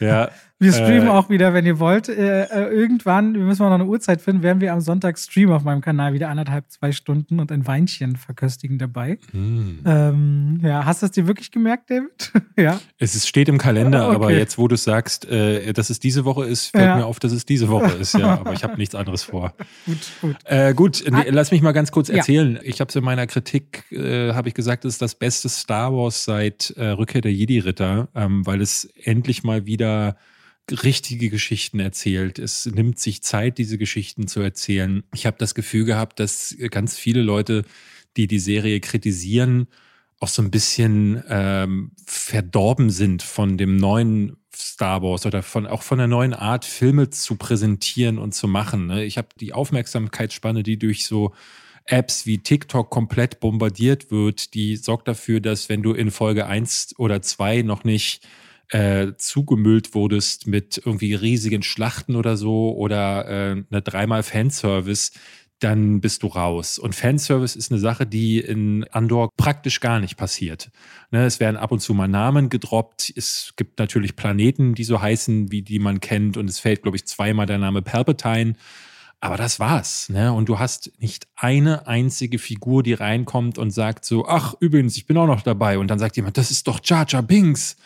[0.01, 0.29] ja,
[0.59, 2.09] wir streamen äh, auch wieder, wenn ihr wollt.
[2.09, 5.53] Äh, äh, irgendwann, wir müssen mal noch eine Uhrzeit finden, werden wir am Sonntag streamen
[5.53, 9.19] auf meinem Kanal wieder anderthalb, zwei Stunden und ein Weinchen verköstigen dabei.
[9.33, 9.79] Mm.
[9.85, 12.31] Ähm, ja, hast du es dir wirklich gemerkt, David?
[12.57, 12.79] ja.
[12.97, 14.15] Es ist, steht im Kalender, okay.
[14.15, 16.95] aber jetzt, wo du sagst, äh, dass es diese Woche ist, fällt ja.
[16.97, 18.13] mir auf, dass es diese Woche ist.
[18.13, 19.53] Ja, aber ich habe nichts anderes vor.
[19.85, 20.35] gut, gut.
[20.45, 21.23] Äh, gut, ah.
[21.29, 22.55] lass mich mal ganz kurz erzählen.
[22.55, 22.61] Ja.
[22.63, 25.93] Ich habe es in meiner Kritik, äh, habe ich gesagt, es ist das beste Star
[25.93, 30.17] Wars seit Rückkehr der Jedi-Ritter, ähm, weil es endlich mal wieder
[30.71, 32.39] richtige Geschichten erzählt.
[32.39, 35.03] Es nimmt sich Zeit, diese Geschichten zu erzählen.
[35.13, 37.63] Ich habe das Gefühl gehabt, dass ganz viele Leute,
[38.17, 39.67] die die Serie kritisieren,
[40.19, 45.83] auch so ein bisschen ähm, verdorben sind von dem neuen Star Wars oder von auch
[45.83, 48.87] von der neuen Art, Filme zu präsentieren und zu machen.
[48.87, 49.05] Ne?
[49.05, 51.33] Ich habe die Aufmerksamkeitsspanne, die durch so
[51.85, 56.95] Apps wie TikTok komplett bombardiert wird, die sorgt dafür, dass wenn du in Folge 1
[56.97, 58.27] oder 2 noch nicht
[58.69, 65.11] äh, zugemüllt wurdest mit irgendwie riesigen Schlachten oder so oder äh, eine dreimal Fanservice,
[65.59, 66.77] dann bist du raus.
[66.77, 70.69] Und Fanservice ist eine Sache, die in Andor praktisch gar nicht passiert.
[71.11, 73.11] Ne, es werden ab und zu mal Namen gedroppt.
[73.15, 76.37] Es gibt natürlich Planeten, die so heißen, wie die man kennt.
[76.37, 78.53] Und es fällt, glaube ich, zweimal der Name Palpatine.
[79.19, 80.09] Aber das war's.
[80.09, 80.31] Ne?
[80.31, 85.07] Und du hast nicht eine einzige Figur, die reinkommt und sagt so, ach, übrigens, ich
[85.07, 85.79] bin auch noch dabei.
[85.79, 87.77] Und dann sagt jemand, das ist doch Jar Jar Binks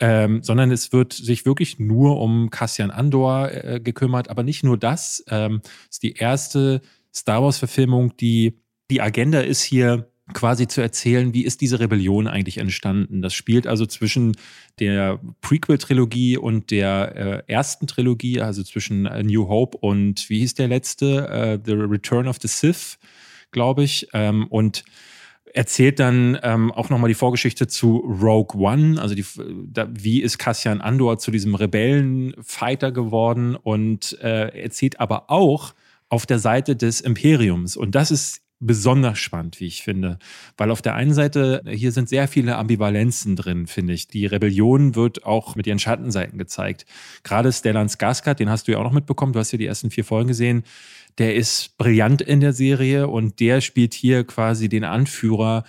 [0.00, 4.28] ähm, sondern es wird sich wirklich nur um Cassian Andor äh, gekümmert.
[4.30, 5.24] Aber nicht nur das.
[5.28, 6.82] Ähm, ist die erste
[7.14, 12.58] Star Wars-Verfilmung, die die Agenda ist hier quasi zu erzählen, wie ist diese Rebellion eigentlich
[12.58, 13.22] entstanden.
[13.22, 14.36] Das spielt also zwischen
[14.80, 20.54] der Prequel-Trilogie und der äh, ersten Trilogie, also zwischen äh, New Hope und wie hieß
[20.54, 21.06] der letzte?
[21.06, 22.98] Uh, the Return of the Sith,
[23.52, 24.08] glaube ich.
[24.14, 24.84] Ähm, und
[25.52, 29.24] erzählt dann ähm, auch nochmal die Vorgeschichte zu Rogue One, also die,
[29.66, 35.74] da, wie ist Cassian Andor zu diesem Rebellenfighter geworden und äh, erzählt aber auch
[36.08, 37.76] auf der Seite des Imperiums.
[37.76, 40.18] Und das ist besonders spannend, wie ich finde.
[40.56, 44.08] Weil auf der einen Seite, hier sind sehr viele Ambivalenzen drin, finde ich.
[44.08, 46.86] Die Rebellion wird auch mit ihren Schattenseiten gezeigt.
[47.22, 49.90] Gerade Stellan Skarsgård, den hast du ja auch noch mitbekommen, du hast ja die ersten
[49.90, 50.64] vier Folgen gesehen,
[51.18, 55.64] der ist brillant in der Serie und der spielt hier quasi den Anführer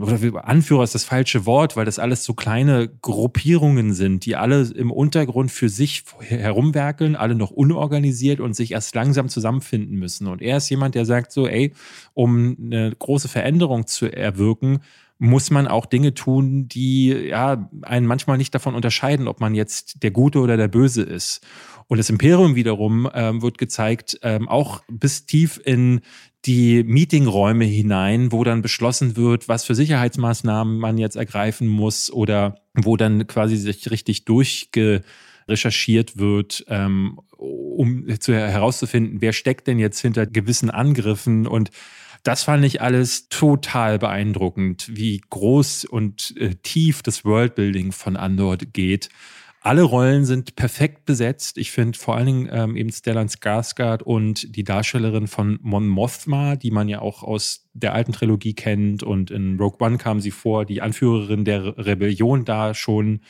[0.00, 4.62] oder Anführer ist das falsche Wort, weil das alles so kleine Gruppierungen sind, die alle
[4.62, 10.26] im Untergrund für sich herumwerkeln, alle noch unorganisiert und sich erst langsam zusammenfinden müssen.
[10.26, 11.74] Und er ist jemand, der sagt so, ey,
[12.14, 14.80] um eine große Veränderung zu erwirken,
[15.18, 20.02] muss man auch Dinge tun, die ja einen manchmal nicht davon unterscheiden, ob man jetzt
[20.02, 21.40] der Gute oder der Böse ist.
[21.86, 26.00] Und das Imperium wiederum ähm, wird gezeigt, ähm, auch bis tief in
[26.46, 32.56] die Meetingräume hinein, wo dann beschlossen wird, was für Sicherheitsmaßnahmen man jetzt ergreifen muss oder
[32.74, 40.00] wo dann quasi sich richtig durchgerecherchiert wird, ähm, um zu, herauszufinden, wer steckt denn jetzt
[40.00, 41.70] hinter gewissen Angriffen und
[42.24, 48.56] das fand ich alles total beeindruckend, wie groß und äh, tief das Worldbuilding von Andor
[48.56, 49.10] geht.
[49.60, 51.56] Alle Rollen sind perfekt besetzt.
[51.58, 56.56] Ich finde vor allen Dingen ähm, eben Stellan Skarsgård und die Darstellerin von Mon Mothma,
[56.56, 59.02] die man ja auch aus der alten Trilogie kennt.
[59.02, 63.20] Und in Rogue One kam sie vor, die Anführerin der Rebellion da schon.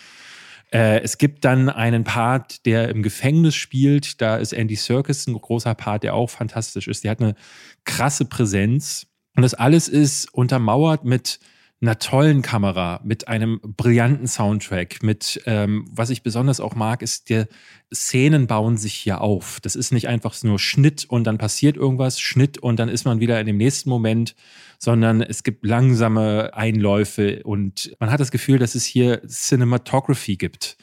[0.75, 4.21] Äh, es gibt dann einen Part, der im Gefängnis spielt.
[4.21, 7.05] Da ist Andy Serkis ein großer Part, der auch fantastisch ist.
[7.05, 7.37] Die hat eine
[7.85, 9.07] krasse Präsenz.
[9.37, 11.39] Und das alles ist untermauert mit
[11.85, 17.31] einer tollen Kamera, mit einem brillanten Soundtrack, mit, ähm, was ich besonders auch mag, ist,
[17.31, 17.49] der
[17.93, 19.61] Szenen bauen sich hier auf.
[19.61, 23.21] Das ist nicht einfach nur Schnitt und dann passiert irgendwas, Schnitt und dann ist man
[23.21, 24.35] wieder in dem nächsten Moment,
[24.79, 30.77] sondern es gibt langsame Einläufe und man hat das Gefühl, dass es hier Cinematography gibt.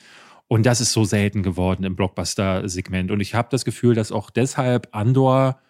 [0.47, 3.09] Und das ist so selten geworden im Blockbuster-Segment.
[3.09, 5.61] Und ich habe das Gefühl, dass auch deshalb Andor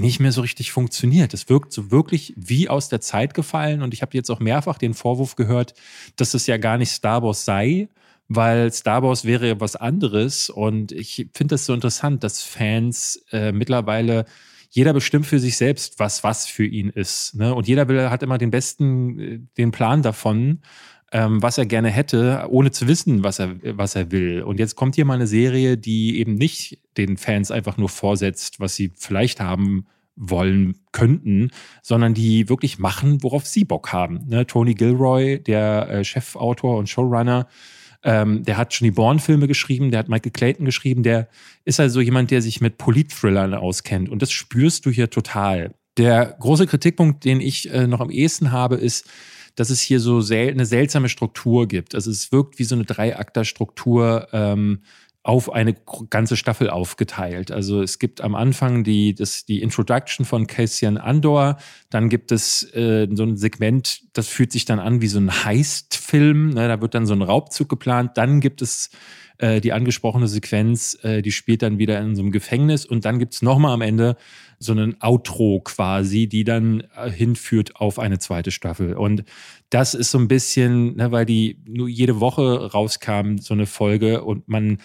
[0.00, 1.34] nicht mehr so richtig funktioniert.
[1.34, 4.78] Es wirkt so wirklich wie aus der Zeit gefallen und ich habe jetzt auch mehrfach
[4.78, 5.74] den Vorwurf gehört,
[6.16, 7.88] dass es ja gar nicht Star Wars sei,
[8.28, 13.24] weil Star Wars wäre ja was anderes und ich finde das so interessant, dass Fans
[13.32, 14.26] äh, mittlerweile
[14.70, 17.34] jeder bestimmt für sich selbst, was was für ihn ist.
[17.34, 17.54] Ne?
[17.54, 20.60] Und jeder will, hat immer den besten, äh, den Plan davon,
[21.12, 24.42] ähm, was er gerne hätte, ohne zu wissen, was er, was er will.
[24.42, 28.60] Und jetzt kommt hier mal eine Serie, die eben nicht den Fans einfach nur vorsetzt,
[28.60, 29.86] was sie vielleicht haben
[30.16, 31.50] wollen könnten,
[31.82, 34.26] sondern die wirklich machen, worauf sie Bock haben.
[34.26, 34.46] Ne?
[34.46, 37.46] Tony Gilroy, der äh, Chefautor und Showrunner,
[38.02, 41.28] ähm, der hat schon die Bourne-Filme geschrieben, der hat Michael Clayton geschrieben, der
[41.64, 44.08] ist also jemand, der sich mit Polit-Thrillern auskennt.
[44.08, 45.74] Und das spürst du hier total.
[45.96, 49.08] Der große Kritikpunkt, den ich äh, noch am ehesten habe, ist,
[49.58, 51.96] dass es hier so sel eine seltsame Struktur gibt.
[51.96, 54.82] Also es wirkt wie so eine Dreiakter-Struktur ähm,
[55.24, 55.74] auf eine
[56.10, 57.50] ganze Staffel aufgeteilt.
[57.50, 61.58] Also es gibt am Anfang die, das, die Introduction von Cassian Andor,
[61.90, 65.44] dann gibt es äh, so ein Segment, das fühlt sich dann an wie so ein
[65.44, 66.68] Heist-Film, ne?
[66.68, 68.90] da wird dann so ein Raubzug geplant, dann gibt es
[69.38, 73.18] äh, die angesprochene Sequenz, äh, die spielt dann wieder in so einem Gefängnis und dann
[73.18, 74.16] gibt es nochmal am Ende
[74.58, 78.94] so einen Outro quasi, die dann äh, hinführt auf eine zweite Staffel.
[78.94, 79.24] Und
[79.70, 84.24] das ist so ein bisschen, ne, weil die nur jede Woche rauskam, so eine Folge
[84.24, 84.78] und man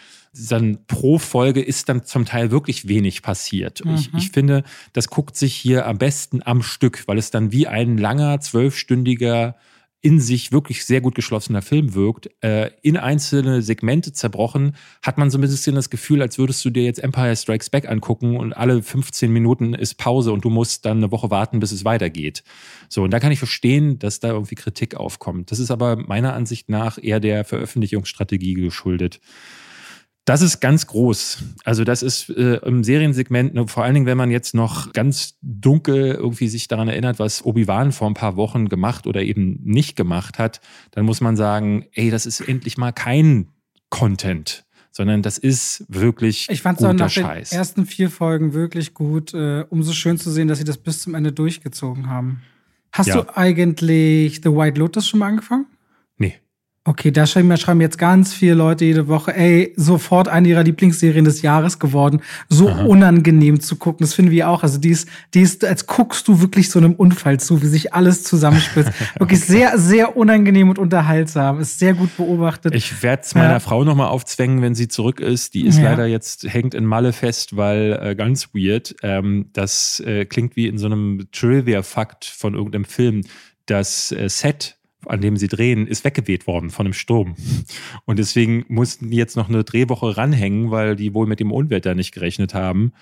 [0.50, 3.86] dann pro Folge ist dann zum Teil wirklich wenig passiert.
[3.86, 3.96] Mhm.
[3.96, 7.68] Ich, ich finde, das guckt sich hier am besten am Stück, weil es dann wie
[7.68, 9.56] ein langer, zwölfstündiger
[10.04, 15.32] in sich wirklich sehr gut geschlossener Film wirkt, äh, in einzelne Segmente zerbrochen, hat man
[15.32, 18.52] so ein bisschen das Gefühl, als würdest du dir jetzt Empire Strikes Back angucken und
[18.52, 22.44] alle 15 Minuten ist Pause und du musst dann eine Woche warten, bis es weitergeht.
[22.90, 25.52] So, und da kann ich verstehen, dass da irgendwie Kritik aufkommt.
[25.52, 29.22] Das ist aber meiner Ansicht nach eher der Veröffentlichungsstrategie geschuldet.
[30.26, 31.44] Das ist ganz groß.
[31.66, 35.36] Also das ist äh, im Seriensegment, ne, vor allen Dingen, wenn man jetzt noch ganz
[35.42, 39.98] dunkel irgendwie sich daran erinnert, was Obi-Wan vor ein paar Wochen gemacht oder eben nicht
[39.98, 40.62] gemacht hat,
[40.92, 43.50] dann muss man sagen, ey, das ist endlich mal kein
[43.90, 47.50] Content, sondern das ist wirklich ich fand's guter auch nach Scheiß.
[47.50, 49.34] Den ersten vier Folgen wirklich gut.
[49.34, 52.42] Äh, umso schön zu sehen, dass sie das bis zum Ende durchgezogen haben.
[52.94, 53.22] Hast ja.
[53.22, 55.66] du eigentlich The White Lotus schon mal angefangen?
[56.86, 61.24] Okay, da schreiben, schreiben jetzt ganz viele Leute jede Woche, ey, sofort eine ihrer Lieblingsserien
[61.24, 62.20] des Jahres geworden.
[62.50, 62.84] So Aha.
[62.84, 64.04] unangenehm zu gucken.
[64.04, 64.64] Das finden wir auch.
[64.64, 67.94] Also die ist, die ist, als guckst du wirklich so einem Unfall zu, wie sich
[67.94, 68.92] alles zusammenspitzt.
[69.18, 71.62] wirklich sehr, sehr unangenehm und unterhaltsam.
[71.62, 72.76] Ist sehr gut beobachtet.
[72.76, 73.60] Ich werde es meiner ja.
[73.62, 75.54] Frau nochmal aufzwängen, wenn sie zurück ist.
[75.54, 75.86] Die ist ja.
[75.86, 78.94] leider jetzt, hängt in Malle fest, weil äh, ganz weird.
[79.04, 83.22] Ähm, das äh, klingt wie in so einem Trivia-Fakt von irgendeinem Film
[83.68, 84.76] das äh, Set
[85.08, 87.36] an dem sie drehen, ist weggeweht worden von einem Sturm.
[88.06, 91.96] Und deswegen mussten die jetzt noch eine Drehwoche ranhängen, weil die wohl mit dem Unwetter
[91.96, 92.94] nicht gerechnet haben.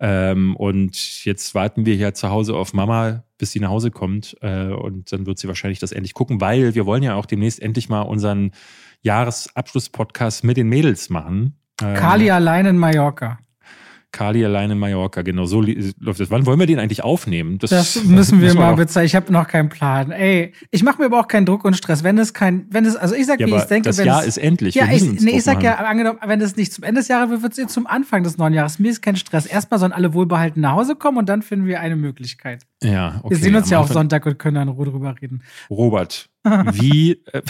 [0.00, 4.36] Ähm, und jetzt warten wir ja zu Hause auf Mama, bis sie nach Hause kommt.
[4.42, 7.60] Äh, und dann wird sie wahrscheinlich das endlich gucken, weil wir wollen ja auch demnächst
[7.60, 8.52] endlich mal unseren
[9.02, 11.58] Jahresabschluss-Podcast mit den Mädels machen.
[11.82, 13.38] Ähm, Kali allein in Mallorca.
[14.10, 16.30] Kali allein in Mallorca, genau so läuft das.
[16.30, 17.58] Wann wollen wir den eigentlich aufnehmen?
[17.58, 19.04] Das, das müssen wir mal bezahlen.
[19.04, 20.10] Ich habe noch keinen Plan.
[20.10, 22.04] Ey, ich mache mir aber auch keinen Druck und Stress.
[22.04, 24.22] Wenn es kein, wenn es, also ich sag, ja, wie ich denke, das wenn Jahr
[24.22, 24.74] es, ist endlich.
[24.74, 27.42] Ja, ich, nee, ich sag ja, angenommen, wenn es nicht zum Ende des Jahres wird,
[27.42, 28.78] wird es zum Anfang des neuen Jahres.
[28.78, 29.44] Mir ist kein Stress.
[29.44, 32.64] Erstmal sollen alle wohlbehalten nach Hause kommen und dann finden wir eine Möglichkeit.
[32.82, 33.30] Ja, okay.
[33.30, 35.42] Wir sehen uns ja auch Sonntag und können dann drüber reden.
[35.68, 37.42] Robert, wie, äh,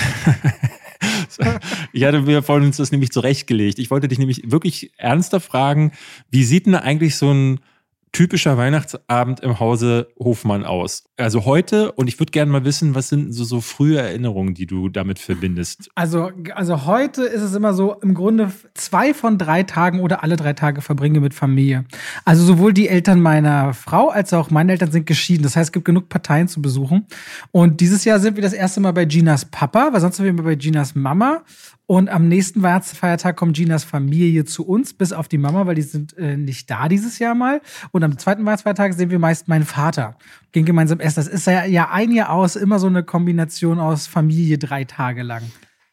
[1.92, 3.78] ich hatte mir vorhin uns das nämlich zurechtgelegt.
[3.78, 5.92] Ich wollte dich nämlich wirklich ernster fragen,
[6.30, 7.60] wie sieht denn eigentlich so ein
[8.12, 11.04] typischer Weihnachtsabend im Hause Hofmann aus?
[11.16, 14.66] Also heute, und ich würde gerne mal wissen, was sind so, so frühe Erinnerungen, die
[14.66, 15.90] du damit verbindest?
[15.94, 20.36] Also, also heute ist es immer so, im Grunde zwei von drei Tagen oder alle
[20.36, 21.84] drei Tage verbringe mit Familie.
[22.24, 25.42] Also sowohl die Eltern meiner Frau als auch meine Eltern sind geschieden.
[25.42, 27.06] Das heißt, es gibt genug Parteien zu besuchen.
[27.50, 30.30] Und dieses Jahr sind wir das erste Mal bei Ginas Papa, weil sonst sind wir
[30.30, 31.42] immer bei Ginas Mama.
[31.90, 35.80] Und am nächsten Weihnachtsfeiertag kommt Ginas Familie zu uns, bis auf die Mama, weil die
[35.80, 37.62] sind äh, nicht da dieses Jahr mal.
[37.92, 40.18] Und am zweiten Weihnachtsfeiertag sehen wir meist meinen Vater.
[40.52, 41.16] Gehen gemeinsam essen.
[41.16, 45.22] Das ist ja, ja ein Jahr aus immer so eine Kombination aus Familie drei Tage
[45.22, 45.40] lang.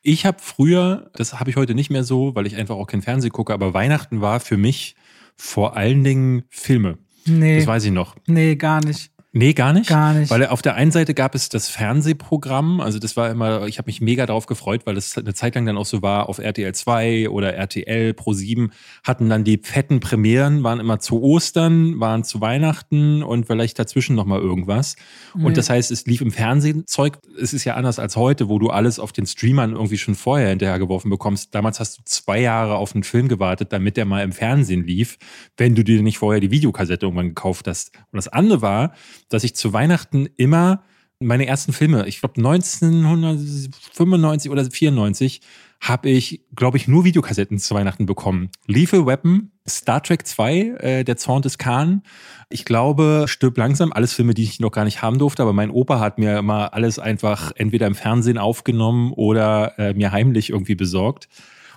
[0.02, 3.02] Ich habe früher, das habe ich heute nicht mehr so, weil ich einfach auch kein
[3.02, 4.98] Fernsehen gucke, aber Weihnachten war für mich
[5.38, 6.98] vor allen Dingen Filme.
[7.26, 7.60] Nee.
[7.60, 8.18] Das weiß ich noch.
[8.28, 9.12] Nee, gar nicht.
[9.38, 9.90] Nee, gar nicht.
[9.90, 10.32] Gar nicht.
[10.32, 13.88] Weil auf der einen Seite gab es das Fernsehprogramm, also das war immer, ich habe
[13.88, 16.74] mich mega darauf gefreut, weil das eine Zeit lang dann auch so war, auf RTL
[16.74, 18.72] 2 oder RTL Pro 7
[19.04, 24.16] hatten dann die fetten Premieren, waren immer zu Ostern, waren zu Weihnachten und vielleicht dazwischen
[24.16, 24.96] nochmal irgendwas.
[25.34, 25.48] Mhm.
[25.48, 28.58] Und das heißt, es lief im Fernsehen Zeug, es ist ja anders als heute, wo
[28.58, 31.54] du alles auf den Streamern irgendwie schon vorher hinterhergeworfen bekommst.
[31.54, 35.18] Damals hast du zwei Jahre auf einen Film gewartet, damit der mal im Fernsehen lief,
[35.58, 37.92] wenn du dir nicht vorher die Videokassette irgendwann gekauft hast.
[38.14, 38.94] Und das andere war,
[39.30, 40.84] dass ich zu Weihnachten immer
[41.20, 45.42] meine ersten Filme, ich glaube 1995 oder 94,
[45.82, 48.50] habe ich, glaube ich, nur Videokassetten zu Weihnachten bekommen.
[48.66, 52.02] Lethal Weapon, Star Trek 2, äh, Der Zorn des Khan.
[52.50, 55.70] Ich glaube, Stirb langsam, alles Filme, die ich noch gar nicht haben durfte, aber mein
[55.70, 60.76] Opa hat mir immer alles einfach entweder im Fernsehen aufgenommen oder äh, mir heimlich irgendwie
[60.76, 61.28] besorgt.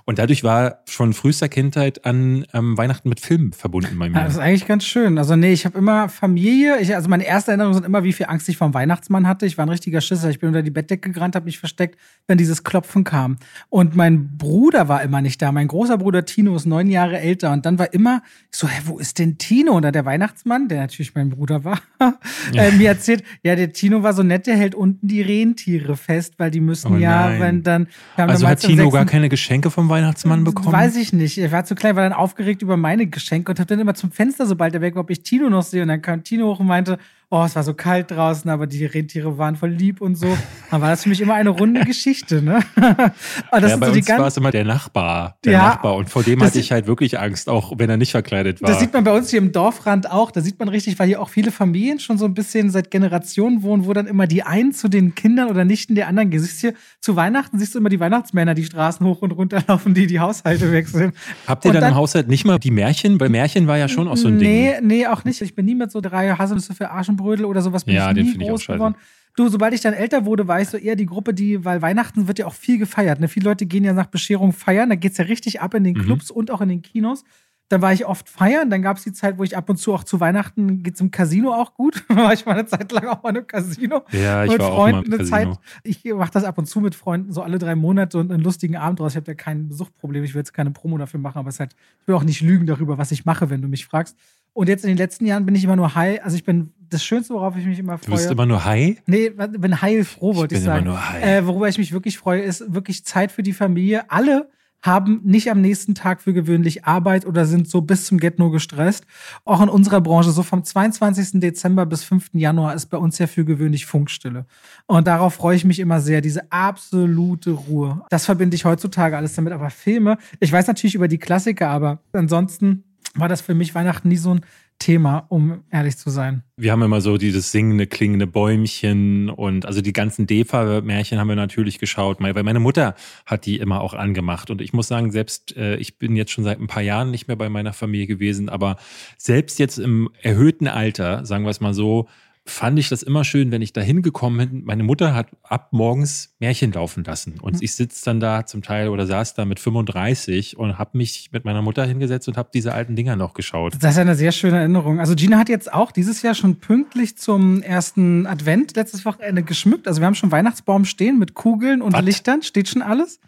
[0.09, 4.17] Und dadurch war schon frühester Kindheit an ähm, Weihnachten mit Filmen verbunden bei mir.
[4.17, 5.19] Ja, das ist eigentlich ganz schön.
[5.19, 6.81] Also nee, ich habe immer Familie.
[6.81, 9.45] Ich, also meine erste Erinnerung sind immer, wie viel Angst ich vom Weihnachtsmann hatte.
[9.45, 10.31] Ich war ein richtiger Schisser.
[10.31, 13.37] Ich bin unter die Bettdecke gerannt, habe mich versteckt, wenn dieses Klopfen kam.
[13.69, 15.53] Und mein Bruder war immer nicht da.
[15.53, 17.53] Mein großer Bruder Tino ist neun Jahre älter.
[17.53, 19.73] Und dann war immer so, hä, wo ist denn Tino?
[19.73, 21.83] Und dann der Weihnachtsmann, der natürlich mein Bruder war,
[22.55, 26.37] äh, mir erzählt, ja, der Tino war so nett, der hält unten die Rentiere fest,
[26.39, 27.89] weil die müssen oh ja, wenn dann.
[28.17, 29.98] Also hat Tino gar keine Geschenke vom Weihnachtsmann?
[29.99, 30.73] Weihnachtsmann bekommen?
[30.73, 31.39] Weiß ich nicht.
[31.39, 34.11] Er war zu klein, war dann aufgeregt über meine Geschenke und habe dann immer zum
[34.11, 35.83] Fenster, sobald er weg war, ob ich Tino noch sehe.
[35.83, 36.99] Und dann kam Tino hoch und meinte,
[37.31, 40.37] oh, es war so kalt draußen, aber die Rentiere waren voll lieb und so.
[40.71, 42.61] Dann war das für mich immer eine runde Geschichte, ne?
[42.81, 43.13] ja,
[43.53, 45.97] bei so uns war es immer der Nachbar, der ja, Nachbar.
[45.97, 48.71] Und vor dem hatte ich halt wirklich Angst, auch wenn er nicht verkleidet war.
[48.71, 50.31] Das sieht man bei uns hier im Dorfrand auch.
[50.31, 53.63] Da sieht man richtig, weil hier auch viele Familien schon so ein bisschen seit Generationen
[53.63, 56.41] wohnen, wo dann immer die einen zu den Kindern oder Nichten der anderen gehen.
[56.41, 59.93] Siehst hier, zu Weihnachten siehst du immer die Weihnachtsmänner, die Straßen hoch und runter laufen,
[59.93, 61.13] die die Haushalte wechseln.
[61.47, 63.21] Habt ihr dann, dann, im Haushalt nicht mal die Märchen?
[63.21, 64.49] Weil Märchen war ja schon auch so ein Ding.
[64.49, 65.43] Nee, nee, auch nicht.
[65.43, 68.11] Ich bin nie mit so drei Haselnüsse für Arsch und Brödel oder sowas bin ja,
[68.11, 68.95] ich nie groß geworden.
[69.37, 72.27] Du, sobald ich dann älter wurde, war ich so eher die Gruppe, die, weil Weihnachten
[72.27, 73.21] wird ja auch viel gefeiert.
[73.21, 73.29] Ne?
[73.29, 75.97] Viele Leute gehen ja nach Bescherung feiern, da geht es ja richtig ab in den
[75.97, 76.03] mhm.
[76.03, 76.39] Clubs mhm.
[76.39, 77.25] und auch in den Kinos.
[77.69, 78.71] Dann war ich oft feiern.
[78.71, 81.01] Dann gab es die Zeit, wo ich ab und zu auch zu Weihnachten geht es
[81.01, 82.03] im Casino auch gut.
[82.09, 84.03] war ich mal eine Zeit lang auch mal im Casino.
[84.11, 85.55] Ja, ich mit war Freunden auch mal im Casino.
[85.55, 85.59] Zeit.
[85.85, 88.77] Ich mache das ab und zu mit Freunden, so alle drei Monate und einen lustigen
[88.77, 89.13] Abend draus.
[89.13, 90.25] Ich habe da kein Besuchproblem.
[90.25, 92.67] Ich will jetzt keine Promo dafür machen, aber es halt, ich will auch nicht lügen
[92.67, 94.17] darüber, was ich mache, wenn du mich fragst.
[94.59, 96.21] Und jetzt in den letzten Jahren bin ich immer nur high.
[96.25, 98.07] Also ich bin das Schönste, worauf ich mich immer freue.
[98.07, 99.01] Du bist immer nur high?
[99.07, 100.85] Nee, bin heilfroh, wollte ich, ich sagen.
[100.85, 101.25] Immer nur high.
[101.25, 104.11] Äh, worüber ich mich wirklich freue, ist wirklich Zeit für die Familie.
[104.11, 104.51] Alle
[104.83, 109.05] haben nicht am nächsten Tag für gewöhnlich Arbeit oder sind so bis zum Get-No gestresst.
[109.45, 111.39] Auch in unserer Branche, so vom 22.
[111.41, 112.31] Dezember bis 5.
[112.33, 114.45] Januar ist bei uns ja für gewöhnlich Funkstille.
[114.87, 118.03] Und darauf freue ich mich immer sehr, diese absolute Ruhe.
[118.11, 119.53] Das verbinde ich heutzutage alles damit.
[119.53, 122.83] Aber Filme, ich weiß natürlich über die Klassiker, aber ansonsten
[123.21, 124.41] war das für mich Weihnachten nie so ein
[124.79, 126.45] Thema, um ehrlich zu sein.
[126.57, 131.37] Wir haben immer so dieses singende, klingende Bäumchen und also die ganzen Defa-Märchen haben wir
[131.37, 132.95] natürlich geschaut, weil meine Mutter
[133.27, 134.51] hat die immer auch angemacht.
[134.51, 137.27] Und ich muss sagen, selbst äh, ich bin jetzt schon seit ein paar Jahren nicht
[137.27, 138.77] mehr bei meiner Familie gewesen, aber
[139.17, 142.09] selbst jetzt im erhöhten Alter, sagen wir es mal so,
[142.51, 144.65] fand ich das immer schön, wenn ich da hingekommen bin.
[144.65, 147.39] Meine Mutter hat ab morgens Märchen laufen lassen.
[147.41, 147.63] Und mhm.
[147.63, 151.45] ich sitze dann da zum Teil oder saß da mit 35 und habe mich mit
[151.45, 153.75] meiner Mutter hingesetzt und habe diese alten Dinger noch geschaut.
[153.81, 155.01] Das ist eine sehr schöne Erinnerung.
[155.01, 159.87] Also Gina hat jetzt auch dieses Jahr schon pünktlich zum ersten Advent letztes Wochenende geschmückt.
[159.87, 162.03] Also wir haben schon Weihnachtsbaum stehen mit Kugeln und Was?
[162.03, 162.43] Lichtern.
[162.43, 163.21] Steht schon alles.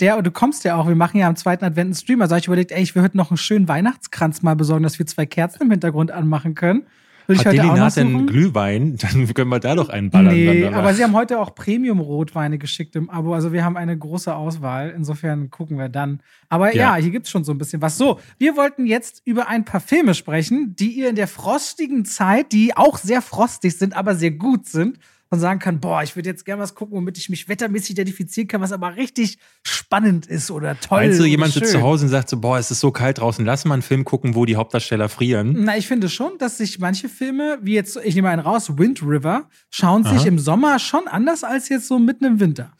[0.00, 2.22] Der, du kommst ja auch, wir machen ja am zweiten Advent einen Stream.
[2.22, 4.98] Also habe ich überlegt, ey, ich will heute noch einen schönen Weihnachtskranz mal besorgen, dass
[4.98, 6.86] wir zwei Kerzen im Hintergrund anmachen können.
[7.28, 8.96] Würde Hat Delinat denn Glühwein?
[9.00, 10.32] Dann können wir da doch einen ballern.
[10.32, 13.34] Nee, aber sie haben heute auch Premium-Rotweine geschickt im Abo.
[13.34, 14.94] Also wir haben eine große Auswahl.
[14.96, 16.20] Insofern gucken wir dann.
[16.48, 17.98] Aber ja, ja hier gibt es schon so ein bisschen was.
[17.98, 22.52] So, wir wollten jetzt über ein paar Filme sprechen, die ihr in der frostigen Zeit,
[22.52, 24.98] die auch sehr frostig sind, aber sehr gut sind,
[25.30, 28.48] und sagen kann, boah, ich würde jetzt gerne was gucken, womit ich mich wettermäßig identifizieren
[28.48, 31.00] kann, was aber richtig spannend ist oder toll.
[31.00, 33.44] Meinst du, jemand sitzt zu Hause und sagt so, boah, es ist so kalt draußen,
[33.44, 35.54] lass mal einen Film gucken, wo die Hauptdarsteller frieren?
[35.64, 39.02] Na, ich finde schon, dass sich manche Filme, wie jetzt, ich nehme einen raus, Wind
[39.02, 40.16] River, schauen Aha.
[40.16, 42.72] sich im Sommer schon anders als jetzt so mitten im Winter.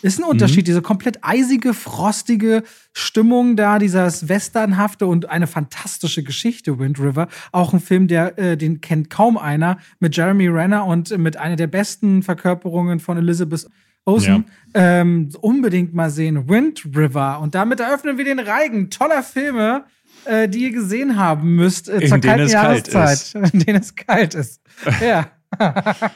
[0.00, 0.66] Ist ein Unterschied, mhm.
[0.66, 7.28] diese komplett eisige, frostige Stimmung da, dieses Westernhafte und eine fantastische Geschichte, Wind River.
[7.50, 11.56] Auch ein Film, der, äh, den kennt kaum einer, mit Jeremy Renner und mit einer
[11.56, 13.68] der besten Verkörperungen von Elizabeth
[14.04, 14.44] Olsen.
[14.74, 15.00] Ja.
[15.00, 17.40] Ähm, unbedingt mal sehen, Wind River.
[17.40, 19.84] Und damit eröffnen wir den Reigen toller Filme,
[20.24, 23.34] äh, die ihr gesehen haben müsst äh, zur kalten Jahreszeit.
[23.52, 24.60] In denen es kalt ist.
[25.00, 25.30] Ja.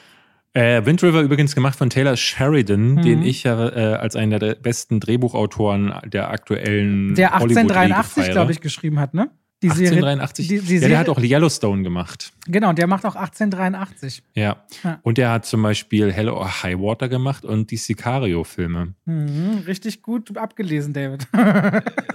[0.54, 3.02] Äh, Wind River übrigens gemacht von Taylor Sheridan, mhm.
[3.02, 8.60] den ich ja äh, als einen der besten Drehbuchautoren der aktuellen Der 1883, glaube ich,
[8.60, 9.30] geschrieben hat, ne?
[9.62, 10.48] Die 1883.
[10.48, 12.32] Die, die ja, der hat auch Yellowstone gemacht.
[12.46, 14.22] Genau, der macht auch 1883.
[14.34, 14.64] Ja.
[14.82, 14.98] ja.
[15.02, 18.94] Und der hat zum Beispiel Hell or High Water gemacht und die Sicario-Filme.
[19.04, 21.28] Mhm, richtig gut abgelesen, David.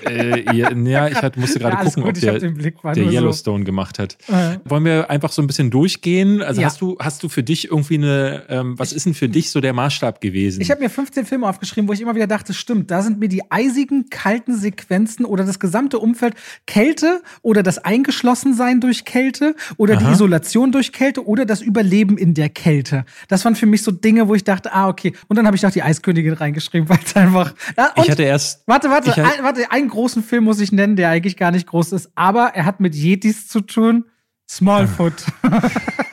[0.06, 3.66] äh, ja, ja, ich halt, musste gerade gucken, gut, ob der, der Yellowstone so.
[3.66, 4.18] gemacht hat.
[4.28, 4.60] Äh.
[4.66, 6.42] Wollen wir einfach so ein bisschen durchgehen?
[6.42, 9.52] Also hast du hast du für dich irgendwie eine, ähm, was ist denn für dich
[9.52, 10.62] so der Maßstab gewesen?
[10.62, 13.30] Ich habe mir 15 Filme aufgeschrieben, wo ich immer wieder dachte, stimmt, da sind mir
[13.30, 16.36] die eisigen, kalten Sequenzen oder das gesamte Umfeld
[16.66, 20.04] Kälte oder das Eingeschlossensein durch Kälte oder Aha.
[20.04, 23.06] die Isolation durch Kälte oder das Überleben in der Kälte.
[23.28, 25.14] Das waren für mich so Dinge, wo ich dachte, ah, okay.
[25.28, 27.54] Und dann habe ich noch die Eiskönigin reingeschrieben, weil es einfach.
[27.78, 28.64] Ja, ich hatte erst.
[28.68, 31.92] Warte, warte, ein, warte, einen großen Film muss ich nennen, der eigentlich gar nicht groß
[31.94, 34.06] ist, aber er hat mit Yetis zu tun.
[34.50, 35.14] Smallfoot.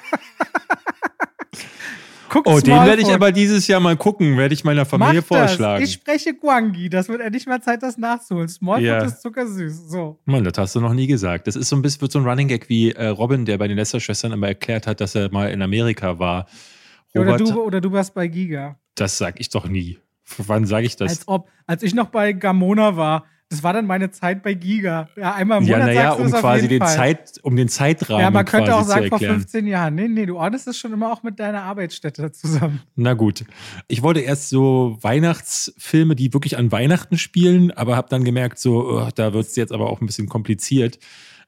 [2.34, 5.38] Guck oh, den werde ich aber dieses Jahr mal gucken, werde ich meiner Familie Mach
[5.38, 5.80] vorschlagen.
[5.80, 5.88] Das.
[5.88, 8.48] Ich spreche Guangi, das wird endlich mal Zeit, das nachzuholen.
[8.48, 9.04] Smallfoot ja.
[9.04, 9.88] ist zuckersüß.
[9.88, 10.18] So.
[10.24, 11.46] Mann, das hast du noch nie gesagt.
[11.46, 13.68] Das ist so ein bisschen wird so ein Running Gag wie äh, Robin, der bei
[13.68, 16.48] den Lester-Schwestern immer erklärt hat, dass er mal in Amerika war.
[17.14, 18.80] Robert, oder, du, oder du warst bei Giga.
[18.96, 19.98] Das sag ich doch nie.
[20.38, 21.10] Wann sage ich das?
[21.10, 25.08] Als ob, als ich noch bei Gamona war, das war dann meine Zeit bei Giga.
[25.16, 25.80] Ja, einmal im Monat.
[25.80, 28.22] Ja, naja, um quasi den, Zeit, um den Zeitrahmen.
[28.22, 29.94] Ja, man könnte auch sagen, vor 15 Jahren.
[29.94, 32.80] Nee, nee, du ordnest es schon immer auch mit deiner Arbeitsstätte zusammen.
[32.96, 33.44] Na gut.
[33.86, 38.88] Ich wollte erst so Weihnachtsfilme, die wirklich an Weihnachten spielen, aber habe dann gemerkt, so,
[38.88, 40.98] oh, da wird es jetzt aber auch ein bisschen kompliziert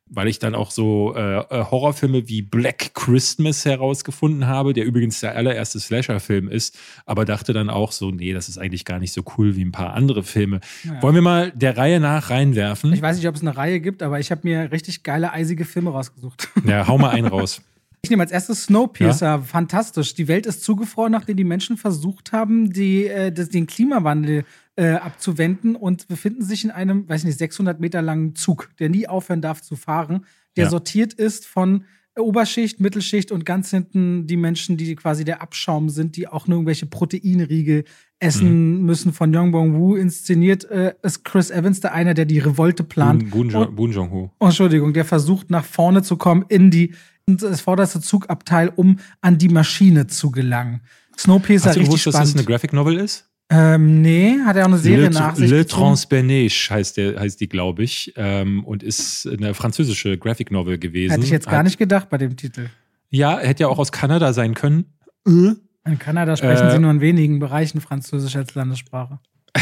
[0.09, 5.21] weil ich dann auch so äh, äh, Horrorfilme wie Black Christmas herausgefunden habe, der übrigens
[5.21, 9.13] der allererste Slasher-Film ist, aber dachte dann auch so, nee, das ist eigentlich gar nicht
[9.13, 10.61] so cool wie ein paar andere Filme.
[10.85, 11.03] Ja.
[11.03, 12.93] Wollen wir mal der Reihe nach reinwerfen?
[12.93, 15.65] Ich weiß nicht, ob es eine Reihe gibt, aber ich habe mir richtig geile, eisige
[15.65, 16.49] Filme rausgesucht.
[16.65, 17.61] Ja, hau mal einen raus.
[18.03, 19.27] Ich nehme als erstes Snowpiercer.
[19.27, 19.39] Ja?
[19.41, 20.15] Fantastisch.
[20.15, 24.45] Die Welt ist zugefroren, nachdem die Menschen versucht haben, die, äh, das, den Klimawandel
[24.77, 29.09] äh, abzuwenden und befinden sich in einem, weiß nicht, 600 Meter langen Zug, der nie
[29.09, 30.25] aufhören darf zu fahren,
[30.57, 30.71] der ja.
[30.71, 31.85] sortiert ist von
[32.19, 36.57] Oberschicht, Mittelschicht und ganz hinten die Menschen, die quasi der Abschaum sind, die auch nur
[36.57, 37.85] irgendwelche Proteinriegel
[38.19, 38.87] essen mhm.
[38.87, 39.13] müssen.
[39.13, 43.31] Von Yong Bong Woo inszeniert äh, ist Chris Evans der einer, der die Revolte plant.
[43.31, 44.33] Boon, Boon Jong Ho.
[44.39, 46.95] Oh, Entschuldigung, der versucht nach vorne zu kommen in die
[47.29, 50.83] in das vorderste Zugabteil, um an die Maschine zu gelangen.
[51.19, 52.21] Snowpiercer Hast du gewusst, spannend.
[52.21, 53.29] dass das eine Graphic Novel ist?
[53.49, 57.41] Ähm, nee, hat er auch eine Serie Le, nach sich Le Transperneige heißt, der, heißt
[57.41, 61.13] die, glaube ich, ähm, und ist eine französische Graphic Novel gewesen.
[61.13, 62.69] Hätte ich jetzt gar hat, nicht gedacht bei dem Titel.
[63.09, 64.87] Ja, hätte ja auch aus Kanada sein können.
[65.25, 69.21] In Kanada sprechen äh, sie nur in wenigen Bereichen Französisch als Landessprache.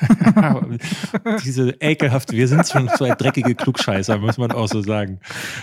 [1.44, 5.20] Diese ekelhaft, wir sind schon zwei dreckige Klugscheißer, muss man auch so sagen.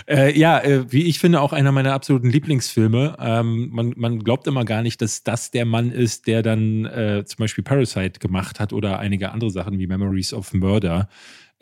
[0.08, 3.18] Äh, ja, äh, wie ich finde, auch einer meiner absoluten Lieblingsfilme.
[3.20, 7.24] Ähm, man, man glaubt immer gar nicht, dass das der Mann ist, der dann äh,
[7.26, 11.08] zum Beispiel Parasite gemacht hat oder einige andere Sachen wie Memories of Murder.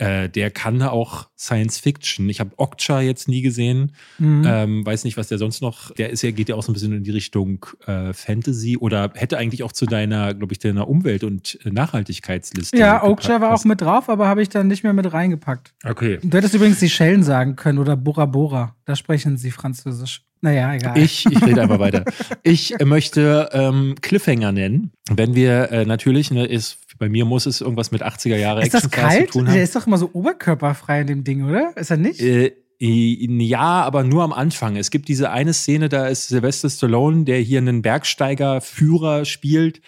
[0.01, 2.27] Äh, der kann auch Science Fiction.
[2.27, 3.91] Ich habe Okja jetzt nie gesehen.
[4.17, 4.43] Mhm.
[4.47, 5.91] Ähm, weiß nicht, was der sonst noch.
[5.91, 9.11] Der ist ja, geht ja auch so ein bisschen in die Richtung äh, Fantasy oder
[9.13, 12.75] hätte eigentlich auch zu deiner, glaube ich, deiner Umwelt- und Nachhaltigkeitsliste.
[12.75, 15.75] Ja, Okja war auch mit drauf, aber habe ich dann nicht mehr mit reingepackt.
[15.83, 16.17] Okay.
[16.23, 18.75] Du hättest übrigens die Schellen sagen können oder Bora Bora.
[18.85, 20.23] Da sprechen sie Französisch.
[20.41, 20.97] Naja, egal.
[20.97, 22.03] Ich, ich rede einfach weiter.
[22.41, 24.91] Ich möchte ähm, Cliffhanger nennen.
[25.11, 28.75] Wenn wir äh, natürlich, ne, ist, bei mir muss es irgendwas mit 80er Jahre Ist
[28.75, 29.31] das kalt?
[29.31, 29.55] zu tun haben.
[29.55, 31.75] Der ist doch immer so oberkörperfrei in dem Ding, oder?
[31.75, 32.21] Ist er nicht?
[32.21, 34.75] Äh, ja, aber nur am Anfang.
[34.75, 39.81] Es gibt diese eine Szene, da ist Sylvester Stallone, der hier einen Bergsteigerführer spielt.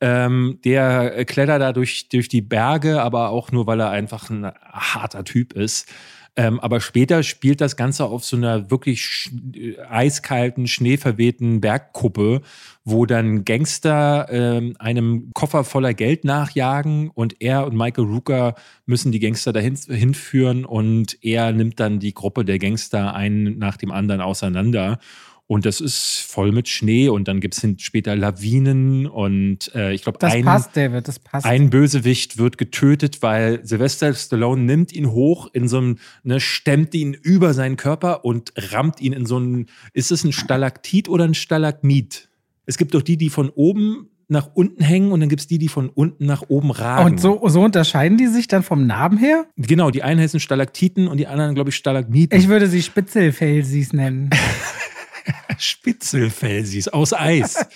[0.00, 4.50] Ähm, der klettert da durch, durch die Berge, aber auch nur, weil er einfach ein
[4.72, 5.86] harter Typ ist.
[6.36, 12.40] Ähm, aber später spielt das Ganze auf so einer wirklich sch äh, eiskalten, schneeverwehten Bergkuppe,
[12.84, 19.12] wo dann Gangster ähm, einem Koffer voller Geld nachjagen und er und Michael Rooker müssen
[19.12, 23.92] die Gangster dahin hinführen und er nimmt dann die Gruppe der Gangster einen nach dem
[23.92, 24.98] anderen auseinander.
[25.46, 30.02] Und das ist voll mit Schnee und dann gibt es später Lawinen und äh, ich
[30.02, 35.68] glaube, ein, passt, David, ein Bösewicht wird getötet, weil Sylvester Stallone nimmt ihn hoch in
[35.68, 40.12] so einem, ne, stemmt ihn über seinen Körper und rammt ihn in so ein, ist
[40.12, 42.30] es ein Stalaktit oder ein Stalagmit?
[42.64, 45.58] Es gibt doch die, die von oben nach unten hängen und dann gibt es die,
[45.58, 47.04] die von unten nach oben ragen.
[47.04, 49.46] Und so, so unterscheiden die sich dann vom Namen her?
[49.56, 52.38] Genau, die einen heißen Stalaktiten und die anderen, glaube ich, Stalagmiten.
[52.38, 54.30] Ich würde sie Spitzelfelsis nennen.
[55.58, 57.66] Spitzelfelsis aus Eis.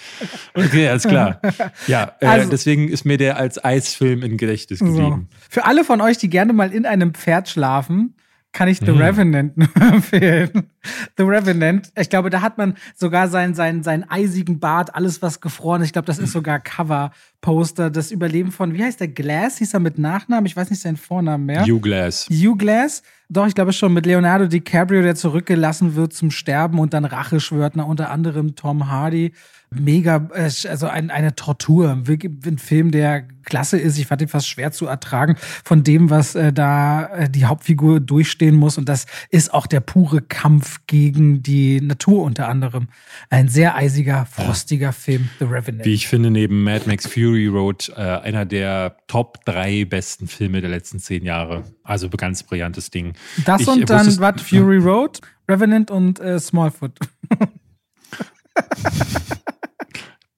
[0.55, 1.41] Okay, alles klar.
[1.87, 5.29] Ja, äh, also, deswegen ist mir der als Eisfilm in Gedächtnis geblieben.
[5.31, 5.39] So.
[5.51, 8.15] Für alle von euch, die gerne mal in einem Pferd schlafen,
[8.53, 8.99] kann ich The mhm.
[8.99, 10.71] Revenant nur empfehlen.
[11.17, 11.93] The Revenant.
[11.99, 15.89] Ich glaube, da hat man sogar seinen, seinen, seinen eisigen Bart, alles was gefroren ist.
[15.89, 17.91] Ich glaube, das ist sogar Cover-Poster.
[17.91, 19.09] Das Überleben von, wie heißt der?
[19.09, 20.47] Glass hieß er mit Nachnamen?
[20.47, 21.65] Ich weiß nicht seinen Vornamen mehr.
[21.65, 22.27] Hugh Glass.
[22.31, 23.03] Hugh Glass.
[23.29, 27.41] Doch, ich glaube schon mit Leonardo DiCaprio, der zurückgelassen wird zum Sterben und dann Rache
[27.41, 29.33] schwört, na, unter anderem Tom Hardy
[29.71, 31.91] mega, äh, also ein, eine Tortur.
[31.91, 33.99] Ein Film, der klasse ist.
[33.99, 38.01] Ich fand ihn fast schwer zu ertragen von dem, was äh, da äh, die Hauptfigur
[38.01, 38.79] durchstehen muss.
[38.79, 42.89] Und das ist auch der pure Kampf gegen die Natur unter anderem.
[43.31, 44.93] Ein sehr eisiger, frostiger.
[44.93, 45.85] Film, The Revenant.
[45.85, 50.61] Wie ich finde, neben Mad Max Fury Road äh, einer der Top drei besten Filme
[50.61, 51.65] der letzten zehn Jahre.
[51.83, 53.15] Also ganz brillantes Ding.
[53.45, 56.99] Das ich, und dann, was, Fury Road, Revenant und äh, Smallfoot.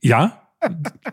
[0.00, 0.40] Ja,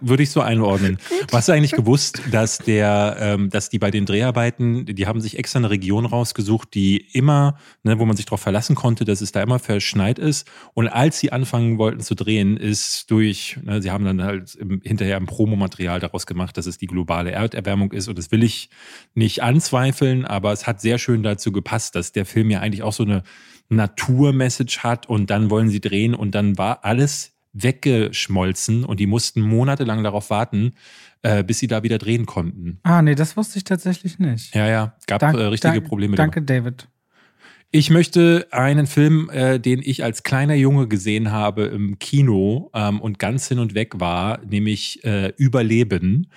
[0.02, 0.98] würde ich so einordnen.
[1.32, 5.40] Was du eigentlich gewusst, dass der, ähm, dass die bei den Dreharbeiten, die haben sich
[5.40, 9.32] extra eine Region rausgesucht, die immer, ne, wo man sich darauf verlassen konnte, dass es
[9.32, 10.50] da immer verschneit ist.
[10.74, 14.82] Und als sie anfangen wollten zu drehen, ist durch, ne, sie haben dann halt im,
[14.84, 18.08] hinterher ein Promomaterial daraus gemacht, dass es die globale Erderwärmung ist.
[18.10, 18.70] Und das will ich
[19.16, 22.94] nicht anzweifeln, aber es hat sehr schön dazu gepasst, dass der Film ja eigentlich auch
[22.94, 23.24] so eine
[23.70, 29.42] Naturmessage hat und dann wollen sie drehen und dann war alles weggeschmolzen und die mussten
[29.42, 30.74] monatelang darauf warten,
[31.22, 32.80] äh, bis sie da wieder drehen konnten.
[32.84, 34.56] Ah, nee, das wusste ich tatsächlich nicht.
[34.56, 36.16] Ja, ja, gab Dank, äh, richtige dank, Probleme.
[36.16, 36.60] Danke, dabei.
[36.60, 36.88] David.
[37.70, 43.02] Ich möchte einen Film, äh, den ich als kleiner Junge gesehen habe im Kino ähm,
[43.02, 46.28] und ganz hin und weg war, nämlich äh, Überleben.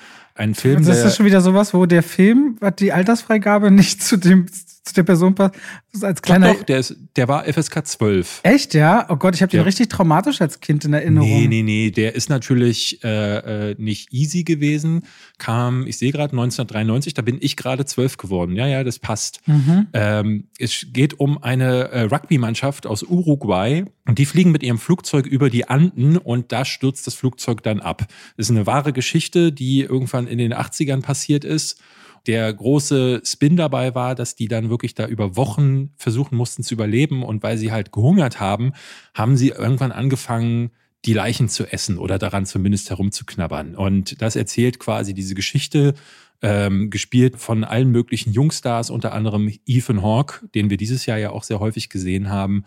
[0.41, 0.79] Ein Film.
[0.79, 4.47] Also das ist schon wieder sowas, wo der Film, hat die Altersfreigabe nicht zu dem
[4.91, 5.55] zu der Person passt.
[6.03, 6.49] Als kleiner.
[6.49, 8.41] Doch, doch, der, ist, der war FSK 12.
[8.45, 9.07] Echt, ja?
[9.09, 11.29] Oh Gott, ich habe den richtig traumatisch als Kind in Erinnerung.
[11.29, 11.91] Nee, nee, nee.
[11.91, 15.03] Der ist natürlich äh, äh nicht easy gewesen.
[15.39, 18.55] Kam, ich sehe gerade 1993, da bin ich gerade zwölf geworden.
[18.55, 19.41] Ja, ja, das passt.
[19.47, 19.89] Mhm.
[19.93, 25.27] Ähm, es geht um eine äh, Rugby-Mannschaft aus Uruguay und die fliegen mit ihrem Flugzeug
[25.27, 28.07] über die Anden und da stürzt das Flugzeug dann ab.
[28.37, 31.81] Das ist eine wahre Geschichte, die irgendwann in den 80ern passiert ist
[32.27, 36.75] der große Spin dabei war, dass die dann wirklich da über Wochen versuchen mussten zu
[36.75, 38.73] überleben und weil sie halt gehungert haben,
[39.15, 40.71] haben sie irgendwann angefangen,
[41.07, 43.75] die Leichen zu essen oder daran zumindest herumzuknabbern.
[43.75, 45.95] Und das erzählt quasi diese Geschichte
[46.43, 51.31] ähm, gespielt von allen möglichen Jungstars, unter anderem Ethan Hawke, den wir dieses Jahr ja
[51.31, 52.65] auch sehr häufig gesehen haben.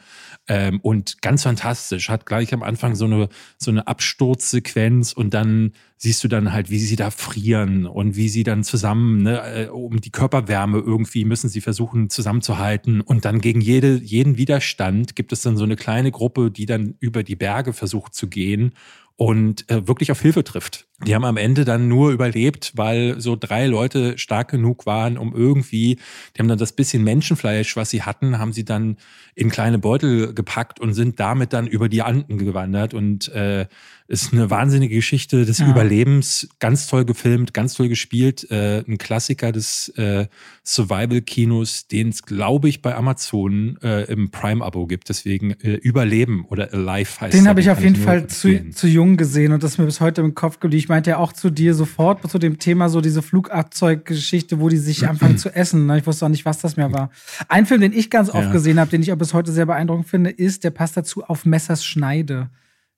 [0.47, 5.71] Ähm, und ganz fantastisch, hat gleich am Anfang so eine, so eine Absturzsequenz und dann
[5.97, 9.67] siehst du dann halt, wie sie da frieren und wie sie dann zusammen, ne, äh,
[9.69, 12.99] um die Körperwärme irgendwie müssen sie versuchen zusammenzuhalten.
[12.99, 16.95] Und dann gegen jede, jeden Widerstand gibt es dann so eine kleine Gruppe, die dann
[16.99, 18.73] über die Berge versucht zu gehen
[19.15, 20.87] und äh, wirklich auf Hilfe trifft.
[21.05, 25.35] Die haben am Ende dann nur überlebt, weil so drei Leute stark genug waren, um
[25.35, 25.97] irgendwie,
[26.35, 28.97] die haben dann das bisschen Menschenfleisch, was sie hatten, haben sie dann
[29.35, 33.67] in kleine Beutel gepackt und sind damit dann über die Anden gewandert und äh,
[34.13, 35.67] ist eine wahnsinnige Geschichte des ja.
[35.67, 40.27] Überlebens, ganz toll gefilmt, ganz toll gespielt, äh, ein Klassiker des äh,
[40.63, 45.09] Survival-Kinos, den es, glaube ich, bei Amazon äh, im Prime-Abo gibt.
[45.09, 49.17] Deswegen äh, Überleben oder Alive heißt Den habe ich auf jeden Fall zu, zu jung
[49.17, 50.79] gesehen und das ist mir bis heute im Kopf geblieben.
[50.79, 54.77] Ich meinte ja auch zu dir sofort zu dem Thema so diese Flugabzeuggeschichte, wo die
[54.77, 55.87] sich anfangen zu essen.
[55.87, 55.97] Ne?
[55.97, 57.09] Ich wusste auch nicht, was das mehr war.
[57.49, 58.51] Ein Film, den ich ganz oft ja.
[58.51, 61.45] gesehen habe, den ich auch bis heute sehr beeindruckend finde, ist, der passt dazu auf
[61.45, 62.51] Messers Schneide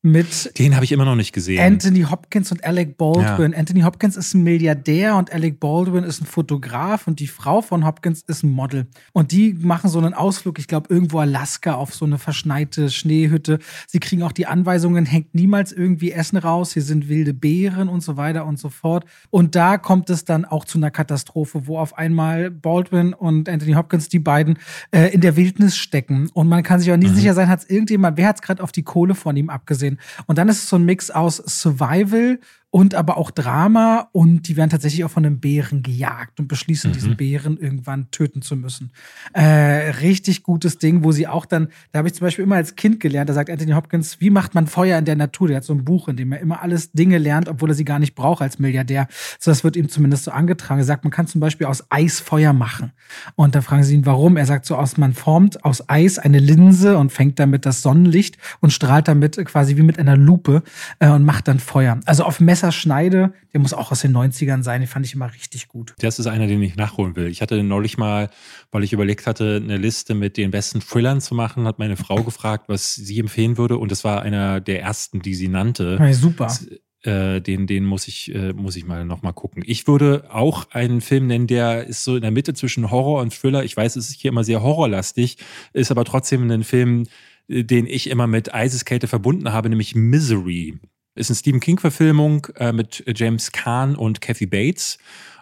[0.05, 1.59] mit den habe ich immer noch nicht gesehen.
[1.59, 3.53] Anthony Hopkins und Alec Baldwin.
[3.53, 3.57] Ja.
[3.57, 7.87] Anthony Hopkins ist ein Milliardär und Alec Baldwin ist ein Fotograf und die Frau von
[7.87, 8.85] Hopkins ist ein Model.
[9.13, 13.57] Und die machen so einen Ausflug, ich glaube irgendwo Alaska auf so eine verschneite Schneehütte.
[13.87, 18.01] Sie kriegen auch die Anweisungen, hängt niemals irgendwie Essen raus, hier sind wilde Beeren und
[18.01, 19.05] so weiter und so fort.
[19.31, 23.73] Und da kommt es dann auch zu einer Katastrophe, wo auf einmal Baldwin und Anthony
[23.73, 24.59] Hopkins, die beiden,
[24.91, 26.29] äh, in der Wildnis stecken.
[26.33, 27.15] Und man kann sich auch nie mhm.
[27.15, 29.94] sicher sein, hat es irgendjemand, wer hat es gerade auf die Kohle von ihm abgesehen?
[30.25, 32.39] Und dann ist es so ein Mix aus Survival
[32.75, 36.89] und aber auch Drama und die werden tatsächlich auch von einem Bären gejagt und beschließen,
[36.89, 36.93] mhm.
[36.93, 38.91] diesen Bären irgendwann töten zu müssen.
[39.31, 42.75] Äh, richtig gutes Ding, wo sie auch dann, da habe ich zum Beispiel immer als
[42.75, 45.47] Kind gelernt, da sagt Anthony Hopkins, wie macht man Feuer in der Natur?
[45.47, 47.85] Der hat so ein Buch, in dem er immer alles Dinge lernt, obwohl er sie
[47.85, 49.07] gar nicht braucht als Milliardär.
[49.39, 50.81] So, das wird ihm zumindest so angetragen.
[50.81, 52.91] Er sagt, man kann zum Beispiel aus Eis Feuer machen.
[53.35, 54.35] Und da fragen sie ihn, warum?
[54.35, 58.37] Er sagt so aus, man formt aus Eis eine Linse und fängt damit das Sonnenlicht
[58.59, 60.61] und strahlt damit quasi wie mit einer Lupe
[60.99, 62.01] äh, und macht dann Feuer.
[62.03, 65.33] Also auf Messer Schneide, der muss auch aus den 90ern sein, den fand ich immer
[65.33, 65.93] richtig gut.
[65.99, 67.27] Das ist einer, den ich nachholen will.
[67.27, 68.29] Ich hatte neulich mal,
[68.71, 72.23] weil ich überlegt hatte, eine Liste mit den besten Thrillern zu machen, hat meine Frau
[72.23, 75.97] gefragt, was sie empfehlen würde und das war einer der ersten, die sie nannte.
[75.99, 76.45] Ja, super.
[76.45, 76.67] Das,
[77.05, 79.63] äh, den, den muss ich, äh, muss ich mal nochmal gucken.
[79.65, 83.33] Ich würde auch einen Film nennen, der ist so in der Mitte zwischen Horror und
[83.33, 83.63] Thriller.
[83.63, 85.37] Ich weiß, es ist hier immer sehr horrorlastig,
[85.73, 87.03] ist aber trotzdem ein Film,
[87.47, 90.79] äh, den ich immer mit Eiseskälte verbunden habe, nämlich Misery.
[91.15, 94.97] Ist eine Stephen King-Verfilmung äh, mit James Kahn und Kathy Bates.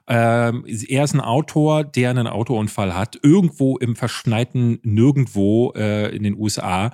[0.07, 6.23] Ähm, er ist ein Autor, der einen Autounfall hat, irgendwo im verschneiten Nirgendwo äh, in
[6.23, 6.91] den USA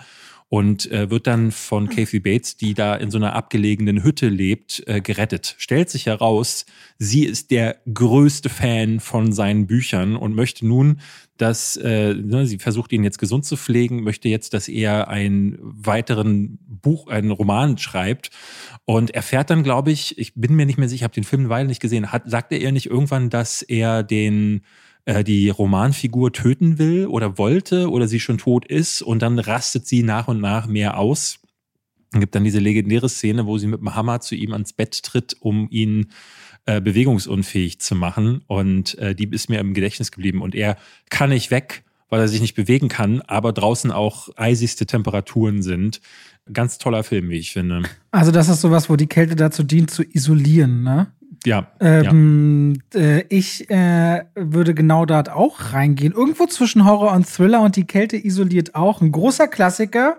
[0.50, 4.84] und äh, wird dann von Kathy Bates, die da in so einer abgelegenen Hütte lebt,
[4.88, 5.56] äh, gerettet.
[5.60, 6.66] Stellt sich heraus,
[6.98, 11.00] sie ist der größte Fan von seinen Büchern und möchte nun
[11.40, 15.58] dass äh, ne, sie versucht ihn jetzt gesund zu pflegen, möchte jetzt, dass er einen
[15.62, 18.30] weiteren Buch, einen Roman schreibt
[18.86, 21.44] und erfährt dann, glaube ich, ich bin mir nicht mehr sicher, ich habe den Film
[21.44, 24.62] eine Weile nicht gesehen, hat, sagt er ihr nicht irgendwann, dass er den
[25.06, 29.88] äh, die Romanfigur töten will oder wollte oder sie schon tot ist und dann rastet
[29.88, 31.40] sie nach und nach mehr aus.
[32.12, 35.04] Es gibt dann diese legendäre Szene, wo sie mit dem Hammer zu ihm ans Bett
[35.04, 36.08] tritt, um ihn
[36.66, 38.42] äh, bewegungsunfähig zu machen.
[38.48, 40.42] Und äh, die ist mir im Gedächtnis geblieben.
[40.42, 40.78] Und er
[41.10, 46.02] kann nicht weg, weil er sich nicht bewegen kann, aber draußen auch eisigste Temperaturen sind.
[46.52, 47.84] Ganz toller Film, wie ich finde.
[48.12, 51.12] Also, das ist sowas, wo die Kälte dazu dient, zu isolieren, ne?
[51.46, 51.68] Ja.
[51.80, 53.00] Ähm, ja.
[53.00, 56.14] Äh, ich äh, würde genau dort auch reingehen.
[56.14, 59.02] Irgendwo zwischen Horror und Thriller und die Kälte isoliert auch.
[59.02, 60.18] Ein großer Klassiker.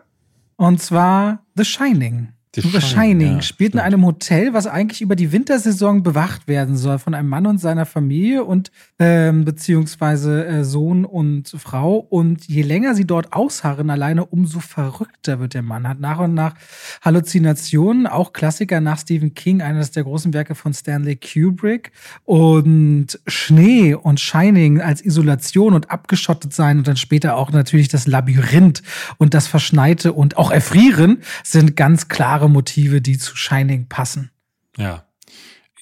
[0.57, 2.29] Und zwar The Shining.
[2.57, 3.75] The, The Shining, ja, spielt stimmt.
[3.75, 7.59] in einem Hotel, was eigentlich über die Wintersaison bewacht werden soll von einem Mann und
[7.59, 11.99] seiner Familie und ähm, beziehungsweise äh, Sohn und Frau.
[11.99, 15.87] Und je länger sie dort ausharren alleine, umso verrückter wird der Mann.
[15.87, 16.55] Hat nach und nach
[17.03, 21.93] Halluzinationen, auch Klassiker nach Stephen King, eines der großen Werke von Stanley Kubrick.
[22.25, 28.09] Und Schnee und Shining als Isolation und abgeschottet sein und dann später auch natürlich das
[28.09, 28.83] Labyrinth
[29.19, 34.31] und das Verschneite und auch Erfrieren sind ganz klare klare Motive, die zu Shining passen.
[34.79, 35.05] Ja.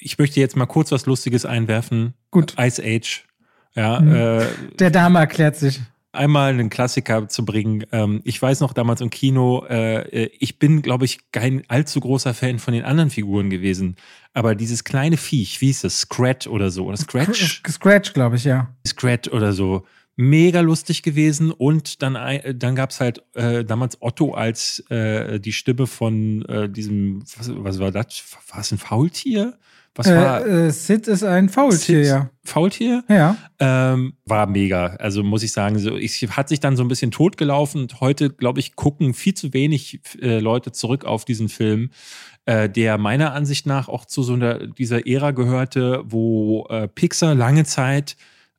[0.00, 2.14] Ich möchte jetzt mal kurz was Lustiges einwerfen.
[2.30, 2.54] Gut.
[2.58, 3.24] Ice Age.
[3.74, 4.14] Ja, mhm.
[4.14, 4.46] äh,
[4.78, 5.80] Der Dame erklärt sich.
[6.10, 7.84] Einmal einen Klassiker zu bringen.
[7.92, 12.00] Ähm, ich weiß noch damals im Kino, äh, äh, ich bin, glaube ich, kein allzu
[12.00, 13.96] großer Fan von den anderen Figuren gewesen.
[14.32, 16.00] Aber dieses kleine Viech, wie hieß das?
[16.00, 16.86] Scratch oder so?
[16.86, 17.62] Oder Scratch?
[17.68, 18.74] Scratch, glaube ich, ja.
[18.86, 19.84] Scratch oder so
[20.20, 22.18] mega lustig gewesen und dann,
[22.56, 27.52] dann gab es halt äh, damals Otto als äh, die Stimme von äh, diesem, was,
[27.54, 28.24] was war das?
[28.50, 29.56] War es ein Faultier?
[29.94, 30.44] Was äh, war?
[30.44, 32.30] Äh, Sid ist ein Faultier, Sid, ja.
[32.42, 33.04] Faultier?
[33.08, 33.36] Ja.
[33.60, 34.86] Ähm, war mega.
[34.96, 38.30] Also muss ich sagen, so, ich hat sich dann so ein bisschen totgelaufen und heute,
[38.30, 41.90] glaube ich, gucken viel zu wenig äh, Leute zurück auf diesen Film,
[42.44, 47.36] äh, der meiner Ansicht nach auch zu so einer, dieser Ära gehörte, wo äh, Pixar
[47.36, 48.16] lange Zeit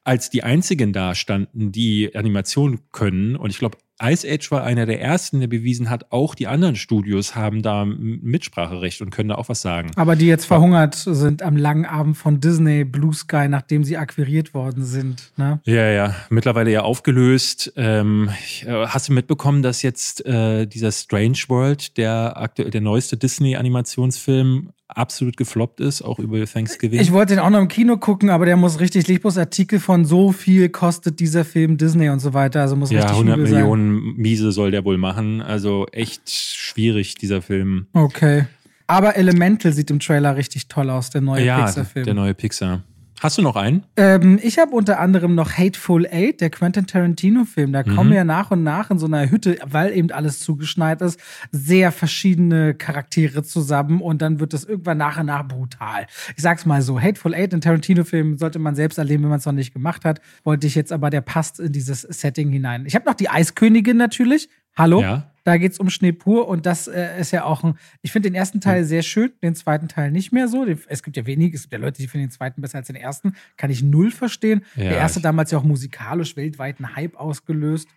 [0.10, 3.36] als die einzigen da standen, die Animation können.
[3.36, 6.76] Und ich glaube, Ice Age war einer der ersten, der bewiesen hat, auch die anderen
[6.76, 9.92] Studios haben da Mitspracherecht und können da auch was sagen.
[9.96, 14.54] Aber die jetzt verhungert sind am langen Abend von Disney Blue Sky, nachdem sie akquiriert
[14.54, 15.32] worden sind.
[15.38, 15.60] Ne?
[15.66, 17.74] Ja, ja, mittlerweile ja aufgelöst.
[17.76, 18.30] Ähm,
[18.66, 25.38] äh, hast du mitbekommen, dass jetzt äh, dieser Strange World, der, der neueste Disney-Animationsfilm, absolut
[25.38, 27.00] gefloppt ist, auch über Thanksgiving.
[27.00, 30.04] Ich wollte den auch noch im Kino gucken, aber der muss richtig Lichtbus Artikel von
[30.04, 33.89] so viel kostet dieser Film Disney und so weiter, also muss ja, richtig 100 Millionen
[33.90, 37.88] Miese soll der wohl machen, also echt schwierig dieser Film.
[37.94, 38.46] Okay.
[38.88, 42.06] Aber Elemental sieht im Trailer richtig toll aus, der neue ja, Pixar-Film.
[42.06, 42.84] der neue Pixar.
[43.22, 43.84] Hast du noch einen?
[43.98, 47.74] Ähm, ich habe unter anderem noch Hateful Eight, der Quentin Tarantino-Film.
[47.74, 47.96] Da Mhm.
[47.96, 51.20] kommen ja nach und nach in so einer Hütte, weil eben alles zugeschneit ist,
[51.52, 56.08] sehr verschiedene Charaktere zusammen und dann wird das irgendwann nach und nach brutal.
[56.38, 59.46] Ich sag's mal so: Hateful Eight, ein Tarantino-Film, sollte man selbst erleben, wenn man es
[59.46, 60.22] noch nicht gemacht hat.
[60.46, 62.86] Wollte ich jetzt aber, der passt in dieses Setting hinein.
[62.86, 64.50] Ich habe noch die Eiskönigin natürlich.
[64.80, 65.02] Hallo?
[65.02, 65.26] Ja.
[65.46, 67.76] Da geht's um Schnee pur und das äh, ist ja auch ein.
[68.02, 70.66] Ich finde den ersten Teil sehr schön, den zweiten Teil nicht mehr so.
[70.88, 72.96] Es gibt ja wenige, es gibt ja Leute, die finden den zweiten besser als den
[72.98, 73.34] ersten.
[73.58, 74.64] Kann ich null verstehen.
[74.76, 77.88] Ja, Der erste damals ja auch musikalisch weltweit einen Hype ausgelöst.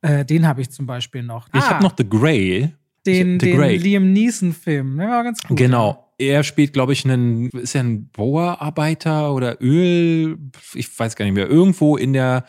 [0.00, 1.48] Äh, den habe ich zum Beispiel noch.
[1.52, 2.70] Ich Ah, habe noch The Grey.
[3.04, 3.76] den, The den Grey.
[3.76, 4.96] Liam Neeson-Film.
[4.96, 5.56] Der war ganz gut.
[5.56, 6.12] Genau.
[6.18, 10.38] Er spielt, glaube ich, einen, ist er ein Bohrarbeiter oder Öl,
[10.74, 12.44] ich weiß gar nicht mehr, irgendwo in der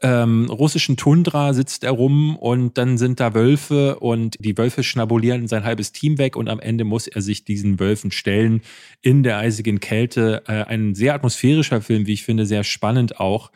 [0.00, 5.48] ähm, russischen Tundra sitzt er rum und dann sind da Wölfe und die Wölfe schnabulieren
[5.48, 8.62] sein halbes Team weg und am Ende muss er sich diesen Wölfen stellen
[9.02, 10.42] in der eisigen Kälte.
[10.46, 13.50] Äh, ein sehr atmosphärischer Film, wie ich finde, sehr spannend auch.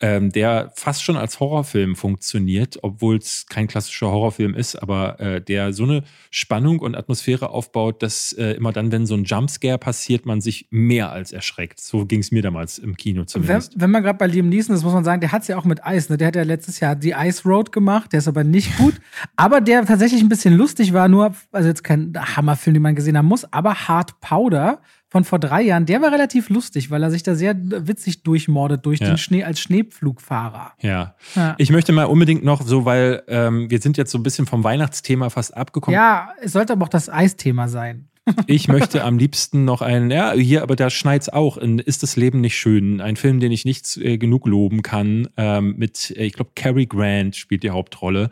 [0.00, 5.40] Ähm, der fast schon als Horrorfilm funktioniert, obwohl es kein klassischer Horrorfilm ist, aber äh,
[5.40, 9.76] der so eine Spannung und Atmosphäre aufbaut, dass äh, immer dann, wenn so ein Jumpscare
[9.76, 11.80] passiert, man sich mehr als erschreckt.
[11.80, 13.80] So ging es mir damals im Kino Wenn, zumindest.
[13.80, 15.64] wenn man gerade bei Liam Neeson ist, muss man sagen, der hat es ja auch
[15.64, 16.08] mit Eis.
[16.08, 16.16] Ne?
[16.16, 18.94] Der hat ja letztes Jahr die Ice Road gemacht, der ist aber nicht gut.
[19.36, 23.18] aber der tatsächlich ein bisschen lustig war, nur, also jetzt kein Hammerfilm, den man gesehen
[23.18, 24.80] haben muss, aber Hard Powder
[25.10, 28.84] von vor drei Jahren, der war relativ lustig, weil er sich da sehr witzig durchmordet
[28.84, 29.06] durch Ja.
[29.08, 30.72] den Schnee als Schneepflugfahrer.
[30.80, 31.14] Ja.
[31.34, 31.54] Ja.
[31.58, 34.64] Ich möchte mal unbedingt noch so, weil ähm, wir sind jetzt so ein bisschen vom
[34.64, 35.94] Weihnachtsthema fast abgekommen.
[35.94, 38.08] Ja, es sollte aber auch das Eisthema sein.
[38.46, 41.56] Ich möchte am liebsten noch einen, ja, hier, aber da schneit's auch.
[41.56, 43.00] in Ist das Leben nicht schön?
[43.00, 45.28] Ein Film, den ich nicht äh, genug loben kann.
[45.38, 48.30] Ähm, mit, äh, ich glaube, Cary Grant spielt die Hauptrolle.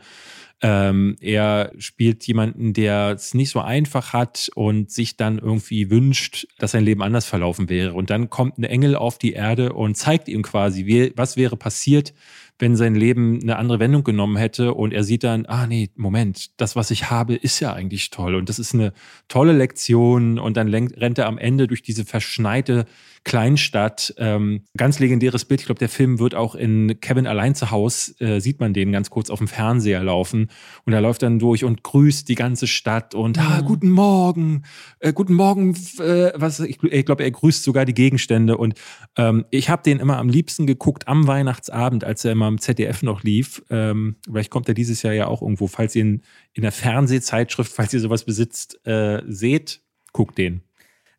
[0.63, 6.47] Ähm, er spielt jemanden, der es nicht so einfach hat und sich dann irgendwie wünscht,
[6.59, 7.93] dass sein Leben anders verlaufen wäre.
[7.93, 11.57] Und dann kommt ein Engel auf die Erde und zeigt ihm quasi, wie, was wäre
[11.59, 12.15] passiert,
[12.59, 16.59] wenn sein Leben eine andere Wendung genommen hätte und er sieht dann, ah nee, Moment,
[16.61, 18.93] das, was ich habe, ist ja eigentlich toll und das ist eine
[19.29, 22.87] tolle Lektion und dann rennt er am Ende durch diese verschneite
[23.25, 24.15] Kleinstadt.
[24.19, 25.61] Ähm, ganz legendäres Bild.
[25.61, 28.93] Ich glaube, der Film wird auch in Kevin allein zu Haus, äh, sieht man den
[28.93, 30.49] ganz kurz auf dem Fernseher laufen
[30.85, 33.65] und er läuft dann durch und grüßt die ganze Stadt und ah, Mhm.
[33.67, 34.63] guten Morgen,
[35.01, 38.75] äh, guten Morgen, äh, was ich, ich glaube, er grüßt sogar die Gegenstände und
[39.17, 43.03] ähm, ich habe den immer am liebsten geguckt am Weihnachtsabend, als er immer im ZDF
[43.03, 43.63] noch lief.
[43.71, 47.73] Ähm, vielleicht kommt er dieses Jahr ja auch irgendwo, falls ihr ihn in der Fernsehzeitschrift,
[47.73, 49.81] falls ihr sowas besitzt, äh, seht,
[50.13, 50.63] guckt den.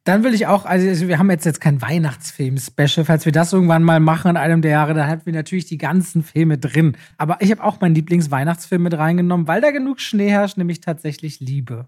[0.08, 3.84] Dann will ich auch, also wir haben jetzt jetzt kein Weihnachtsfilm-Special, falls wir das irgendwann
[3.84, 6.95] mal machen in einem der Jahre, dann hatten wir natürlich die ganzen Filme drin.
[7.18, 11.41] Aber ich habe auch meinen Lieblings-Weihnachtsfilm mit reingenommen, weil da genug Schnee herrscht, nämlich tatsächlich
[11.41, 11.88] Liebe.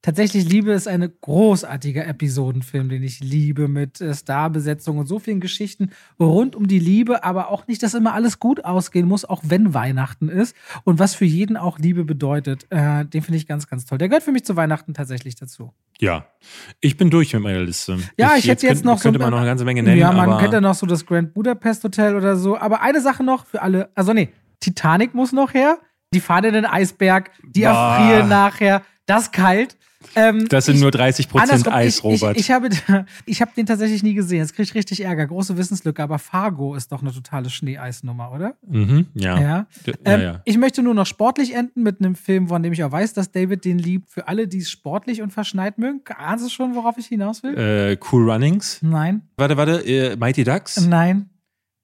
[0.00, 5.40] Tatsächlich Liebe ist ein großartiger Episodenfilm, den ich liebe, mit äh, Starbesetzung und so vielen
[5.40, 9.42] Geschichten rund um die Liebe, aber auch nicht, dass immer alles gut ausgehen muss, auch
[9.44, 10.54] wenn Weihnachten ist.
[10.84, 13.98] Und was für jeden auch Liebe bedeutet, äh, den finde ich ganz, ganz toll.
[13.98, 15.72] Der gehört für mich zu Weihnachten tatsächlich dazu.
[15.98, 16.26] Ja,
[16.80, 17.98] ich bin durch mit meiner Liste.
[18.16, 20.12] Ja, ich hätte jetzt könnte, noch so- könnte man noch eine ganze Menge nennen, ja,
[20.12, 22.56] man ja noch so das Grand Budapest Hotel oder so.
[22.56, 23.90] Aber eine Sache noch für alle.
[23.96, 24.28] Also, nee,
[24.60, 25.78] Titanic muss noch her.
[26.14, 27.68] Die fahren in den Eisberg, die Boah.
[27.98, 28.82] erfrieren nachher.
[29.06, 29.76] Das ist kalt.
[30.14, 32.36] Ähm, das sind ich- nur 30 Prozent Eis, ich, Robert.
[32.36, 32.68] Ich, ich, habe,
[33.26, 34.38] ich habe den tatsächlich nie gesehen.
[34.38, 35.26] Jetzt kriege ich richtig Ärger.
[35.26, 36.02] Große Wissenslücke.
[36.02, 38.54] Aber Fargo ist doch eine totale Schneeeisnummer, oder?
[38.66, 39.40] mhm, ja.
[39.40, 39.66] Ja.
[39.86, 40.42] Ähm, ja, ja.
[40.44, 43.32] Ich möchte nur noch sportlich enden mit einem Film, von dem ich auch weiß, dass
[43.32, 44.08] David den liebt.
[44.10, 46.00] Für alle, die es sportlich und verschneit mögen.
[46.16, 47.56] Ahnst du schon, worauf ich hinaus will?
[47.58, 48.78] Äh, cool Runnings.
[48.82, 49.22] Nein.
[49.36, 50.80] Warte, warte, äh, Mighty Ducks.
[50.86, 51.28] Nein.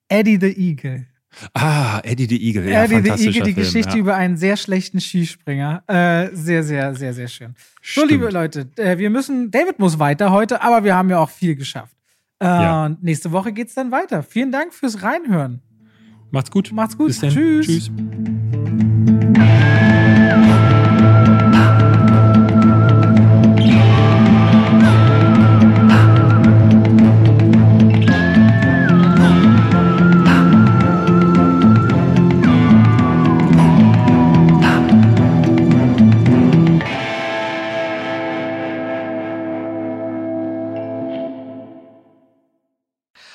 [0.09, 1.07] Eddie the Eagle.
[1.53, 2.71] Ah, Eddie the Eagle.
[2.71, 3.97] Ja, Eddie the Eagle, die Film, Geschichte ja.
[3.99, 5.83] über einen sehr schlechten Skispringer.
[5.87, 7.55] Äh, sehr, sehr, sehr, sehr schön.
[7.83, 8.11] So, Stimmt.
[8.11, 11.55] liebe Leute, äh, wir müssen, David muss weiter heute, aber wir haben ja auch viel
[11.57, 11.95] geschafft.
[12.41, 12.97] Äh, Ja.
[13.01, 14.23] Nächste Woche geht's dann weiter.
[14.23, 15.61] Vielen Dank fürs Reinhören.
[16.31, 16.73] Macht's gut.
[16.73, 17.09] Macht's gut.
[17.09, 17.31] Bis dann.
[17.31, 17.91] Tschüss.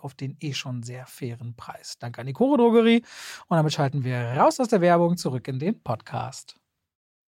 [0.00, 1.98] auf den eh schon sehr fairen Preis.
[1.98, 3.02] Danke an die Koro Drogerie.
[3.48, 6.61] Und damit schalten wir raus aus der Werbung zurück in den Podcast.